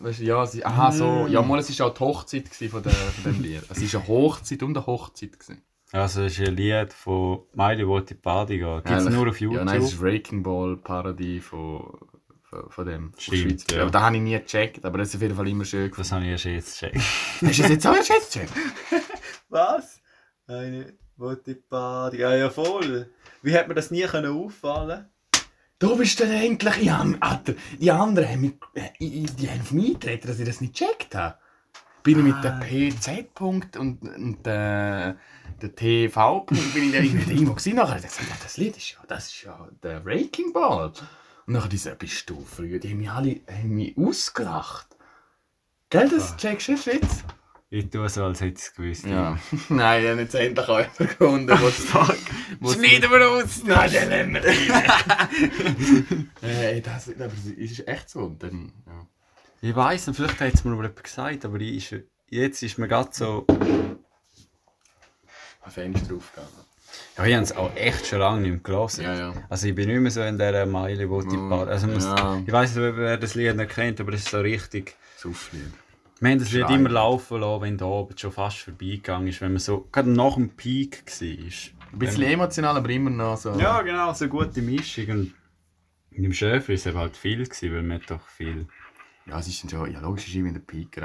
Weißt 0.00 0.20
du, 0.20 0.24
ja, 0.24 0.46
sie, 0.46 0.64
aha, 0.64 0.90
so. 0.90 1.26
Ja, 1.28 1.42
mal, 1.42 1.58
es 1.58 1.78
war 1.78 1.88
auch 1.88 1.94
die 1.94 2.00
Hochzeit 2.00 2.48
von, 2.48 2.82
der, 2.82 2.90
von 2.92 3.32
dem 3.32 3.42
Lied. 3.42 3.62
Es 3.68 3.92
war 3.92 4.00
eine 4.00 4.08
Hochzeit 4.08 4.62
und 4.62 4.74
eine 4.74 4.86
Hochzeit. 4.86 5.38
Gewesen. 5.38 5.62
Also, 5.92 6.22
es 6.22 6.38
ist 6.38 6.48
ein 6.48 6.56
Lied 6.56 6.92
von 6.94 7.40
Miley, 7.52 7.86
wo 7.86 8.00
die 8.00 8.14
Party 8.14 8.58
geht. 8.58 8.84
Gibt 8.86 8.98
es 8.98 9.08
nur 9.10 9.28
auf 9.28 9.38
YouTube? 9.38 9.58
Ja, 9.58 9.64
nein, 9.64 9.82
es 9.82 9.92
ist 9.92 10.00
Breaking 10.00 10.42
Ball 10.42 10.78
Parodie 10.78 11.40
von, 11.40 11.98
von, 12.44 12.70
von 12.70 12.86
dem. 12.86 13.12
Stimmt, 13.18 13.60
Schweizer. 13.60 13.76
ja. 13.76 13.82
Aber 13.82 13.90
da 13.90 14.00
habe 14.00 14.16
ich 14.16 14.22
nie 14.22 14.38
gecheckt, 14.38 14.86
aber 14.86 14.96
das 14.96 15.08
ist 15.08 15.16
auf 15.16 15.22
jeden 15.22 15.36
Fall 15.36 15.48
immer 15.48 15.66
schön 15.66 15.90
gefunden. 15.90 15.98
das 15.98 16.12
habe 16.12 16.24
ich 16.24 16.30
erst 16.30 16.44
jetzt 16.46 16.80
gecheckt. 16.80 16.96
Hast 17.42 17.58
du 17.58 17.62
das 17.62 17.70
jetzt 17.70 17.86
auch 17.86 17.96
erst 17.96 18.08
jetzt 18.08 18.32
gecheckt? 18.32 18.52
Was? 19.50 20.00
Eine, 20.46 20.94
wo 21.18 21.34
die 21.34 21.54
Party... 21.54 22.20
Ja, 22.20 22.34
ja, 22.34 22.48
voll. 22.48 23.10
Wie 23.42 23.54
hat 23.54 23.68
mir 23.68 23.74
das 23.74 23.90
nie 23.90 24.04
können 24.04 24.32
auffallen 24.32 25.10
Du 25.80 25.96
bist 25.96 26.20
dann 26.20 26.30
endlich. 26.30 26.82
Ja, 26.82 27.04
Alter, 27.20 27.54
die 27.78 27.90
anderen 27.90 28.28
haben, 28.28 28.40
mich, 28.42 28.52
äh, 28.74 28.90
die 29.00 29.24
die 29.24 29.50
haben 29.50 29.62
auf 29.62 29.72
mich 29.72 29.94
getreten, 29.94 30.28
dass 30.28 30.38
ich 30.38 30.46
das 30.46 30.60
nicht 30.60 30.78
gecheckt 30.78 31.14
habe. 31.14 31.38
Bin 32.02 32.18
ich 32.18 32.34
mit 32.34 32.44
dem 32.44 32.60
PZ-Punkt 32.60 33.78
und, 33.78 34.02
und 34.02 34.46
äh, 34.46 35.14
der 35.62 35.74
TV-Punkt 35.74 36.74
bin 36.74 36.90
ich 36.90 36.94
irgendwie 36.94 37.32
irgendwo 37.32 37.54
gesehen. 37.54 37.76
Nachher 37.76 37.96
habe 37.96 38.00
ich 38.00 38.08
gesagt, 38.08 38.28
ja, 38.28 38.36
das 38.42 38.58
Lied 38.58 38.76
ist 38.76 38.90
ja, 38.92 38.98
das 39.08 39.28
ist 39.28 39.42
ja 39.42 39.68
der 39.82 40.00
Breaking 40.00 40.52
Ball. 40.52 40.92
Und 41.46 41.54
nachher 41.54 41.68
diese, 41.68 41.94
bist 41.94 42.28
du 42.28 42.44
früher, 42.44 42.78
die 42.78 42.90
haben 42.90 42.98
mich 42.98 43.10
alle 43.10 43.40
haben 43.50 43.74
mich 43.74 43.96
ausgelacht. 43.96 44.86
Gell, 45.88 46.10
das 46.10 46.36
checkst 46.36 46.68
du 46.68 46.72
jetzt? 46.72 47.24
Ich 47.72 47.88
tue 47.88 48.08
so, 48.08 48.24
als 48.24 48.40
hätte 48.40 48.54
ich 48.54 48.58
es 48.66 48.74
gewusst. 48.74 49.06
Ja. 49.06 49.38
Nein, 49.68 50.02
ich 50.02 50.10
habe 50.10 50.20
jetzt 50.22 50.34
endlich 50.34 50.66
auch 50.68 50.78
jemanden 50.80 51.06
gefunden, 51.06 51.48
was 51.62 51.74
fuck. 51.84 52.16
Schneiden 52.74 53.10
wir 53.10 53.28
aus! 53.30 53.62
Nein, 53.64 53.90
den 53.92 54.08
nehmen 54.08 54.34
wir 54.34 54.44
rein. 54.44 56.30
Hey, 56.40 56.80
das, 56.84 57.10
das 57.16 57.32
ist 57.56 57.86
echt 57.86 58.10
so. 58.10 58.20
Und 58.20 58.42
Dann, 58.42 58.72
ja. 58.86 59.06
Ich 59.62 59.76
weiss, 59.76 60.08
und 60.08 60.14
vielleicht 60.14 60.40
hat 60.40 60.54
es 60.54 60.64
mir 60.64 60.70
mal 60.70 60.82
jemand 60.82 61.04
gesagt, 61.04 61.44
aber 61.44 61.60
ich, 61.60 61.92
ist- 61.92 62.02
jetzt 62.28 62.60
ist 62.62 62.76
mir 62.78 62.88
gerade 62.88 63.10
so... 63.12 63.46
Ein 65.62 65.70
Fenster 65.70 66.14
aufgegangen. 66.16 66.48
Ja, 67.18 67.24
ich 67.26 67.34
habe 67.34 67.44
es 67.44 67.52
auch 67.56 67.76
echt 67.76 68.06
schon 68.06 68.18
lange 68.18 68.40
nicht 68.40 68.50
mehr 68.50 68.76
gelesen. 68.78 69.04
Ja, 69.04 69.14
ja. 69.14 69.32
Also 69.48 69.68
ich 69.68 69.74
bin 69.76 69.88
nicht 69.88 70.00
mehr 70.00 70.10
so 70.10 70.22
in 70.22 70.38
dieser 70.38 70.66
Meile, 70.66 71.08
wo 71.08 71.20
die 71.22 71.36
Mm. 71.36 71.52
Also 71.52 71.86
muss, 71.86 72.04
ja. 72.04 72.42
Ich 72.44 72.50
weiß 72.52 72.74
nicht, 72.74 72.96
wer 72.96 73.16
das 73.16 73.34
Lied 73.36 73.54
nicht 73.56 73.70
kennt, 73.70 74.00
aber 74.00 74.12
es 74.14 74.22
ist 74.22 74.30
so 74.30 74.40
richtig... 74.40 74.96
Sufflied. 75.16 75.72
Haben 76.22 76.38
das 76.38 76.50
Schreiben. 76.50 76.74
immer 76.74 76.90
laufen 76.90 77.40
lassen, 77.40 77.62
wenn 77.62 77.78
der 77.78 77.86
Abend 77.86 78.20
schon 78.20 78.32
fast 78.32 78.58
vorbeigegangen 78.58 79.28
ist, 79.28 79.40
wenn 79.40 79.52
man 79.52 79.60
so 79.60 79.88
gerade 79.90 80.10
nach 80.10 80.34
dem 80.34 80.50
Peak 80.50 81.02
war. 81.06 81.28
Ein 81.92 81.98
bisschen 81.98 82.22
emotional, 82.22 82.76
aber 82.76 82.90
immer 82.90 83.10
noch 83.10 83.36
so. 83.36 83.58
Ja, 83.58 83.80
genau, 83.82 84.12
so 84.12 84.24
eine 84.24 84.30
gute 84.30 84.60
Mischung. 84.62 85.08
Und 85.10 85.32
dem 86.12 86.32
Schäfer 86.32 86.68
war 86.68 86.74
es 86.74 86.86
halt 86.86 87.16
viel, 87.16 87.44
gewesen, 87.44 87.72
weil 87.74 87.82
man 87.82 88.00
hat 88.02 88.10
doch 88.10 88.26
viel... 88.28 88.66
Ja, 89.26 89.38
es 89.38 89.48
ist 89.48 89.62
dann 89.62 89.70
schon, 89.70 89.92
ja 89.92 90.00
logisch, 90.00 90.28
ist 90.28 90.34
immer 90.34 90.52
der 90.52 90.60
Peak 90.60 90.94
so- 90.94 91.00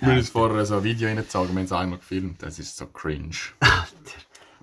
Wir 0.00 0.08
haben 0.08 0.16
jetzt 0.16 0.30
vorher 0.30 0.66
so 0.66 0.76
ein 0.78 0.84
Video 0.84 1.08
reingezogen, 1.08 1.50
wir 1.50 1.56
haben 1.60 1.64
es 1.64 1.72
einmal 1.72 1.98
gefilmt, 1.98 2.42
das 2.42 2.58
ist 2.58 2.76
so 2.76 2.86
cringe. 2.86 3.34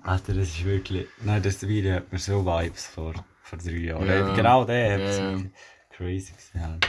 Alter, 0.02 0.34
das 0.34 0.48
ist 0.48 0.64
wirklich... 0.64 1.06
Nein, 1.22 1.42
das 1.42 1.66
Video 1.66 1.94
hat 1.94 2.12
mir 2.12 2.18
so 2.18 2.44
Vibes 2.44 2.86
vor, 2.86 3.14
vor 3.42 3.58
drei 3.58 3.70
Jahren. 3.72 4.06
Ja. 4.06 4.34
Genau 4.34 4.64
der 4.64 4.92
hat 4.94 5.00
Ja, 5.00 5.06
es 5.06 5.18
ja. 5.18 5.30
wirklich 5.32 5.52
crazy 5.90 6.32
gewesen. 6.32 6.80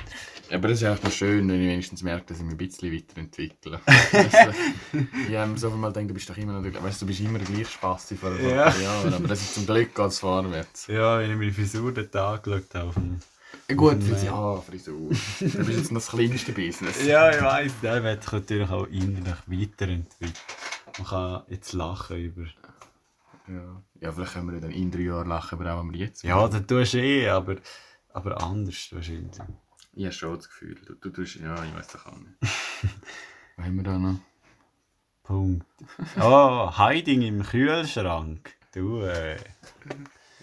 Aber 0.51 0.67
das 0.67 0.81
ist 0.81 0.87
einfach 0.87 1.03
noch 1.05 1.11
schön, 1.11 1.47
wenn 1.49 1.61
ich 1.61 1.67
wenigstens 1.67 2.03
merke, 2.03 2.25
dass 2.27 2.37
ich 2.37 2.43
mich 2.43 2.53
ein 2.53 2.57
bisschen 2.57 2.93
weiterentwickle. 2.93 3.79
ich 3.87 5.35
habe 5.35 5.51
mir 5.51 5.57
so 5.57 5.69
mal 5.71 5.91
gedacht, 5.91 6.09
du 6.09 6.13
bist 6.13 6.29
doch 6.29 6.37
immer 6.37 6.59
noch 6.59 6.83
weißt, 6.83 7.01
du, 7.01 7.05
bist 7.05 7.19
immer 7.19 7.39
der 7.39 7.47
gleiche 7.47 7.65
Spaß 7.71 8.13
vor 8.19 8.31
ein 8.31 8.49
Ja. 8.49 8.63
paar 8.69 8.79
Jahren, 8.79 9.13
aber 9.13 9.27
das 9.27 9.41
ist 9.41 9.55
zum 9.55 9.65
Glück 9.65 9.93
geht 9.95 10.05
es 10.05 10.19
vorwärts. 10.19 10.87
Ja, 10.87 11.19
wenn 11.19 11.31
ich 11.31 11.37
meine 11.37 11.53
Frisur 11.53 11.91
dort 11.91 12.15
angeschaut 12.15 12.75
habe. 12.75 12.93
Ja, 13.69 13.75
gut, 13.75 13.97
ja, 14.23 14.57
Frisur. 14.57 15.09
Du 15.09 15.15
bist 15.39 15.69
jetzt 15.69 15.91
noch 15.91 16.01
das 16.01 16.09
kleinste 16.09 16.51
Business. 16.51 17.05
Ja, 17.05 17.31
ich 17.31 17.41
weiss. 17.41 17.71
Der 17.81 18.03
wird 18.03 18.23
sich 18.23 18.31
natürlich 18.33 18.69
auch 18.69 18.85
innerlich 18.87 19.35
weiterentwickeln. 19.47 20.33
Man 20.99 21.07
kann 21.07 21.41
jetzt 21.49 21.73
lachen 21.73 22.17
über... 22.17 22.43
Ja. 23.47 23.81
ja, 24.01 24.11
vielleicht 24.11 24.33
können 24.33 24.51
wir 24.51 24.59
dann 24.59 24.71
in 24.71 24.89
drei 24.89 25.01
Jahren 25.01 25.27
lachen 25.27 25.59
über 25.59 25.73
auch, 25.73 25.83
was 25.85 25.91
wir 25.93 25.99
jetzt 25.99 26.23
Ja, 26.23 26.47
das 26.47 26.65
tust 26.65 26.93
du 26.93 26.97
eh, 26.99 27.29
aber, 27.29 27.57
aber 28.11 28.41
anders 28.41 28.89
wahrscheinlich. 28.91 29.37
Ich 29.95 30.03
habe 30.03 30.13
schon 30.13 30.35
das 30.35 30.49
Gefühl, 30.49 30.75
du, 30.85 30.93
du 30.95 31.09
tust, 31.09 31.35
ja, 31.35 31.63
ich 31.63 31.73
weiß 31.73 31.87
doch 31.87 32.05
auch 32.07 32.17
nicht. 32.17 32.35
was 33.55 33.65
haben 33.65 33.75
wir 33.77 33.83
da 33.83 33.97
noch? 33.97 34.19
Punkt. 35.23 35.65
Oh, 36.19 36.69
Hiding 36.77 37.21
im 37.21 37.43
Kühlschrank. 37.43 38.53
Du, 38.73 39.01
äh... 39.01 39.37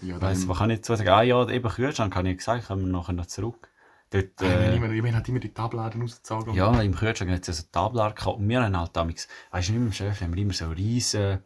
Ja, 0.01 0.21
Weiss, 0.21 0.49
was 0.49 0.59
kann 0.59 0.71
ich 0.71 0.79
dazu 0.81 0.97
sagen? 0.97 1.11
Ah 1.11 1.23
ja, 1.23 1.49
eben 1.49 1.69
Kühlschrank 1.69 2.17
habe 2.17 2.31
ich 2.31 2.39
gesagt, 2.39 2.67
kommen 2.67 2.87
wir 2.87 2.93
nachher 2.93 3.13
noch 3.13 3.27
zurück. 3.27 3.69
Dort, 4.11 4.41
Äh, 4.43 4.73
äh, 4.73 4.77
immer, 4.77 4.91
ich 4.91 5.13
hat 5.15 5.29
immer 5.29 5.39
die 5.39 5.53
Tabladen 5.55 6.01
rausgezogen. 6.03 6.55
ja, 6.55 6.81
im 6.81 6.95
Kühlschrank 6.95 7.31
hat 7.31 7.47
es 7.47 7.59
so 7.59 7.65
Tablar 7.71 8.15
gehabt. 8.15 8.39
Und 8.39 8.49
wir 8.49 8.63
haben 8.63 8.77
halt 8.77 8.97
damals, 8.97 9.29
weißt 9.53 9.69
du, 9.69 9.73
nicht 9.73 9.81
mehr 9.81 9.87
im 9.89 9.93
Chef, 9.93 10.21
haben 10.21 10.35
wir 10.35 10.43
immer 10.43 10.53
so 10.55 10.69
riesen, 10.71 11.45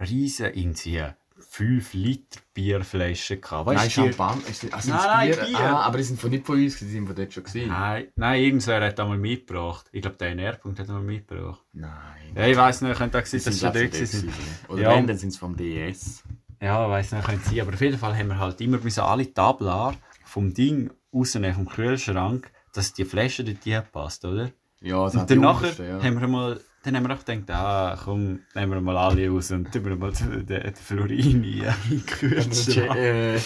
riesen, 0.00 0.52
irgendwie 0.52 1.02
5 1.48 1.92
Liter 1.94 2.40
Bierflaschen 2.54 3.40
gehabt. 3.40 3.66
Nein, 3.66 3.76
Weißt 3.76 3.86
die- 3.88 3.90
Champagner. 3.92 4.42
Also 4.72 4.90
Nein, 4.90 5.00
nein, 5.06 5.30
Bier, 5.30 5.44
Bier. 5.44 5.58
Ah, 5.58 5.80
aber 5.82 5.98
die 5.98 6.04
sind 6.04 6.20
von 6.20 6.30
nicht 6.30 6.46
von 6.46 6.56
uns, 6.56 6.78
die 6.78 6.84
sind 6.86 7.06
von 7.06 7.16
dort 7.16 7.32
schon 7.32 7.44
gesehen. 7.44 7.68
Nein, 7.68 8.08
nein, 8.16 8.42
irgendwer 8.42 8.84
hat 8.86 8.98
einmal 9.00 9.18
mitgebracht. 9.18 9.86
Ich 9.92 10.02
glaube, 10.02 10.16
der 10.16 10.28
NR-Punkt 10.30 10.78
hat 10.78 10.88
einmal 10.88 11.02
mitgebracht. 11.02 11.60
Nein. 11.72 11.90
Ja, 12.34 12.46
ich 12.46 12.56
weiss 12.56 12.80
nicht, 12.80 12.96
könnte 12.96 13.18
auch 13.18 13.26
sein, 13.26 13.42
dass 13.44 13.54
sie 13.54 13.60
dort 13.60 13.76
ich, 13.76 13.90
gewesen. 13.92 14.32
Oder 14.68 14.82
Ja. 14.82 14.90
wenn, 14.96 15.06
dann 15.06 15.18
sind 15.18 15.32
sie 15.32 15.38
vom 15.38 15.56
DS. 15.56 16.22
Ja, 16.60 16.88
weiss 16.88 17.12
nicht, 17.12 17.24
könnte 17.24 17.48
sein. 17.48 17.60
Aber 17.60 17.72
auf 17.74 17.80
jeden 17.80 17.98
Fall 17.98 18.16
haben 18.16 18.28
wir 18.28 18.38
halt 18.38 18.60
immer 18.60 18.78
müssen 18.78 19.00
alle 19.00 19.32
Tablar 19.32 19.94
vom 20.24 20.54
Ding 20.54 20.90
rausnehmen, 21.12 21.54
vom 21.54 21.68
Kühlschrank, 21.68 22.50
dass 22.72 22.92
die 22.94 23.04
Flasche 23.04 23.44
dort 23.44 23.92
passt, 23.92 24.24
oder? 24.24 24.50
Ja, 24.80 25.04
das 25.04 25.14
Und 25.14 25.30
unterste, 25.30 25.84
ja. 25.86 26.02
haben 26.02 26.20
wir 26.20 26.26
mal, 26.28 26.60
dann 26.82 26.96
haben 26.96 27.06
wir 27.06 27.14
auch 27.14 27.24
gedacht, 27.24 27.50
ah, 27.50 27.98
komm, 28.02 28.40
nehmen 28.54 28.72
wir 28.72 28.80
mal 28.80 28.96
alle 28.96 29.28
raus 29.28 29.52
und 29.52 29.70
tun 29.72 29.84
wir 29.84 29.94
mal 29.96 30.12
den, 30.12 30.46
den 30.46 30.74
Florini 30.74 31.58
in 31.58 31.74
den 31.90 32.06
Kühlschrank. 32.06 32.96
Äh, 32.96 33.38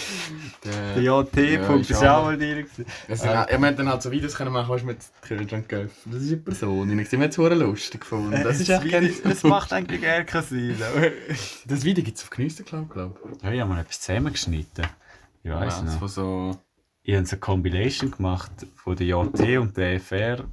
Der 0.64 1.02
Ja, 1.02 1.22
ist 1.74 1.94
auch 1.96 2.24
mal 2.24 2.38
das 3.08 3.24
ja, 3.24 3.46
wir 3.48 3.54
haben 3.54 3.76
dann 3.76 3.88
halt 3.88 4.02
so 4.02 4.10
Videos 4.10 4.34
können 4.34 4.52
machen, 4.52 4.70
weißt 4.70 4.82
du, 4.82 4.86
mit 4.86 4.98
Kühlschrank 5.20 5.68
geöffnet. 5.68 6.14
Das 6.14 6.22
ist 6.22 6.28
eine 6.32 6.36
Person. 6.38 6.90
Und 6.90 6.98
ich 6.98 7.12
habe 7.12 7.24
es 7.24 7.36
lustig 7.36 8.00
gefunden. 8.00 8.42
Das 8.42 8.60
ist 8.60 8.68
echt 8.70 8.90
ganz 8.90 9.22
Das 9.22 9.42
macht 9.42 9.72
eigentlich 9.72 10.00
gar 10.00 10.24
keinen 10.24 10.44
Sinn. 10.44 10.76
Das 11.66 11.84
Video 11.84 12.02
gibt 12.02 12.16
es 12.16 12.24
auf 12.24 12.30
Genüsse, 12.30 12.64
glaube 12.64 13.14
ich. 13.34 13.42
Ja, 13.42 13.52
ich 13.52 13.60
habe 13.60 13.70
mal 13.70 13.80
etwas 13.80 14.00
zusammengeschnitten. 14.00 14.86
Ich 15.42 15.50
weiss 15.50 15.82
Ja, 15.84 15.90
von 15.98 16.08
so... 16.08 16.58
Ich 17.02 17.14
habe 17.14 17.24
so 17.24 17.32
eine 17.36 17.40
Compilation 17.40 18.10
gemacht 18.10 18.50
von 18.74 18.96
der 18.96 19.06
JT 19.06 19.58
und 19.58 19.76
der 19.76 20.00
FR. 20.00 20.44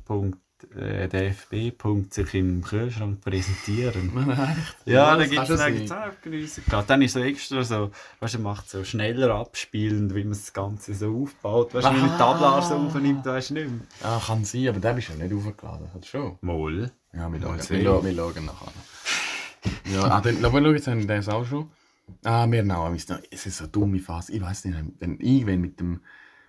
Äh, 0.76 1.08
DFB. 1.08 1.78
Punkt 1.78 2.14
sich 2.14 2.34
im 2.34 2.62
Kühlschrank 2.64 3.22
präsentieren. 3.22 4.12
Ja, 4.86 5.12
da 5.12 5.18
das 5.18 5.30
gibt 5.30 5.50
es 5.50 5.60
dann 5.60 6.12
Genüsse. 6.24 6.62
gehabt. 6.62 6.90
Dann 6.90 7.02
ist 7.02 7.14
so 7.14 7.20
extra 7.20 7.64
so, 7.64 7.92
weißt 8.20 8.34
du, 8.36 8.38
er 8.40 8.42
macht 8.42 8.70
so 8.70 8.84
schneller 8.84 9.34
abspielend, 9.36 10.14
wie 10.16 10.24
man 10.24 10.34
das 10.34 10.52
Ganze 10.54 10.94
so 10.94 11.24
aufbaut. 11.24 11.74
Weißt 11.74 11.86
du, 11.86 11.90
Ah. 11.90 11.94
die 11.94 12.18
Tablar 12.18 12.62
so 12.62 12.76
aufnimmt, 12.76 13.26
weißt 13.26 13.52
du 13.52 13.54
nicht 13.56 13.70
mehr. 13.70 13.80
Ah, 14.04 14.22
kann 14.26 14.44
sein, 14.46 14.68
aber 14.68 14.80
der 14.80 14.94
bist 14.94 15.10
du 15.10 15.14
ja 15.14 15.24
nicht 15.28 15.34
aufgeladen. 15.36 15.88
Hat 15.94 16.06
schon. 16.06 16.38
Moll. 16.42 16.92
Ja, 17.14 17.32
wir 17.32 17.40
schauen, 17.42 17.60
sehen. 17.60 17.78
wir, 17.80 17.86
schauen- 17.86 18.06
wir 18.06 18.16
schauen 18.16 18.46
nachher. 18.46 18.72
Ja, 19.94 20.04
ah, 20.04 20.22
dann, 20.22 20.38
schau, 20.42 20.58
jetzt 20.72 20.88
haben 20.88 21.00
wir 21.00 21.08
das 21.08 21.30
auch 21.30 21.46
schon. 21.46 21.70
Ah, 22.26 22.50
wir 22.52 22.64
noch. 22.64 22.92
Es 23.32 23.46
ist 23.46 23.58
so 23.58 23.64
eine 23.64 23.72
dumme 23.72 24.00
Phase. 24.00 24.34
Ich 24.34 24.42
weiß 24.42 24.66
nicht, 24.66 24.78
wenn 25.00 25.18
irgendwann 25.20 25.62
mit 25.62 25.80
dem, 25.80 26.02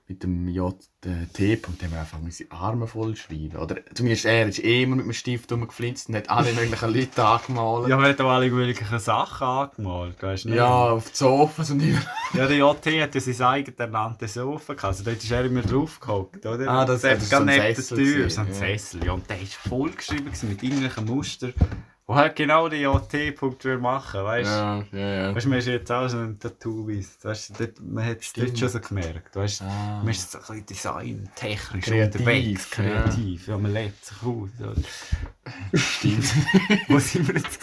mit 0.07 0.23
dem 0.23 0.47
JT-Punkt 0.49 1.83
haben 1.83 1.93
wir 1.93 2.01
einfach 2.01 2.21
unsere 2.21 2.51
Arme 2.53 2.87
voll 2.87 3.17
schreiben. 3.17 3.57
Oder 3.57 3.77
zumindest 3.95 4.27
er 4.27 4.47
ist 4.47 4.62
eh 4.62 4.83
immer 4.83 4.97
mit 4.97 5.07
dem 5.07 5.12
Stift 5.14 5.51
rumgeflitzt 5.51 6.11
und 6.11 6.17
hat 6.17 6.29
alle 6.29 6.53
möglichen 6.53 6.93
Leute 6.95 7.25
angemalt. 7.25 7.88
Ja, 7.88 8.03
er 8.03 8.11
hat 8.11 8.21
auch 8.21 8.31
alle 8.31 8.51
möglichen 8.51 8.99
Sachen 8.99 9.47
angemalt, 9.47 10.23
weißt 10.23 10.45
du 10.45 10.49
nicht? 10.51 10.59
Ja, 10.59 10.90
auf 10.90 11.11
die 11.11 11.17
Sofas 11.17 11.71
und 11.71 11.81
immer. 11.81 12.03
Ja, 12.35 12.47
der 12.47 12.57
JT 12.59 12.87
hat 13.03 13.14
ja 13.14 13.21
sein 13.21 13.40
eigenes 13.47 13.79
ernanntes 13.81 14.35
Sofa 14.35 14.75
gehabt. 14.75 14.85
Also 14.85 15.05
dort 15.05 15.17
ist 15.25 15.31
er 15.31 15.45
immer 15.47 15.62
drauf 15.62 15.99
gehockt, 16.01 16.45
oder? 16.45 16.69
Ah, 16.69 16.85
das- 16.85 17.01
das 17.01 17.23
ist 17.23 17.33
hat 17.33 17.40
so 17.40 17.47
der 17.47 17.75
Sessel 17.75 17.97
Tür, 17.99 18.31
so 18.31 18.40
ein. 18.43 18.53
Sessel. 18.53 19.05
Ja, 19.07 19.12
und 19.12 19.29
der 19.31 19.40
war 19.40 19.47
voll 19.47 19.90
geschrieben 19.90 20.27
gewesen 20.27 20.49
mit 20.51 20.62
irgendwelchen 20.62 21.05
Muster, 21.07 21.49
wo 22.07 22.14
halt 22.14 22.37
genau 22.37 22.69
den 22.69 22.83
JT-Punkt 22.83 23.64
machen 23.81 24.23
weißt 24.25 24.51
du? 24.51 24.55
Ja, 24.55 24.85
ja, 24.93 24.99
ja. 25.29 25.35
Weißt 25.35 25.47
du, 25.47 25.51
man 25.51 25.59
ist 25.59 25.67
jetzt 25.69 25.90
auch 25.90 26.07
so 26.09 26.19
ein 26.19 26.38
tattoo 26.38 26.87
weißt 26.88 27.51
du, 27.51 27.55
dort, 27.64 27.81
man 27.81 28.05
hat 28.05 28.21
es 28.21 28.33
dort 28.35 28.59
schon 28.59 28.69
so 28.69 28.81
gemerkt, 28.81 29.35
weißt 29.35 29.61
du. 29.61 29.64
Ah. 29.64 29.99
Man 30.03 30.09
ist 30.09 30.31
so 30.31 30.38
ein 30.38 30.43
bisschen 30.45 30.67
Design, 30.67 31.31
technisch 31.35 31.85
Kreativ, 31.87 32.21
unterwegs, 32.21 32.71
ja. 32.77 32.85
kreativ, 32.85 33.49
ja, 33.49 33.59
man 33.59 33.73
lebt 33.73 34.05
sich 34.05 34.23
aus. 34.23 34.51
So. 34.59 34.75
Stimmt. 35.79 36.25
Wo 36.88 36.99
sind 36.99 37.29
wir 37.29 37.37
jetzt 37.37 37.61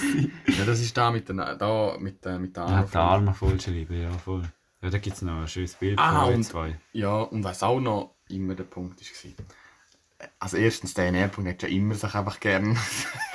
ja, 0.47 0.65
das 0.65 0.79
ist 0.81 0.97
da 0.97 1.11
mit 1.11 1.29
den, 1.29 1.37
da 1.37 1.95
mit, 1.99 2.25
äh, 2.25 2.39
mit 2.39 2.55
den 2.57 2.63
Ja, 2.63 2.69
Armen. 2.77 2.89
die 2.91 2.97
Arme 2.97 3.33
voll 3.33 3.59
schreiben, 3.61 4.01
ja 4.01 4.11
voll. 4.11 4.41
Ja, 4.81 4.89
da 4.89 4.97
gibt 4.97 5.15
es 5.15 5.21
noch 5.21 5.41
ein 5.41 5.47
schönes 5.47 5.75
Bild 5.75 5.99
Ah, 5.99 6.25
von 6.25 6.33
und- 6.33 6.43
zwei. 6.43 6.75
Ja, 6.93 7.21
und 7.21 7.43
was 7.43 7.61
auch 7.61 7.79
noch 7.79 8.15
immer 8.29 8.55
der 8.55 8.63
Punkt 8.63 8.99
war. 8.99 9.45
Also 10.39 10.57
erstens, 10.57 10.93
der 10.93 11.07
NR-Punkt 11.07 11.49
hat 11.49 11.63
ja 11.63 11.69
immer 11.69 11.95
sich 11.95 12.13
einfach 12.13 12.39
gern. 12.39 12.77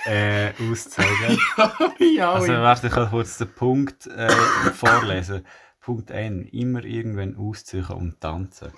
Äh, 0.09 0.53
auszeigen. 0.70 1.37
ja, 1.99 2.35
Also, 2.35 2.53
warte, 2.53 2.87
ich 2.87 2.92
kann 2.92 3.11
kurz 3.11 3.38
den 3.38 3.53
Punkt 3.53 4.07
äh, 4.07 4.31
vorlesen. 4.72 5.44
Punkt 5.81 6.12
N. 6.12 6.44
Immer 6.46 6.85
irgendwann 6.85 7.37
ausziehen 7.37 7.87
und 7.87 8.20
tanzen. 8.20 8.70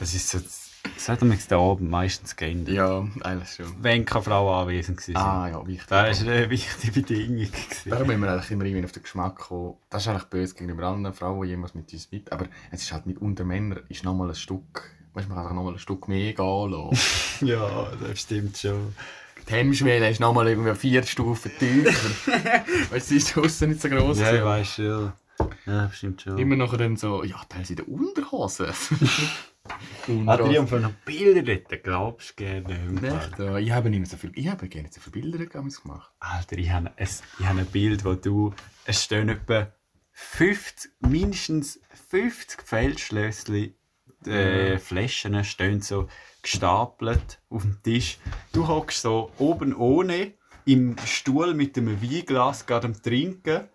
Das 0.00 0.14
ist 0.14 0.30
so, 0.30 0.38
hat 1.08 1.22
man 1.22 1.38
da 1.48 1.58
oben 1.58 1.90
meistens 1.90 2.36
geändert. 2.36 2.74
ja, 2.74 3.06
eigentlich 3.22 3.50
schon. 3.50 3.66
Wenn 3.82 4.04
keine 4.04 4.24
Frau 4.24 4.60
anwesend 4.60 5.06
war. 5.14 5.44
Ah 5.44 5.48
ja, 5.48 5.66
wichtig. 5.66 5.86
Das 5.88 6.26
war 6.26 6.32
eine 6.32 6.50
wichtige 6.50 6.92
Bedingung. 6.92 7.48
Darum 7.86 8.06
müssen 8.06 8.20
wir 8.20 8.32
eigentlich 8.32 8.50
immer 8.50 8.64
irgendwie 8.64 8.84
auf 8.84 8.92
den 8.92 9.02
Geschmack 9.02 9.36
kommen. 9.36 9.74
Das 9.90 10.02
ist 10.02 10.08
eigentlich 10.08 10.24
böse 10.24 10.54
gegenüber 10.54 10.86
anderen 10.86 11.14
Frauen, 11.14 11.42
die 11.42 11.48
jemals 11.48 11.74
mit 11.74 11.92
uns 11.92 12.10
mit. 12.10 12.32
Aber 12.32 12.46
es 12.70 12.82
ist 12.82 12.92
halt 12.92 13.06
mit 13.06 13.18
unter 13.18 13.44
Männern 13.44 13.80
ist 13.88 14.04
noch 14.04 14.14
mal 14.14 14.28
ein 14.28 14.34
Stück. 14.34 14.90
Weißt 15.14 15.28
du, 15.28 15.34
man 15.34 15.38
kann 15.38 15.48
sich 15.48 15.56
noch 15.56 15.64
mal 15.64 15.72
ein 15.72 15.78
Stück 15.78 16.08
mehr 16.08 16.32
gehen 16.32 16.70
lassen. 16.70 16.98
Ja, 17.46 17.90
das 18.00 18.20
stimmt 18.20 18.56
schon. 18.56 18.94
Die 19.48 19.52
Hemmschwelle 19.52 20.08
ist 20.08 20.20
noch 20.20 20.32
mal 20.32 20.46
irgendwie 20.46 20.74
vier 20.74 21.02
Stufen 21.02 21.50
tiefer. 21.58 21.90
weißt 22.90 22.92
du, 22.92 23.00
sie 23.00 23.16
ist 23.16 23.34
draussen 23.34 23.70
nicht 23.70 23.82
so 23.82 23.88
gross. 23.88 24.20
Ja, 24.20 24.32
ich 24.32 24.44
weiß 24.44 24.74
schon. 24.74 25.12
Ja, 25.66 25.90
stimmt 25.90 26.22
schon. 26.22 26.38
Immer 26.38 26.56
noch 26.56 26.76
dann 26.76 26.96
so, 26.96 27.24
ja, 27.24 27.40
teilweise 27.48 27.72
in 27.72 27.76
der 27.76 27.88
Unterhose. 27.88 28.72
Adrian, 30.26 30.66
von 30.66 30.82
noch 30.82 30.92
Bilder 31.04 31.42
dort, 31.42 31.82
glaubst 31.82 32.30
du 32.30 32.44
gerne? 32.44 33.30
Ja, 33.38 33.58
ich 33.58 33.70
habe 33.72 33.90
nicht 33.90 34.00
mehr 34.00 34.08
so 34.08 34.16
viel, 34.16 34.32
ich 34.34 34.48
habe 34.48 34.68
gerne 34.68 34.88
so 34.90 35.00
viele 35.00 35.22
Bilder 35.22 35.46
gemacht. 35.46 36.10
Alter, 36.18 36.58
ich 36.58 36.70
habe 36.70 36.90
ein, 36.96 37.08
ich 37.38 37.46
habe 37.46 37.60
ein 37.60 37.66
Bild, 37.66 38.04
wo 38.04 38.14
du, 38.14 38.54
es 38.84 39.04
stehen 39.04 39.28
etwa 39.28 39.72
50, 40.12 40.92
mindestens 41.00 41.80
50 42.10 42.62
Feldschlössli, 42.62 43.74
äh, 44.26 44.78
Flaschen 44.78 45.42
stehen 45.44 45.80
so 45.80 46.08
gestapelt 46.42 47.40
auf 47.50 47.62
dem 47.62 47.82
Tisch. 47.82 48.18
Du 48.52 48.66
hockst 48.68 49.02
so 49.02 49.30
oben 49.38 49.74
ohne 49.74 50.32
im 50.64 50.96
Stuhl 51.04 51.54
mit 51.54 51.76
einem 51.76 52.02
Weinglas 52.02 52.66
gerade 52.66 52.88
am 52.88 53.02
Trinken. 53.02 53.68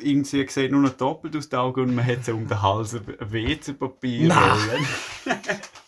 Irgendwie 0.00 0.46
sieht 0.48 0.72
nur 0.72 0.82
noch 0.82 0.96
doppelt 0.96 1.36
aus 1.36 1.48
den 1.48 1.58
Augen 1.58 1.80
und 1.80 1.94
man 1.94 2.06
hat 2.06 2.24
so 2.24 2.34
um 2.34 2.46
den 2.46 2.60
Hals 2.60 2.94
ein 2.94 3.06
WC-Papier. 3.18 4.28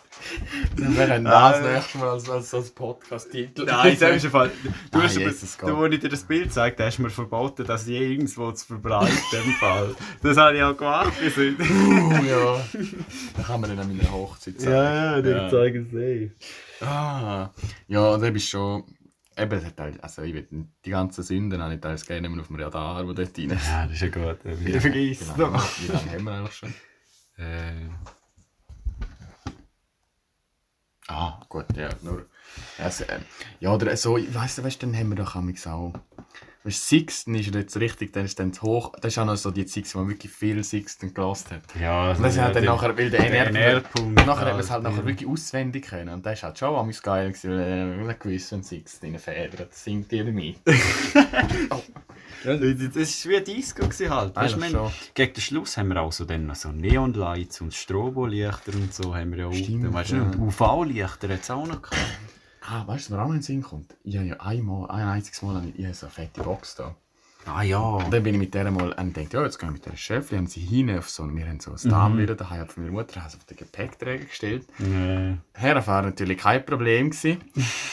Wir 0.76 1.06
können 1.06 1.24
das 1.24 1.60
nächste 1.62 1.98
Mal 1.98 2.08
als, 2.10 2.28
als, 2.30 2.54
als 2.54 2.70
Podcast-Titel. 2.70 3.64
Nein, 3.64 3.96
das 3.98 4.24
ist 4.24 4.30
Fall. 4.30 4.50
Du 4.90 4.98
Ah, 4.98 5.02
hast 5.02 5.16
Jesus 5.16 5.58
mir, 5.62 5.68
du, 5.68 5.76
als 5.76 5.94
ich 5.94 6.00
dir 6.00 6.08
das 6.08 6.22
Bild 6.24 6.52
zeigte, 6.52 6.84
hast 6.84 6.98
du 6.98 7.02
mir 7.02 7.10
verboten, 7.10 7.66
das 7.66 7.86
je 7.86 7.98
irgendwo 8.12 8.52
zu 8.52 8.66
verbreiten. 8.66 9.16
im 9.44 9.52
Fall. 9.54 9.94
Das 10.22 10.36
habe 10.36 10.56
ich 10.56 10.62
auch 10.62 10.76
gemacht. 10.76 11.12
bis 11.20 11.36
heute. 11.36 11.56
Uh, 11.62 12.24
ja. 12.24 12.64
Da 13.36 13.42
kann 13.42 13.60
man 13.60 13.70
dann 13.70 13.78
an 13.80 13.96
meiner 13.96 14.10
Hochzeit 14.12 14.60
sagen. 14.60 14.72
ja, 14.74 15.20
die 15.22 15.28
Ja. 15.30 15.48
zeigen 15.50 15.86
es 15.90 15.94
eh. 15.94 16.30
Ah, 16.84 17.50
ja, 17.88 18.08
und 18.10 18.20
dann 18.22 18.32
bist 18.32 18.48
schon. 18.48 18.84
Eben, 19.36 19.60
halt, 19.78 20.02
also 20.02 20.22
ich 20.22 20.34
will 20.34 20.48
die 20.84 20.90
ganzen 20.90 21.22
Sünden 21.22 21.62
habe 21.62 21.74
ich 21.74 21.80
teils 21.80 22.04
gerne 22.04 22.28
mehr 22.28 22.40
auf 22.40 22.48
dem 22.48 22.56
Radar, 22.56 23.04
die 23.04 23.14
dort 23.14 23.38
rein 23.38 23.50
Ja, 23.50 23.84
das 23.86 23.92
ist 23.92 24.00
ja 24.02 24.08
gut. 24.08 24.38
Wie 24.42 24.66
Wieder 24.66 24.80
vergisst 24.80 25.36
noch. 25.38 25.64
wie 25.80 25.92
lange 25.92 26.10
haben 26.10 26.24
wir 26.24 26.32
eigentlich 26.32 26.54
schon? 26.54 26.74
Äh, 27.36 27.88
Ah, 31.08 31.40
gut, 31.48 31.66
ja, 31.74 31.88
nur. 32.02 32.26
Also, 32.78 33.04
äh, 33.04 33.20
ja, 33.60 33.74
oder 33.74 33.96
so, 33.96 34.18
ich 34.18 34.32
weiss, 34.34 34.62
weißt, 34.62 34.82
dann 34.82 34.94
haben 34.94 35.08
wir 35.08 35.16
doch 35.16 35.36
auch. 35.36 35.92
Weißt, 36.64 36.88
Sixten 36.88 37.34
ist 37.34 37.46
ja 37.46 37.60
jetzt 37.60 37.78
richtig, 37.78 38.12
dann 38.12 38.26
ist 38.26 38.38
dann 38.38 38.52
zu 38.52 38.62
hoch. 38.62 38.92
Das 39.00 39.14
ist 39.14 39.18
auch 39.18 39.24
noch 39.24 39.36
so 39.36 39.50
die 39.50 39.66
Six, 39.66 39.94
wo 39.94 40.00
man 40.00 40.10
wirklich 40.10 40.30
viel 40.30 40.62
Sixten 40.62 41.14
gelassen 41.14 41.56
hat. 41.56 41.80
ja, 41.80 42.10
Und 42.10 42.22
das 42.22 42.34
ist 42.34 42.40
halt 42.42 42.56
dann 42.56 42.64
nachher, 42.64 42.98
weil 42.98 43.08
der 43.08 43.20
der 43.20 43.30
NR, 43.30 43.46
NR-Punkt. 43.46 44.26
nachher 44.26 44.46
hat 44.46 44.52
man 44.52 44.60
es 44.60 44.70
halt 44.70 44.84
ja. 44.84 44.90
nachher 44.90 45.06
wirklich 45.06 45.28
auswendig 45.28 45.86
können. 45.86 46.10
Und 46.10 46.26
das 46.26 46.34
ist 46.34 46.42
halt 46.42 46.58
schon 46.58 46.74
amigs 46.74 47.02
geil 47.02 47.28
gewesen, 47.28 47.50
weil 47.52 47.86
man 47.96 48.06
nicht 48.08 48.20
gewusst, 48.20 48.52
wenn 48.52 48.62
Six 48.62 49.00
deine 49.00 49.18
Federn, 49.18 49.66
das 49.70 49.82
singt 49.82 50.12
jeder 50.12 50.32
mit. 50.32 50.56
Das 52.44 52.60
ist 52.60 53.28
wie 53.28 53.36
ein 53.36 53.44
Disco 53.44 53.82
halt. 54.10 54.36
Weißt, 54.36 54.54
haben- 54.54 54.70
schon. 54.70 54.90
gegen 55.14 55.32
den 55.34 55.40
Schluss 55.40 55.76
haben 55.76 55.88
wir 55.88 56.00
auch 56.00 56.12
so, 56.12 56.24
dann 56.24 56.54
so 56.54 56.70
Neonlights 56.70 57.60
und 57.60 57.74
Strobolichter 57.74 58.74
und 58.74 58.92
so 58.94 59.14
haben 59.14 59.32
wir 59.32 59.38
ja 59.38 59.46
auch. 59.46 59.54
Stimmt, 59.54 59.92
weißt 59.92 60.10
ja. 60.10 60.22
und 60.22 60.38
UV-Lichter 60.38 61.28
hat 61.28 61.40
es 61.40 61.50
auch 61.50 61.66
noch 61.66 61.82
gehabt. 61.82 61.96
Ah, 62.70 62.86
weißt 62.86 63.08
du, 63.08 63.12
was 63.12 63.16
mir 63.16 63.22
auch 63.22 63.26
noch 63.28 63.34
in 63.34 63.38
den 63.38 63.42
Sinn 63.42 63.62
kommt? 63.62 63.96
Ich 64.04 64.16
habe 64.16 64.26
ja 64.26 64.36
einmal, 64.40 64.90
ein 64.90 65.08
einziges 65.08 65.40
Mal, 65.42 65.64
ich 65.68 65.78
ich 65.78 65.84
habe 65.84 65.94
so 65.94 66.06
eine 66.06 66.12
fette 66.12 66.42
Box 66.42 66.74
da. 66.74 66.94
Ah 67.48 67.62
ja. 67.62 67.78
Und 67.78 68.12
dann 68.12 68.22
bin 68.22 68.34
ich 68.34 68.40
mit 68.40 68.54
der 68.54 68.70
mal 68.70 68.92
und 68.92 69.16
dachte, 69.16 69.36
ja, 69.36 69.42
jetzt 69.42 69.58
gehen 69.58 69.68
wir 69.70 69.72
mit 69.72 69.86
der 69.86 69.96
Schöffli, 69.96 70.36
haben 70.36 70.46
sie 70.46 70.60
hin 70.60 70.96
auf 70.96 71.08
so, 71.08 71.24
wir 71.34 71.46
haben 71.46 71.60
so 71.60 71.70
ein 71.72 71.76
Mhm. 71.82 71.88
Darmweder 71.88 72.34
daheim 72.34 72.66
von 72.68 72.82
meiner 72.84 72.94
Mutter, 72.94 73.22
haben 73.22 73.30
sie 73.30 73.36
auf 73.38 73.44
den 73.44 73.56
Gepäckträger 73.56 74.24
gestellt. 74.24 74.66
Nee. 74.78 75.36
Herfahren 75.54 76.06
natürlich 76.06 76.38
kein 76.38 76.64
Problem 76.64 77.10
gewesen. 77.10 77.38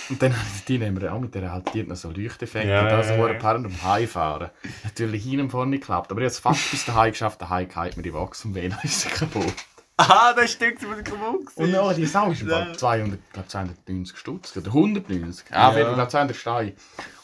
Und 0.09 0.21
dann 0.21 0.35
die 0.67 0.77
nehmen 0.77 0.99
wir 1.01 1.13
auch 1.13 1.19
mit 1.19 1.33
der 1.35 1.51
halt 1.51 1.73
die 1.73 1.83
noch 1.83 1.95
so 1.95 2.11
Leuchteffekte 2.11 2.69
Ja, 2.69 2.83
und 2.83 2.89
das 2.89 3.09
ja. 3.09 3.25
ein 3.25 3.39
paar 3.39 3.55
um 3.55 3.83
Heimfahren. 3.83 4.49
Natürlich 4.83 5.23
hin 5.23 5.39
und 5.41 5.49
vorne 5.49 5.79
geklappt, 5.79 6.11
aber 6.11 6.21
ich 6.21 6.25
habe 6.25 6.31
es 6.31 6.39
fast 6.39 6.71
bis 6.71 6.85
daheim 6.85 7.11
geschafft, 7.11 7.41
daheim 7.41 7.67
geht 7.67 7.97
mir 7.97 8.03
die 8.03 8.11
Box 8.11 8.45
und 8.45 8.55
wen 8.55 8.75
ist 8.83 9.09
kaputt. 9.11 9.53
Ah, 9.97 10.33
das 10.33 10.51
Stück 10.51 10.77
zu 10.77 10.87
kaputt 10.87 11.47
Und 11.55 11.71
noch, 11.71 11.93
die 11.93 12.05
Sau 12.05 12.29
ist 12.29 12.41
Ja. 12.41 12.67
ja. 12.67 12.73
200, 12.73 13.17
glaub, 13.31 13.49
290 13.49 14.17
Stutz 14.17 14.57
oder 14.57 14.73
190. 14.73 15.45
Ah, 15.51 15.55
Ja. 15.55 15.67
jeden 15.77 15.85
Fall 15.87 15.95
glaub, 15.95 16.11
200 16.11 16.35
Steine. 16.35 16.73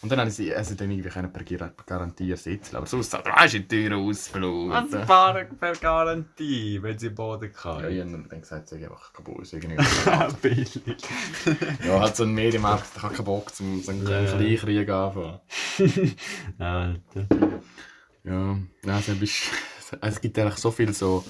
Und 0.01 0.09
dann 0.09 0.21
haben 0.21 0.29
sie 0.29 0.55
also 0.55 0.73
dann 0.75 0.89
irgendwie 0.89 1.09
können 1.09 1.33
per 1.33 1.43
Gar- 1.43 1.73
Garantie 1.85 2.33
sitzen. 2.37 2.77
Aber 2.77 2.85
sonst 2.85 3.13
hat 3.13 3.25
er 3.27 3.45
die 3.47 3.67
Tür 3.67 3.97
ausgeflogen. 3.97 4.71
Was 4.71 5.05
fahren 5.05 5.47
per 5.59 5.73
Garantie, 5.73 6.81
wenn 6.81 6.97
sie 6.97 7.09
Boden 7.09 7.51
Ja, 7.53 7.61
kann? 7.61 7.91
ich 7.91 7.99
habe 7.99 8.25
dann 8.29 8.39
gesagt, 8.41 8.69
sie 8.69 8.83
einfach 8.85 9.11
kaputt. 9.11 9.41
ist 9.41 9.51
irgendwie- 9.53 9.75
Billig. 10.41 10.81
ja, 11.85 11.99
hat 11.99 12.15
so 12.15 12.23
ein 12.23 12.33
Medienmarkt, 12.33 12.95
der 12.95 13.03
hat 13.03 13.13
keinen 13.15 13.25
Bock, 13.25 13.53
zum 13.53 13.83
so 13.83 13.91
einen 13.91 14.07
Ja. 14.07 14.23
Kleinkrieg 14.25 14.89
anfangen. 14.89 15.39
Alter. 16.57 17.27
Ja, 18.23 18.57
ja 18.85 18.93
also, 18.95 19.13
bist, 19.15 19.43
es 20.01 20.21
gibt 20.21 20.37
eigentlich 20.39 20.57
so 20.57 20.71
viele 20.71 20.93
so, 20.93 21.23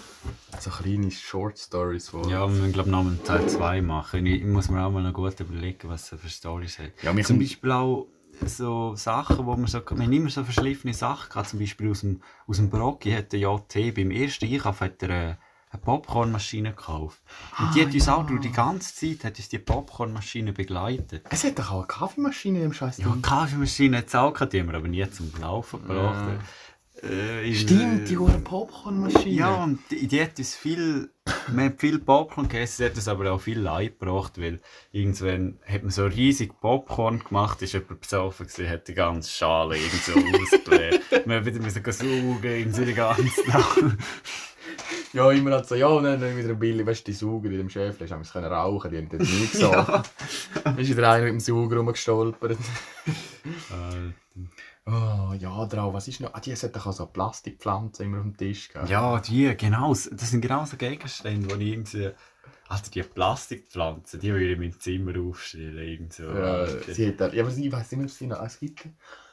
so 0.60 0.70
kleine 0.70 1.10
Short 1.12 1.58
Stories. 1.58 2.14
Wo, 2.14 2.22
Ja, 2.30 2.46
müssen 2.48 2.72
glaube 2.74 2.90
ich 2.90 2.92
noch 2.92 3.00
einen 3.02 3.24
Teil 3.24 3.48
2 3.48 3.82
machen. 3.82 4.26
Ich, 4.26 4.42
ich 4.42 4.46
muss 4.48 4.70
mir 4.70 4.84
auch 4.86 4.92
mal 4.92 5.02
noch 5.04 5.14
gut 5.14 5.40
überlegen, 5.40 5.90
was 5.90 6.10
für 6.10 6.30
Storys 6.30 6.78
hat. 6.80 6.92
Ja, 7.02 7.16
Zum 7.24 7.40
Beispiel 7.40 7.72
auch 7.72 8.08
so 8.46 8.96
Sachen, 8.96 9.46
wo 9.46 9.56
man 9.56 9.68
so, 9.68 9.80
wir 9.80 9.90
haben 10.04 10.14
immer 10.14 10.30
so 10.30 10.44
verschliffene 10.44 10.94
Sachen 10.94 11.30
gehabt. 11.30 11.50
Zum 11.50 11.60
Beispiel 11.60 11.90
aus 11.92 12.02
dem, 12.02 12.22
aus 12.48 12.58
dem 12.58 12.70
Brocki 12.70 13.12
hat 13.12 13.32
der 13.34 13.40
JT 13.40 13.94
beim 13.96 14.12
ersten 14.12 14.46
Einkauf 14.46 14.82
hat 14.82 15.02
er 15.04 15.10
eine, 15.10 15.38
eine 15.70 15.82
Popcornmaschine 15.84 16.70
gekauft. 16.72 17.22
Und 17.60 17.76
die 17.76 17.82
Ah, 17.82 17.86
hat 17.86 17.94
uns 17.94 18.06
ja. 18.06 18.16
auch 18.16 18.26
durch 18.26 18.42
die 18.42 18.52
ganze 18.52 18.96
Zeit 18.96 19.24
hat 19.26 19.38
uns 19.38 19.50
die 19.50 19.60
Popcornmaschine 19.60 20.54
begleitet. 20.54 21.24
Es 21.30 21.44
hat 21.44 21.60
doch 21.60 21.72
auch 21.72 21.78
eine 21.80 21.88
Kaffeemaschine 21.88 22.58
in 22.60 22.64
dem 22.64 22.74
Scheiß. 22.74 22.98
Ja, 22.98 23.14
die 23.16 23.22
Kaffeemaschine 23.22 23.98
hat 23.98 24.08
es 24.08 24.16
auch 24.16 24.34
gehabt, 24.34 24.54
die 24.54 24.60
haben 24.60 24.68
wir 24.68 24.76
aber 24.76 24.88
nie 24.88 25.08
zum 25.10 25.32
Laufen 25.40 25.82
gebracht. 25.82 26.26
Äh, 27.04 27.54
Stimmt, 27.56 28.10
die 28.10 28.16
gute 28.16 28.38
Popcornmaschine. 28.38 29.32
Ja, 29.32 29.64
und 29.64 29.80
die, 29.90 30.08
die 30.08 30.22
hat 30.22 30.38
uns 30.38 30.56
viel, 30.56 31.10
wir 31.48 31.64
haben 31.64 31.78
viel 31.78 31.98
Popcorn 31.98 32.48
gegessen, 32.48 32.78
sie 32.78 32.86
hat 32.86 32.96
uns 32.96 33.08
aber 33.08 33.32
auch 33.32 33.42
viel 33.42 33.60
Leid 33.60 34.00
gebracht, 34.00 34.40
weil 34.40 34.60
irgendwann 34.92 35.58
hat 35.66 35.82
man 35.82 35.92
so 35.92 36.06
riesig 36.06 36.60
Popcorn 36.62 37.20
gemacht, 37.20 37.62
ist 37.64 37.74
jemand 37.74 38.02
besoffen 38.02 38.46
gewesen, 38.46 38.70
hat 38.70 38.88
die 38.88 38.94
ganze 38.94 39.32
Schale 39.32 39.78
irgend 39.78 40.04
so 40.04 40.12
ausgeleert. 40.12 41.02
wir 41.26 41.36
haben 41.36 41.46
wieder 41.46 41.60
müssen 41.60 41.92
saugen, 41.92 42.44
irgendwie 42.44 42.86
die 42.86 42.94
ganze 42.94 43.48
Nacht. 43.48 43.98
Ja, 45.14 45.30
immer 45.32 45.52
halt 45.52 45.68
so, 45.68 45.76
ja, 45.76 45.88
und 45.88 46.04
dann 46.04 46.22
wieder 46.38 46.50
ein 46.50 46.60
Billy, 46.60 46.86
weißt 46.86 47.06
du, 47.06 47.12
die 47.12 47.18
Sauger 47.18 47.50
in 47.50 47.58
dem 47.58 47.70
Schäfle, 47.70 48.08
haben 48.10 48.24
können 48.24 48.46
rauchen, 48.46 48.92
die 48.92 48.98
haben 48.98 49.10
das 49.10 49.28
nie 49.28 49.48
gesagt. 49.52 50.12
Dann 50.64 50.78
ist 50.78 50.90
wieder 50.90 51.12
einer 51.12 51.24
mit 51.24 51.34
dem 51.34 51.40
Sauger 51.40 51.78
rumgestolpert. 51.78 52.58
Oh, 54.86 55.34
ja, 55.38 55.66
drauf, 55.68 55.94
was 55.94 56.08
ist 56.08 56.22
noch? 56.22 56.34
Ah, 56.34 56.40
die 56.40 56.56
hat 56.56 56.76
doch 56.76 56.88
auch 56.88 56.92
so 56.94 57.06
Plastikpflanzen 57.06 58.06
immer 58.06 58.18
auf 58.18 58.24
dem 58.24 58.38
Tisch 58.38 58.70
gehabt. 58.70 58.90
ja, 58.92 59.20
die, 59.20 59.56
genau, 59.56 59.90
das 59.94 60.32
sind 60.32 60.42
genau 60.42 60.66
so 60.66 60.78
Gegenstände, 60.78 61.56
die 61.58 61.64
ich 61.66 61.72
irgendwie... 61.74 62.12
Also 62.68 62.90
die 62.90 63.04
Plastikpflanzen, 63.04 64.22
die 64.22 64.32
würde 64.32 64.46
ich 64.46 64.54
in 64.54 64.60
meinem 64.60 64.80
Zimmer 64.80 65.20
aufstellen. 65.20 65.78
Irgend 65.78 66.14
so. 66.14 66.24
Ja, 66.24 66.66
sie 66.66 67.10
hat 67.10 67.34
ja, 67.34 67.44
aber 67.44 67.52
ich 67.56 67.72
weiß 67.72 67.92
nicht 67.92 67.98
mehr, 67.98 68.06
ob 68.06 68.10
sie 68.12 68.28
noch, 68.28 68.42
es 68.42 68.60
gibt, 68.60 68.88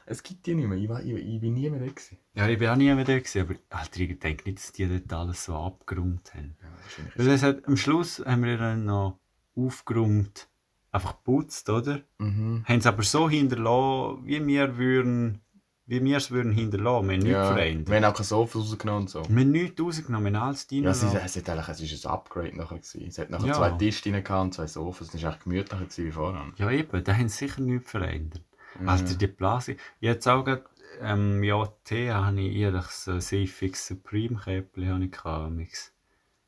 es 0.07 0.23
gibt 0.25 0.45
die 0.45 0.55
nicht 0.57 0.67
mehr, 0.67 0.77
ich, 0.77 0.89
wei- 0.89 1.03
ich, 1.03 1.13
ich 1.13 1.41
bin 1.41 1.55
nie 1.55 1.71
mehr 1.71 1.79
da 1.81 1.87
gewesen. 1.87 2.19
Ja, 2.35 2.49
ich 2.49 2.59
bin 2.59 2.69
auch 2.69 2.77
nie 2.77 2.93
mehr 2.93 3.05
da, 3.05 3.17
gewesen, 3.17 3.43
aber 3.43 3.55
Alter, 3.71 4.01
ich 4.01 4.19
denke 4.19 4.45
nicht, 4.45 4.59
dass 4.59 4.73
die 4.73 4.87
dort 4.89 5.13
alles 5.13 5.45
so 5.45 5.55
abgeräumt 5.55 6.35
haben. 6.35 6.57
Ja, 6.61 6.69
wahrscheinlich 6.83 7.17
Weil 7.17 7.41
hat, 7.41 7.65
am 7.67 7.77
Schluss 7.77 8.19
haben 8.27 8.43
wir 8.45 8.59
dann 8.59 8.85
noch 8.87 9.19
aufgeräumt, 9.55 10.49
einfach 10.93 11.17
geputzt, 11.19 11.69
oder? 11.71 12.01
Mhm. 12.19 12.65
Haben 12.67 12.79
es 12.79 12.87
aber 12.87 13.03
so 13.03 13.29
hinterlassen, 13.29 14.27
wie 14.27 14.45
wir 14.47 14.77
würden, 14.79 15.41
wie 15.87 16.03
wir 16.05 16.17
es 16.19 16.31
würden 16.31 16.53
hinterlassen. 16.53 17.09
Wir 17.09 17.15
haben 17.15 17.23
nichts 17.23 17.33
Ja, 17.33 17.43
wir 17.51 17.55
verändert. 17.55 17.95
haben 17.97 18.05
auch 18.05 18.15
kein 18.15 18.25
Sofa 18.25 18.59
rausgenommen 18.59 19.01
und 19.03 19.11
so. 19.11 19.23
Wir 19.29 19.41
haben 19.45 19.51
nichts 19.53 19.81
rausgenommen, 19.81 20.33
wir 20.33 20.41
haben 20.41 20.49
alles 20.49 20.67
drin 20.67 20.85
Ja, 20.85 20.91
es, 20.91 21.03
ist, 21.03 21.11
gelassen. 21.13 21.27
es, 21.27 21.37
hat 21.37 21.49
eigentlich, 21.51 21.69
es 21.69 21.93
ist 21.93 22.07
ein 22.07 22.13
Upgrade 22.13 22.57
nachher 22.57 22.77
gewesen. 22.79 23.05
Es 23.07 23.19
hat 23.19 23.31
nachher 23.31 23.47
Ja. 23.47 23.55
zwei 23.55 23.71
Tische 23.73 24.03
drin 24.11 24.23
gehabt 24.25 24.45
und 24.45 24.55
zwei 24.55 24.67
Sofas. 24.67 25.15
Es 25.15 25.23
war 25.23 25.31
echt 25.33 25.45
gemütlicher 25.45 25.85
gewesen 25.85 26.05
wie 26.07 26.13
voran. 26.13 26.53
Ja 26.57 26.71
eben, 26.71 27.05
da 27.05 27.13
haben 27.15 27.29
sie 27.29 27.47
sicher 27.47 27.61
nichts 27.63 27.91
verändert. 27.91 28.43
Mhm. 28.81 28.89
Alter, 28.89 29.15
die 29.15 29.27
Blase. 29.27 29.77
Jetzt 30.01 30.27
auch 30.29 30.45
gerade, 30.45 30.65
ähm, 31.01 31.43
JT 31.43 31.91
habe 32.13 32.41
ich 32.41 32.57
ehrlich 32.57 32.85
so 32.87 33.13
ein 33.13 33.21
Safix 33.21 33.87
Supreme 33.89 34.39
Käppli 34.43 34.87
habe 34.87 35.05
ich 35.05 35.11
gehabt. 35.13 35.53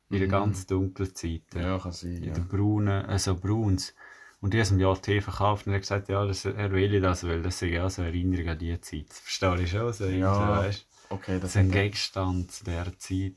In 0.09 0.17
der 0.19 0.27
Mhm. 0.27 0.31
ganz 0.31 0.65
dunklen 0.67 1.15
Zeit. 1.15 1.41
Ja, 1.55 1.79
kann 1.79 1.91
sein. 1.93 2.17
in 2.17 2.23
Ja. 2.25 2.33
der 2.33 2.41
braunen, 2.41 3.05
also 3.05 3.33
Bruns. 3.35 3.95
Und 4.41 4.53
die 4.53 4.61
haben 4.61 4.79
ja 4.79 4.93
Tee 4.95 5.21
verkauft 5.21 5.67
und 5.67 5.73
er 5.73 5.75
hat 5.75 5.81
gesagt, 5.83 6.09
ja, 6.09 6.25
das, 6.25 6.45
er 6.45 6.71
will 6.71 6.99
das, 6.99 7.23
weil 7.25 7.41
das 7.43 7.59
sei 7.59 7.67
ja 7.67 7.87
so 7.89 8.01
eine 8.01 8.09
Erinnerung 8.09 8.49
an 8.49 8.57
diese 8.57 8.81
Zeit. 8.81 9.13
Verstehe 9.13 9.61
ich 9.61 9.69
schon. 9.71 9.93
So, 9.93 10.05
Ja. 10.07 10.57
weißt, 10.59 10.87
Okay, 11.09 11.33
das 11.33 11.41
das 11.41 11.49
ist 11.51 11.57
ein 11.57 11.71
Gegenstand 11.71 12.51
zu 12.51 12.63
dieser 12.63 12.97
Zeit. 12.97 13.33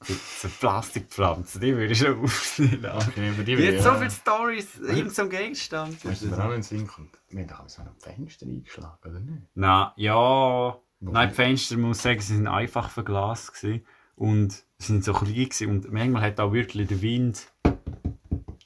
So, 0.00 0.14
so 0.40 0.48
Plastikpflanzen, 0.58 1.60
die 1.60 1.76
würde 1.76 1.92
ich 1.92 1.98
schon 1.98 2.18
aufnehmen. 2.24 2.84
Okay, 2.86 3.28
über 3.30 3.44
die 3.44 3.56
will 3.56 3.76
hat 3.76 3.84
so 3.84 3.94
viele 3.94 4.10
Stories, 4.10 4.68
so 5.14 5.22
ein 5.22 5.30
Gegenstand. 5.30 6.04
Weißt 6.04 6.22
du, 6.22 6.26
mir 6.26 6.38
auch 6.38 6.44
in 6.46 6.50
den 6.54 6.62
Sinn 6.62 6.86
kommt? 6.88 7.16
Wir 7.28 7.42
haben 7.42 7.48
doch 7.48 7.60
auch 7.60 7.68
so 7.68 7.82
ein 7.82 7.88
Fenster 8.00 8.46
eingeschlagen, 8.46 8.98
oder 9.04 9.20
nicht? 9.20 9.42
Nein, 9.54 9.88
ja. 9.96 10.76
Nein, 10.98 11.28
die 11.28 11.34
Fenster, 11.34 11.76
muss 11.76 11.98
ich 11.98 12.02
sagen, 12.02 12.20
sie 12.20 12.34
sind 12.34 12.48
einfach 12.48 12.90
verglast 12.90 13.54
gewesen. 13.54 13.84
und 14.16 14.52
sie 14.78 14.86
sind 14.86 15.04
so 15.04 15.12
klein 15.12 15.34
gewesen. 15.34 15.68
und 15.70 15.92
manchmal 15.92 16.22
hat 16.22 16.40
auch 16.40 16.52
wirklich 16.52 16.88
der 16.88 17.00
Wind 17.02 17.46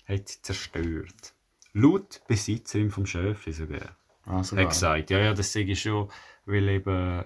hat 0.09 0.29
sie 0.29 0.41
zerstört. 0.41 1.35
Laut 1.79 2.23
Besitzerin 2.27 2.91
vom 2.91 3.05
Schöfli 3.05 3.53
sogar. 3.53 3.97
Ah, 4.25 4.39
Hat 4.39 4.47
sogar. 4.47 4.65
gesagt, 4.67 5.11
ja, 5.11 5.19
ja, 5.19 5.35
das 5.35 5.53
sehe 5.53 5.67
ich 5.67 5.83
schon, 5.83 6.09
weil 6.47 6.67
eben, 6.69 7.25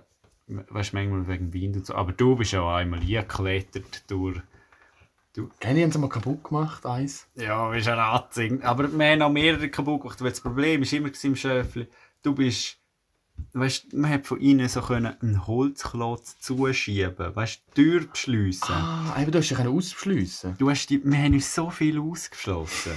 weißt 0.48 0.92
du, 0.92 0.96
manchmal 0.96 1.28
wegen 1.28 1.52
Wind 1.52 1.76
und 1.76 1.86
so. 1.86 1.94
Aber 1.94 2.10
du 2.12 2.34
bist 2.34 2.50
ja 2.50 2.62
auch 2.62 2.74
einmal 2.74 2.98
eingeklettert 2.98 4.10
durch. 4.10 4.40
Kenny 5.60 5.82
haben 5.82 5.92
sie 5.92 5.98
mal 5.98 6.08
kaputt 6.08 6.42
gemacht, 6.42 6.84
eins. 6.84 7.28
Ja, 7.36 7.68
bist 7.68 7.86
ein 7.86 7.94
Ratzing. 7.98 8.62
Aber 8.62 8.92
wir 8.92 9.06
haben 9.12 9.22
auch 9.22 9.30
mehrere 9.30 9.68
kaputt 9.68 10.02
gemacht. 10.02 10.20
weil 10.20 10.30
Das 10.30 10.40
Problem 10.40 10.82
war 10.82 10.92
immer 10.92 11.10
im 11.22 11.36
Schöfli, 11.36 11.86
du 12.22 12.34
bist. 12.34 12.76
Weißt, 13.54 13.94
man 13.94 14.10
hat 14.10 14.26
von 14.26 14.38
innen 14.40 14.68
so 14.68 14.82
können 14.82 15.16
einen 15.22 15.46
Holzklotz 15.46 16.38
zuschieben, 16.40 17.34
weißt, 17.34 17.62
die 17.68 17.74
Tür 17.82 18.06
beschliessen. 18.06 18.74
Ah, 18.74 19.16
eben, 19.18 19.30
du 19.30 19.38
hast 19.38 19.48
dich 19.48 19.58
ausschliessen. 19.58 20.56
Du 20.58 20.68
hast 20.68 20.88
die, 20.88 21.02
wir 21.02 21.16
haben 21.18 21.32
uns 21.32 21.54
so 21.54 21.70
viel 21.70 21.98
ausgeschlossen. 22.00 22.92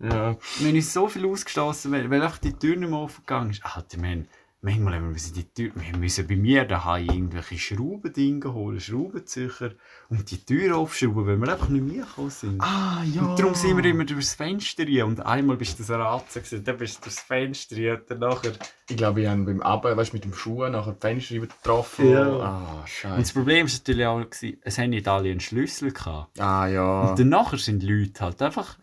Ja. 0.00 0.36
Wir 0.58 0.68
haben 0.68 0.74
uns 0.76 0.92
so 0.92 1.08
viel 1.08 1.24
ausgeschlossen, 1.26 1.92
weil, 1.92 2.10
weil 2.10 2.22
einfach 2.22 2.38
die 2.38 2.52
Tür 2.52 2.76
nicht 2.76 2.90
mehr 2.90 2.98
aufgegangen 2.98 3.50
ist. 3.50 3.64
Alter, 3.64 4.00
wir 4.02 4.10
haben, 4.10 4.28
manchmal 4.60 4.94
haben 4.94 5.04
wir 5.04 5.12
müssen 5.12 5.34
die 5.34 5.44
Tür, 5.44 5.70
wir 5.74 5.96
müssen 5.96 6.26
bei 6.26 6.36
mir 6.36 6.64
daheim 6.64 7.06
irgendwelche 7.06 7.58
Schraubendinge 7.58 8.52
holen, 8.52 8.80
Schraubenzücher 8.80 9.72
und 10.08 10.30
die 10.30 10.44
Tür 10.44 10.76
aufschrauben, 10.78 11.26
weil 11.26 11.36
wir 11.36 11.52
einfach 11.52 11.68
nicht 11.68 11.84
mehr 11.84 12.04
gekommen 12.04 12.30
sind. 12.30 12.60
Ah, 12.60 13.02
ja. 13.04 13.22
Und 13.22 13.38
darum 13.38 13.54
sind 13.54 13.76
wir 13.76 13.84
immer 13.84 14.04
durchs 14.04 14.34
Fenster 14.34 14.84
rein. 14.84 15.02
Und 15.04 15.20
einmal 15.20 15.56
bist 15.56 15.78
du 15.78 15.84
so 15.84 15.94
Ratze 15.94 16.40
gewesen, 16.40 16.64
dann 16.64 16.76
bist 16.76 16.98
du 16.98 17.02
durchs 17.02 17.20
Fenster 17.20 17.76
rein 17.76 18.00
und 18.00 18.10
dann 18.10 18.18
nachher... 18.18 18.52
Ich 18.88 18.96
glaube, 18.96 19.20
wir 19.22 19.30
haben 19.30 19.46
beim 19.46 19.62
Abend, 19.62 19.96
weißt, 19.96 20.12
mit 20.12 20.24
dem 20.24 20.34
Schuh 20.34 20.66
nachher 20.68 20.92
die 20.92 21.00
Fenster 21.00 21.38
getroffen. 21.38 22.10
Ja. 22.10 22.40
Ah, 22.40 22.72
Und 22.72 22.82
das 22.82 22.90
scheiße. 22.90 23.32
Problem 23.32 23.66
war 23.66 23.72
natürlich 23.72 24.06
auch, 24.06 24.24
es 24.62 24.78
haben 24.78 24.90
nicht 24.90 25.08
alle 25.08 25.30
einen 25.30 25.40
Schlüssel 25.40 25.92
gehabt. 25.92 26.38
Ah, 26.40 26.66
ja. 26.66 27.02
Und 27.08 27.18
dann 27.18 27.28
nachher 27.28 27.58
sind 27.58 27.80
die 27.80 27.86
Leute 27.86 28.24
halt 28.24 28.42
einfach 28.42 28.76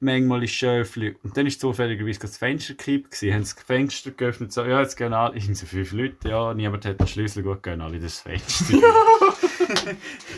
manchmal 0.00 0.42
ins 0.42 0.52
Schöfli. 0.52 1.16
Und 1.22 1.36
dann 1.36 1.46
ist 1.46 1.60
zufälligerweise 1.60 2.20
das 2.20 2.36
Fenster 2.36 2.74
gekippt 2.74 3.10
gewesen, 3.12 3.34
haben 3.34 3.40
das 3.42 3.52
Fenster 3.52 4.10
geöffnet, 4.12 4.52
so, 4.52 4.64
ja, 4.64 4.80
jetzt 4.80 4.96
gehen 4.96 5.12
alle, 5.12 5.34
irgendwie 5.36 5.54
so 5.54 5.66
fünf 5.66 5.92
Leute, 5.92 6.28
ja, 6.28 6.54
niemand 6.54 6.84
hat 6.84 7.00
den 7.00 7.06
Schlüssel, 7.06 7.42
gut, 7.42 7.62
gehen 7.62 7.80
alle 7.80 7.98
das 7.98 8.20
Fenster. 8.20 8.74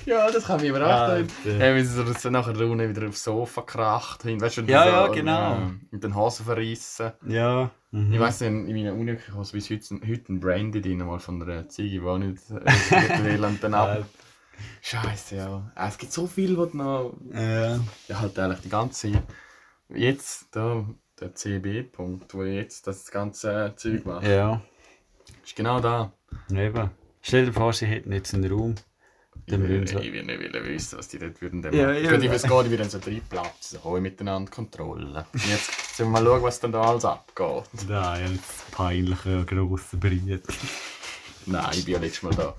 Ja, 0.07 0.31
das 0.31 0.47
kann 0.47 0.61
mich 0.61 0.71
überrascht 0.71 1.11
haben. 1.13 1.29
Alter. 1.47 1.65
Ja, 1.67 1.77
wie 1.77 1.83
sie 1.85 2.15
so, 2.19 2.31
nachher 2.31 2.59
unten 2.69 2.89
wieder 2.89 3.07
aufs 3.09 3.23
Sofa 3.23 3.61
gekracht 3.61 4.25
haben. 4.25 4.41
Weißt 4.41 4.57
du, 4.59 4.63
Ja, 4.63 4.83
so, 4.83 4.89
ja, 4.89 5.07
genau. 5.09 5.33
ja, 5.33 5.71
mit 5.91 6.03
den 6.03 6.15
Hosen 6.15 6.45
verrissen. 6.47 7.13
ja. 7.27 7.71
Mhm. 7.93 8.13
Ich 8.13 8.21
weiss 8.21 8.41
nicht, 8.41 8.51
in 8.51 8.77
meiner 8.77 8.95
Uni 8.95 9.17
habe 9.33 9.43
ich 9.43 9.53
bis 9.53 9.69
heute, 9.71 10.01
heute 10.09 10.33
ein 10.33 10.39
Brandy 10.41 10.81
drin, 10.81 10.99
mal 10.99 11.19
von 11.19 11.43
einer 11.43 11.69
Ziege, 11.69 12.01
die 12.01 12.07
auch 12.07 12.19
nicht 12.19 12.39
äh, 12.51 13.25
will 13.25 13.45
und 13.45 13.63
dann 13.65 13.75
ab. 13.75 14.05
Scheiße, 14.83 15.37
ja. 15.37 15.73
Es 15.75 15.99
gibt 15.99 16.13
so 16.13 16.29
viel, 16.29 16.57
was 16.57 16.73
noch. 16.73 17.17
Ja. 17.33 17.81
Ja, 18.07 18.21
halt 18.21 18.39
eigentlich 18.39 18.61
die 18.61 18.69
ganze. 18.69 19.11
Jetzt, 19.95 20.49
da, 20.53 20.85
der 21.21 21.35
CB-Punkt, 21.35 22.33
wo 22.35 22.45
jetzt 22.45 22.87
das 22.87 23.11
ganze 23.11 23.75
Zeug 23.77 24.05
macht. 24.07 24.27
Ja, 24.27 24.61
Ist 25.45 25.57
genau 25.57 25.81
da. 25.81 26.13
eben. 26.51 26.91
Stell 27.23 27.47
dir 27.47 27.53
vor, 27.53 27.73
sie 27.73 27.87
hätten 27.87 28.13
jetzt 28.13 28.33
einen 28.35 28.51
Raum. 28.51 28.75
Ich 29.47 29.53
Dann 29.53 29.69
will, 29.69 29.83
ich 29.85 30.13
will 30.13 30.23
nicht 30.25 30.39
wollen 30.39 30.65
wissen, 30.65 30.99
was 30.99 31.09
die 31.09 31.19
dort 31.19 31.41
würden 31.43 31.63
Ja, 31.75 31.87
machen. 31.89 32.05
ja. 32.05 32.13
Ich 32.13 32.31
weiß 32.31 32.43
gar 32.45 32.63
nicht, 32.63 32.73
wie 32.73 32.77
dann 32.77 32.89
so 32.91 32.99
drei 32.99 33.21
Platz 33.29 33.71
so 33.71 34.01
miteinander 34.01 34.51
Kontrolle. 34.51 35.27
Und 35.33 35.47
Jetzt 35.49 35.97
sollen 35.97 36.11
wir 36.13 36.21
mal 36.21 36.25
schauen, 36.25 36.43
was 36.43 36.61
dann 36.61 36.73
da 36.73 36.83
alles 36.83 37.05
abgeht. 37.05 37.65
Nein, 37.89 38.33
jetzt 38.35 38.71
peinliche, 38.71 39.45
grosse 39.45 39.97
Brille. 39.97 40.41
Nein, 41.47 41.71
ich 41.73 41.85
bin 41.85 41.95
ja 41.95 42.01
letztes 42.01 42.23
Mal 42.23 42.35
da. 42.35 42.55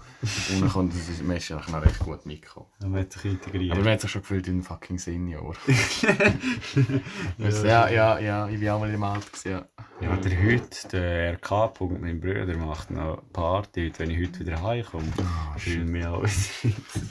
Und 0.53 0.61
dann 0.61 0.69
kommt 0.69 0.93
das 0.93 1.09
ist, 1.09 1.23
man 1.23 1.37
ist 1.37 1.49
noch 1.49 1.81
recht 1.81 1.99
gut 1.99 2.25
mitgekommen. 2.25 2.67
Dann 2.79 2.93
wird 2.93 3.13
sich 3.13 3.25
integriert. 3.25 3.71
Aber 3.71 3.81
man 3.83 3.93
hat 3.93 4.01
sich 4.01 4.11
schon 4.11 4.21
gefühlt 4.21 4.47
wie 4.47 4.51
ein 4.51 4.63
fucking 4.63 4.97
Senior. 4.97 5.55
ja, 7.37 7.89
ja, 7.89 8.19
ja, 8.19 8.47
ich 8.49 8.59
bin 8.59 8.69
auch 8.69 8.79
mal 8.79 8.89
im 8.89 9.01
gewesen, 9.01 9.51
Ja. 9.51 9.65
Ja, 10.01 10.15
der 10.15 10.43
heute, 10.43 10.87
der 10.91 11.33
RK-Punkt, 11.33 12.01
mein 12.01 12.19
Bruder, 12.19 12.57
macht 12.57 12.89
noch 12.89 13.21
Party, 13.31 13.87
heute, 13.87 13.99
wenn 13.99 14.09
ich 14.09 14.27
heute 14.27 14.39
wieder 14.39 14.61
heimkomme. 14.61 15.05
Ah, 15.19 15.55
Fühle 15.57 15.85
mich 15.85 16.05
alles. 16.05 16.49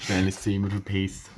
Schnell 0.01 0.27
ins 0.27 0.41
Zimmer 0.41 0.71
verpisst. 0.71 1.31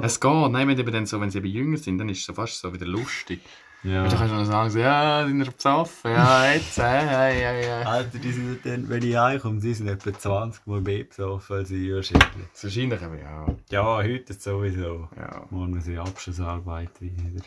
es 0.00 0.20
geht. 0.20 0.50
Nein, 0.50 0.68
wenn, 0.68 0.78
eben 0.78 0.92
dann 0.92 1.04
so, 1.04 1.20
wenn 1.20 1.30
sie 1.30 1.38
eben 1.38 1.48
jünger 1.48 1.76
sind, 1.76 1.98
dann 1.98 2.08
ist 2.08 2.20
es 2.20 2.24
so 2.24 2.32
fast 2.32 2.60
so 2.60 2.72
wieder 2.72 2.86
lustig. 2.86 3.40
Ja. 3.82 4.08
Du 4.08 4.16
kannst 4.16 4.34
noch 4.34 4.44
sagen, 4.44 4.70
so, 4.70 4.78
ja, 4.80 5.24
sind 5.26 5.38
wir 5.38 5.50
besoffen? 5.52 6.10
Ja, 6.10 6.52
jetzt, 6.52 6.78
äh, 6.78 6.82
ja, 6.82 7.28
ja, 7.28 7.52
ja. 7.52 7.82
Alter, 7.82 8.18
die 8.18 8.32
sind 8.32 8.66
dann, 8.66 8.88
wenn 8.88 9.02
ich 9.02 9.16
heimkomme, 9.16 9.60
die 9.60 9.74
sind 9.74 9.86
etwa 9.88 10.12
20 10.12 10.66
Mal 10.66 10.80
mehr 10.80 11.04
besoffen 11.04 11.56
als 11.56 11.70
ich 11.70 11.92
wahrscheinlich. 11.92 12.28
Wahrscheinlich 12.60 13.02
eben, 13.02 13.18
ja. 13.18 13.46
Ja, 13.70 13.96
heute 14.02 14.34
sowieso. 14.34 15.08
ja. 15.16 15.46
Morgen 15.50 15.74
muss 15.74 15.86
ich 15.86 15.98
Abschlussarbeit 15.98 17.00
wieder. 17.00 17.44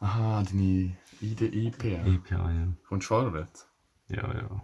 Aha, 0.00 0.42
deine 0.42 0.96
ID, 1.20 1.40
IP. 1.42 1.84
Ja. 1.84 2.04
IPA, 2.06 2.50
ja. 2.50 2.68
Kommst 2.88 3.10
du 3.10 3.14
vorwärts? 3.14 3.68
Ja, 4.08 4.22
ja. 4.34 4.62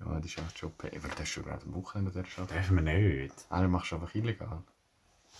Ja, 0.00 0.16
das 0.16 0.26
ist 0.26 0.38
echt 0.38 0.58
schon. 0.58 0.72
Aber 0.78 1.08
das 1.08 1.20
ist 1.20 1.28
schon 1.28 1.44
gerade 1.44 1.64
am 1.64 1.74
Wochenende 1.74 2.10
der 2.10 2.24
schon. 2.24 2.46
Dürfen 2.46 2.84
wir 2.84 2.98
nicht. 2.98 3.34
Ah, 3.48 3.62
du 3.62 3.68
machst 3.68 3.92
einfach 3.92 4.14
illegal. 4.14 4.62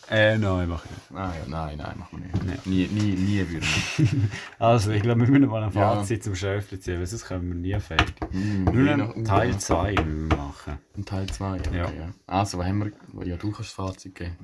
Äh, 0.09 0.38
nein, 0.38 0.68
mach 0.68 0.84
ich 0.84 0.90
nicht. 0.92 1.12
Ah, 1.14 1.32
ja, 1.36 1.44
nein, 1.49 1.78
nein, 1.78 1.99
machen 1.99 2.22
wir 2.22 2.42
nicht. 2.42 2.64
Ja. 2.64 2.70
Nie, 2.70 2.86
nie, 2.86 3.16
nie 3.16 3.38
würden 3.49 3.66
wir. 3.97 4.09
Also, 4.61 4.92
ich 4.92 5.03
glaube, 5.03 5.20
wir 5.22 5.28
müssen 5.28 5.49
mal 5.49 5.64
ein 5.64 5.72
Ja. 5.72 5.94
Fazit 5.97 6.22
zum 6.22 6.34
Schöfli 6.36 6.78
ziehen, 6.78 6.99
weil 7.01 7.07
sonst 7.07 7.24
kommen 7.26 7.49
wir 7.49 7.55
nie 7.57 7.80
fertig. 7.80 8.14
Mm, 8.32 8.64
Nur 8.64 8.97
nach- 8.97 9.14
Teil 9.24 9.59
2 9.59 9.94
müssen 9.94 10.30
wir 10.30 10.36
machen. 10.36 10.78
Und 10.97 11.09
Teil 11.09 11.26
2, 11.26 11.55
okay, 11.59 11.76
Ja. 11.76 11.90
ja. 11.90 12.11
Also, 12.26 12.59
was 12.59 12.66
haben 12.66 12.92
wir? 13.14 13.26
Ja, 13.26 13.36
du 13.36 13.51
kannst 13.51 13.70
das 13.70 13.72
Fazit 13.72 14.14
geben. 14.14 14.36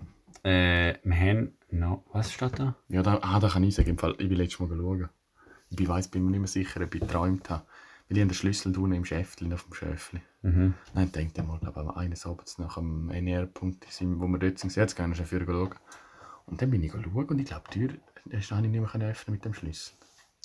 Äh, 0.43 0.95
wir 1.05 1.15
haben 1.17 1.53
noch... 1.71 2.03
Was 2.13 2.33
steht 2.33 2.59
da? 2.59 2.75
Ja, 2.89 3.03
da, 3.05 3.21
ah, 3.23 3.39
da 3.39 3.49
kann 3.49 3.63
ich 3.63 3.77
sagen, 3.77 3.91
im 3.91 3.99
Fall, 3.99 4.17
ich 4.19 4.29
bin 4.29 4.37
letztes 4.39 4.59
Mal 4.59 4.69
schauen. 4.77 5.09
Ich 5.71 5.89
weiss, 5.89 6.09
bin 6.09 6.25
mir 6.25 6.31
nicht 6.33 6.41
mehr 6.41 6.49
sicher, 6.49 6.81
ob 6.83 6.93
ich 6.95 7.01
geträumt 7.01 7.49
habe. 7.49 7.63
Weil 8.09 8.17
ich 8.19 8.23
habe 8.23 8.31
den 8.31 8.35
Schlüssel 8.35 8.77
unten 8.77 8.93
im 8.97 9.05
Schäftchen 9.05 9.53
auf 9.53 9.63
dem 9.65 9.75
Schöfli. 9.75 10.21
Mhm. 10.43 10.75
Nein, 10.95 11.07
ich 11.07 11.13
denke 11.13 11.43
mal, 11.43 11.61
aber 11.63 11.97
eines 11.97 12.27
Abends 12.27 12.59
nach 12.59 12.75
dem 12.75 13.11
NR-Punkt, 13.11 13.87
wo 14.01 14.27
wir 14.27 14.39
dort 14.39 14.59
sind, 14.59 14.75
jetzt 14.75 14.97
gehen 14.97 15.15
schon 15.15 15.27
früher 15.27 15.47
schauen. 15.47 15.75
Und 16.47 16.61
dann 16.61 16.71
bin 16.71 16.83
ich 16.83 16.93
schauen 16.93 17.27
und 17.27 17.39
ich 17.39 17.47
glaube, 17.47 17.65
die 17.73 17.87
Tür 17.87 17.97
habe 18.27 18.67
ich 18.67 18.73
nicht 18.73 18.95
mehr 18.95 19.09
öffnen 19.11 19.35
mit 19.35 19.45
dem 19.45 19.55
Schlüssel. 19.55 19.95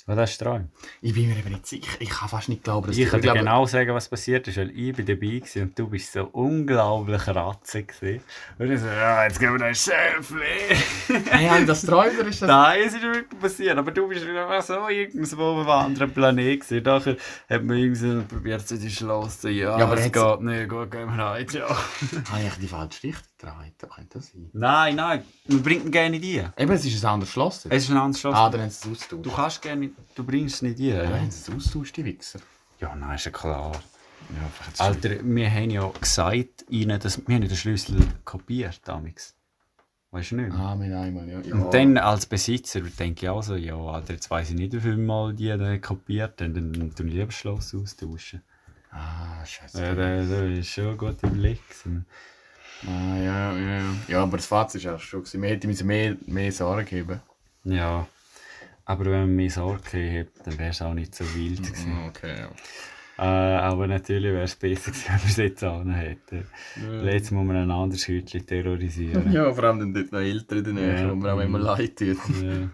Was 0.08 0.16
hast 0.18 0.40
du 0.40 0.44
geträumt? 0.46 0.70
Ich 1.02 1.12
bin 1.12 1.28
mir 1.28 1.36
eben 1.36 1.50
nicht 1.50 1.66
sicher. 1.66 1.96
Ich 2.00 2.08
kann 2.08 2.28
fast 2.30 2.48
nicht 2.48 2.64
glauben, 2.64 2.86
dass 2.86 2.96
Ich 2.96 3.04
die- 3.04 3.10
kann 3.10 3.20
dir 3.20 3.24
glaube- 3.24 3.38
genau 3.40 3.66
sagen, 3.66 3.94
was 3.94 4.08
passiert 4.08 4.48
ist, 4.48 4.56
weil 4.56 4.70
ich 4.70 4.94
bin 4.96 5.04
dabei 5.04 5.40
war 5.42 5.62
und 5.62 5.78
du 5.78 5.86
bist 5.88 6.12
so 6.12 6.24
unglaublich 6.32 7.28
ratzig. 7.28 7.88
gewesen. 7.88 8.22
Und 8.58 8.72
ich 8.72 8.80
so, 8.80 8.86
ja, 8.86 9.24
jetzt 9.24 9.38
gehen 9.38 9.52
wir 9.52 9.58
da 9.58 9.74
Schöfli. 9.74 10.76
Hey, 11.30 11.46
haben 11.48 11.66
das 11.66 11.82
träumt 11.82 12.18
oder 12.18 12.28
ist 12.28 12.40
das... 12.42 12.48
Nein, 12.48 12.80
es 12.86 12.94
ist 12.94 13.02
wirklich 13.02 13.40
passiert, 13.40 13.76
aber 13.76 13.90
du 13.90 14.08
bist 14.08 14.26
wieder 14.26 14.62
so 14.62 14.88
irgendwo 14.88 15.42
auf 15.42 15.58
einem 15.60 15.68
anderen 15.70 16.10
Planet 16.12 16.60
gewesen. 16.60 16.82
Nachher 16.82 17.16
hat 17.50 17.62
man 17.64 17.76
irgendwie 17.76 18.22
probiert, 18.22 18.66
zu 18.66 18.90
schlossen. 18.90 19.52
Ja, 19.52 19.78
Ja, 19.78 19.84
aber 19.84 19.98
es 19.98 20.10
geht 20.10 20.40
nicht, 20.40 20.68
gut, 20.68 20.90
gehen 20.90 21.06
wir 21.14 21.22
rein. 21.22 21.46
Ja. 21.52 21.68
Habe 21.68 22.42
ich 22.46 22.54
die 22.60 22.66
falsche 22.68 23.02
Richtung 23.02 23.27
Aber 23.42 23.64
könnte 23.94 24.18
das 24.18 24.30
sein? 24.30 24.50
Nein, 24.52 24.96
nein, 24.96 25.22
man 25.46 25.62
bringt 25.62 25.84
ihn 25.84 25.90
gerne 25.92 26.16
in 26.16 26.22
die. 26.22 26.42
Eben, 26.56 26.72
es 26.72 26.84
ist 26.84 27.04
ein 27.04 27.10
anderes 27.12 27.32
Schloss. 27.32 27.66
Es 27.66 27.84
ist 27.84 27.90
ein 27.90 27.96
anderes 27.96 28.20
Schloss. 28.20 28.34
Ah, 28.34 28.50
dann 28.50 28.62
haben 28.62 28.70
sie 28.70 28.90
es 28.90 29.02
austauscht. 29.02 29.26
Du 29.26 29.30
kannst 29.30 29.62
gerne, 29.62 29.90
du 30.14 30.24
bringst 30.24 30.56
es 30.56 30.62
nicht 30.62 30.80
in. 30.80 30.86
Ja, 30.86 31.06
haben 31.06 31.30
sie 31.30 31.52
es 31.52 31.56
austauscht, 31.56 31.96
die 31.96 32.04
Wichser. 32.04 32.40
ja 32.80 32.94
nein, 32.94 33.14
ist 33.14 33.26
ja 33.26 33.30
klar. 33.30 33.72
Ja, 34.30 34.50
vielleicht 34.52 34.80
Alter, 34.80 35.10
wir 35.22 35.50
haben 35.50 35.70
ja 35.70 35.90
gesagt, 36.00 36.64
ihnen, 36.68 37.00
dass, 37.00 37.26
wir 37.26 37.34
haben 37.34 37.42
ja 37.42 37.48
den 37.48 37.56
Schlüssel 37.56 37.96
kopiert 38.24 38.80
damals. 38.84 39.34
Weißt 40.10 40.30
du 40.32 40.36
nicht? 40.36 40.52
Ah, 40.52 40.74
mit 40.74 40.92
einmal, 40.92 41.28
ja. 41.28 41.40
ja. 41.40 41.54
Und 41.54 41.72
dann 41.72 41.98
als 41.98 42.26
Besitzer 42.26 42.80
denke 42.80 43.26
ich 43.26 43.28
auch 43.28 43.42
so, 43.42 43.56
ja, 43.56 43.76
Alter, 43.76 44.14
jetzt 44.14 44.30
weiss 44.30 44.50
ich 44.50 44.56
nicht, 44.56 44.72
wie 44.72 44.80
viel 44.80 44.96
Mal 44.96 45.34
die 45.34 45.48
den 45.48 45.80
kopiert 45.80 46.40
haben, 46.40 46.54
dann 46.54 46.72
dann 46.72 46.94
tue 46.94 47.06
ich 47.06 47.12
lieber 47.12 47.26
das 47.26 47.34
Schloss 47.34 47.74
austauschen. 47.74 48.42
Ah, 48.90 49.44
scheiße. 49.44 49.82
Ja, 49.82 49.94
das 49.94 50.28
das 50.28 50.40
ist 50.58 50.68
schon 50.68 50.96
gut 50.96 51.22
überlegt. 51.22 51.68
gewesen. 51.68 52.06
Ah, 52.86 53.16
ja, 53.16 53.52
ja, 53.56 53.78
ja. 53.78 53.84
Ja, 54.08 54.22
aber 54.22 54.36
das 54.36 54.46
Fazit 54.46 54.84
war 54.84 54.94
auch 54.96 55.00
schon. 55.00 55.20
gewesen. 55.20 55.42
Wir 55.42 55.48
hätten 55.50 55.66
müssen 55.66 55.86
mehr, 55.86 56.16
mehr 56.26 56.52
Sorge 56.52 56.84
geben. 56.84 57.20
Ja. 57.64 58.06
Aber 58.84 59.04
wenn 59.06 59.20
man 59.20 59.36
mehr 59.36 59.50
Sorge 59.50 59.78
gehabt 59.80 59.92
hätte, 59.94 60.30
dann 60.44 60.58
wäre 60.58 60.70
es 60.70 60.80
auch 60.82 60.94
nicht 60.94 61.14
so 61.14 61.24
wild 61.34 61.62
gewesen. 61.62 61.92
Mm, 61.94 62.06
Okay, 62.08 62.34
ja. 62.38 62.48
Äh, 63.20 63.56
aber 63.58 63.88
natürlich 63.88 64.32
wäre 64.32 64.44
es 64.44 64.54
besser 64.54 64.92
gewesen, 64.92 65.06
wenn 65.08 65.20
wir 65.22 65.28
es 65.30 65.36
jetzt 65.36 65.64
auch 65.64 65.82
noch 65.84 65.96
hätten. 65.96 66.46
Letztes 67.02 67.32
Mal 67.32 67.38
muss 67.44 67.48
man 67.48 67.56
ein 67.64 67.70
anderes 67.70 68.06
Hütchen 68.06 68.46
terrorisieren. 68.46 69.32
Ja, 69.32 69.52
vor 69.52 69.64
allem 69.64 69.80
dann 69.80 69.92
dort 69.94 70.12
noch 70.12 70.20
Eltern 70.20 70.58
in 70.58 70.64
der 70.64 70.74
Nähe, 70.74 71.00
Ja. 71.02 71.10
wo 71.10 71.14
mir 71.16 71.32
auch 71.32 71.40
immer 71.40 71.58
leid 71.58 71.96
tut. 71.98 72.16
Ja. 72.42 72.70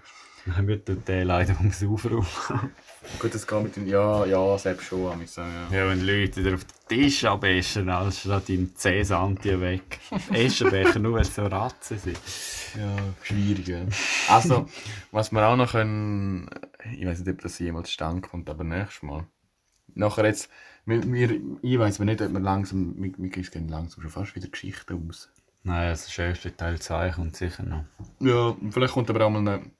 Dann 0.54 0.66
wird 0.66 1.08
der 1.08 1.24
leider 1.24 1.56
ums 1.58 1.82
Aufräumen. 1.82 2.26
Gut, 3.18 3.34
das 3.34 3.46
geht 3.46 3.62
mit 3.62 3.76
den... 3.76 3.86
Ja, 3.86 4.24
ja, 4.26 4.58
selbst 4.58 4.86
schon, 4.86 5.10
habe 5.10 5.24
ich 5.24 5.30
so, 5.30 5.40
ja. 5.40 5.68
Ja, 5.70 5.88
wenn 5.88 6.04
Leute 6.04 6.42
dir 6.42 6.54
auf 6.54 6.64
den 6.64 6.88
Tisch 6.88 7.24
abeschen, 7.24 7.88
anstatt 7.88 8.48
in 8.48 8.74
10 8.74 9.04
Santi 9.04 9.60
weg. 9.60 10.00
Eschenbecher, 10.32 10.98
nur 10.98 11.14
weil 11.14 11.24
sie 11.24 11.32
so 11.32 11.46
Ratzen 11.46 11.98
sind. 11.98 12.18
Ja, 12.76 12.96
schwierig, 13.22 13.68
ja. 13.68 13.84
Also, 14.28 14.66
was 15.12 15.32
wir 15.32 15.46
auch 15.46 15.56
noch 15.56 15.72
können... 15.72 16.48
Ich 16.98 17.06
weiß 17.06 17.20
nicht, 17.20 17.30
ob 17.30 17.40
das 17.40 17.58
jemals 17.58 17.90
stand 17.90 18.22
kommt, 18.28 18.50
aber 18.50 18.64
nächstes 18.64 19.02
Mal. 19.02 19.26
Nachher 19.94 20.26
jetzt... 20.26 20.50
Wir, 20.86 21.02
wir, 21.10 21.40
ich 21.62 21.78
weiß 21.78 21.98
nicht, 22.00 22.20
ob 22.22 22.32
wir 22.32 22.40
langsam... 22.40 22.94
Wir, 22.98 23.12
wir 23.16 23.30
gehen 23.30 23.68
langsam 23.68 24.02
schon 24.02 24.10
fast 24.10 24.34
wieder 24.34 24.48
Geschichten 24.48 25.08
aus. 25.08 25.30
Nein, 25.62 25.90
das 25.90 26.12
schönste 26.12 26.54
Teil 26.54 26.78
2 26.78 27.10
kommt 27.10 27.36
sicher 27.36 27.62
noch. 27.62 27.84
Ja, 28.20 28.54
vielleicht 28.70 28.92
kommt 28.92 29.08
aber 29.08 29.24
auch 29.24 29.30
mal 29.30 29.38
eine... 29.38 29.70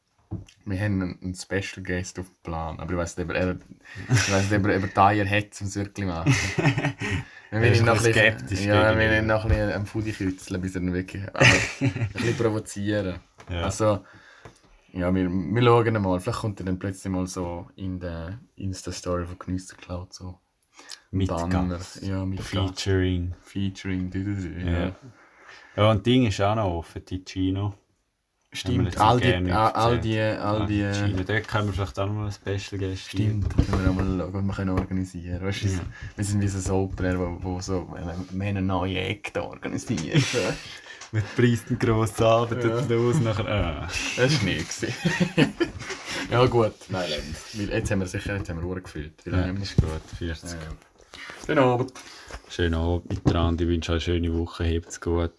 Wir 0.64 0.80
haben 0.80 1.18
einen, 1.20 1.35
Special 1.35 1.82
Guest 1.85 2.18
auf 2.18 2.26
dem 2.26 2.37
Plan, 2.43 2.80
aber 2.80 2.93
ich 2.93 2.99
weiß 2.99 3.16
nicht, 3.16 3.28
ob 3.28 3.35
er, 3.35 3.57
ich 4.09 4.32
weiss 4.32 4.51
nicht, 4.51 4.61
ob 4.61 4.66
er, 4.66 5.12
er 5.12 5.30
hat, 5.30 5.61
um 5.61 5.66
es 5.66 5.76
wirklich 5.76 6.07
machen. 6.07 6.35
Wir 7.51 7.70
ist 7.70 7.80
ihn 7.80 7.89
ein 7.89 7.95
noch 7.95 8.03
bisschen 8.03 8.68
Ja, 8.68 8.99
wir 8.99 9.18
ihn 9.18 9.26
noch 9.26 9.45
ein 9.45 9.51
bisschen 9.51 9.72
am 9.72 9.87
Fudi 9.87 10.11
kützeln, 10.11 10.61
bis 10.61 10.74
er 10.74 10.82
ihn 10.82 10.93
wirklich... 10.93 11.22
Aber 11.22 11.47
ein 11.80 12.09
bisschen 12.12 12.37
provozieren. 12.37 13.20
Ja. 13.49 13.62
Also... 13.62 14.05
Ja, 14.93 15.14
wir, 15.14 15.28
wir 15.28 15.62
schauen 15.62 16.03
mal. 16.03 16.18
Vielleicht 16.18 16.39
kommt 16.39 16.61
er 16.61 16.66
dann 16.66 16.80
plötzlich 16.80 17.12
mal 17.12 17.28
so 17.28 17.68
in 17.76 18.01
der 18.01 18.41
Insta-Story 18.57 19.26
von 19.26 19.39
Genüsser 19.39 19.76
Cloud 19.76 20.12
so... 20.12 20.41
Mit 21.12 21.28
Banner. 21.28 21.68
Gast. 21.68 22.03
Ja, 22.03 22.24
mit 22.24 22.39
Gast. 22.39 22.51
Featuring. 22.51 23.35
Featuring. 23.41 24.11
Du, 24.11 24.24
du, 24.24 24.49
Ja. 24.61 24.87
ja. 24.87 24.97
Ja, 25.76 25.91
und 25.91 26.07
Ding 26.07 26.26
ist 26.26 26.41
auch 26.41 26.55
noch 26.55 26.78
offen, 26.78 27.05
Ticino. 27.05 27.74
Stimmt, 28.55 28.98
all 29.00 29.18
die, 29.20 29.34
all, 29.52 29.72
all 29.72 29.98
die, 30.00 30.20
all 30.20 30.66
die, 30.66 30.84
Ah, 30.84 30.92
China, 30.92 31.24
dort 31.24 31.48
können 31.48 31.66
wir 31.66 31.72
vielleicht 31.74 31.98
auch 31.98 32.09
mal 32.09 32.26
ein 32.26 32.32
Special 32.32 32.78
Guest 32.78 33.09
Stimmt, 33.11 33.46
da 33.52 33.62
können 33.64 33.84
wir 33.84 33.90
auch 33.90 33.94
mal 33.94 34.30
schauen, 34.32 34.46
wir 34.46 34.55
können 34.55 34.70
organisieren. 34.78 35.42
Weißt 35.42 35.64
du, 35.64 35.68
Ja. 35.68 35.80
wir 36.14 36.24
sind 36.24 36.40
wie 36.40 36.46
so 36.46 36.72
ein 36.72 36.80
Opener, 36.80 37.18
wo, 37.18 37.38
wo 37.42 37.61
so, 37.61 37.88
wir 37.92 38.00
haben 38.00 38.40
eine 38.40 38.62
neue 38.62 38.98
Ecke 39.00 39.42
organisiert. 39.42 40.22
Mit 41.12 41.36
preisen 41.36 41.78
grossen 41.78 42.24
Abend 42.24 42.62
Ja. 42.64 42.78
ja. 42.78 42.86
los 42.88 43.20
nachher. 43.20 43.48
Ah. 43.48 43.88
das 44.16 44.38
war 44.38 44.44
nie. 44.44 44.64
ja 46.30 46.46
gut, 46.46 46.74
nein. 46.90 47.05
Weil 47.55 47.68
Jetzt 47.70 47.90
haben 47.90 48.00
wir 48.00 48.07
sicher 48.07 48.36
jetzt 48.36 48.48
haben 48.50 48.61
wir 48.61 48.66
Uhr 48.68 48.80
gefüllt. 48.80 49.14
Wie 49.24 49.30
Ja, 49.30 49.36
lange 49.38 49.55
wir 49.57 49.62
ist 49.62 49.76
gut, 49.76 49.88
40. 50.18 50.50
Ja. 50.50 50.57
Schönen 51.44 51.59
Abend. 51.59 51.92
Schönen 52.48 52.74
Abend 52.74 53.09
miteinander, 53.11 53.62
ich 53.64 53.68
wünsche 53.68 53.92
euch 53.92 54.09
eine 54.09 54.18
schöne 54.20 54.38
Woche, 54.38 54.64
habt's 54.76 55.00
gut. 55.00 55.32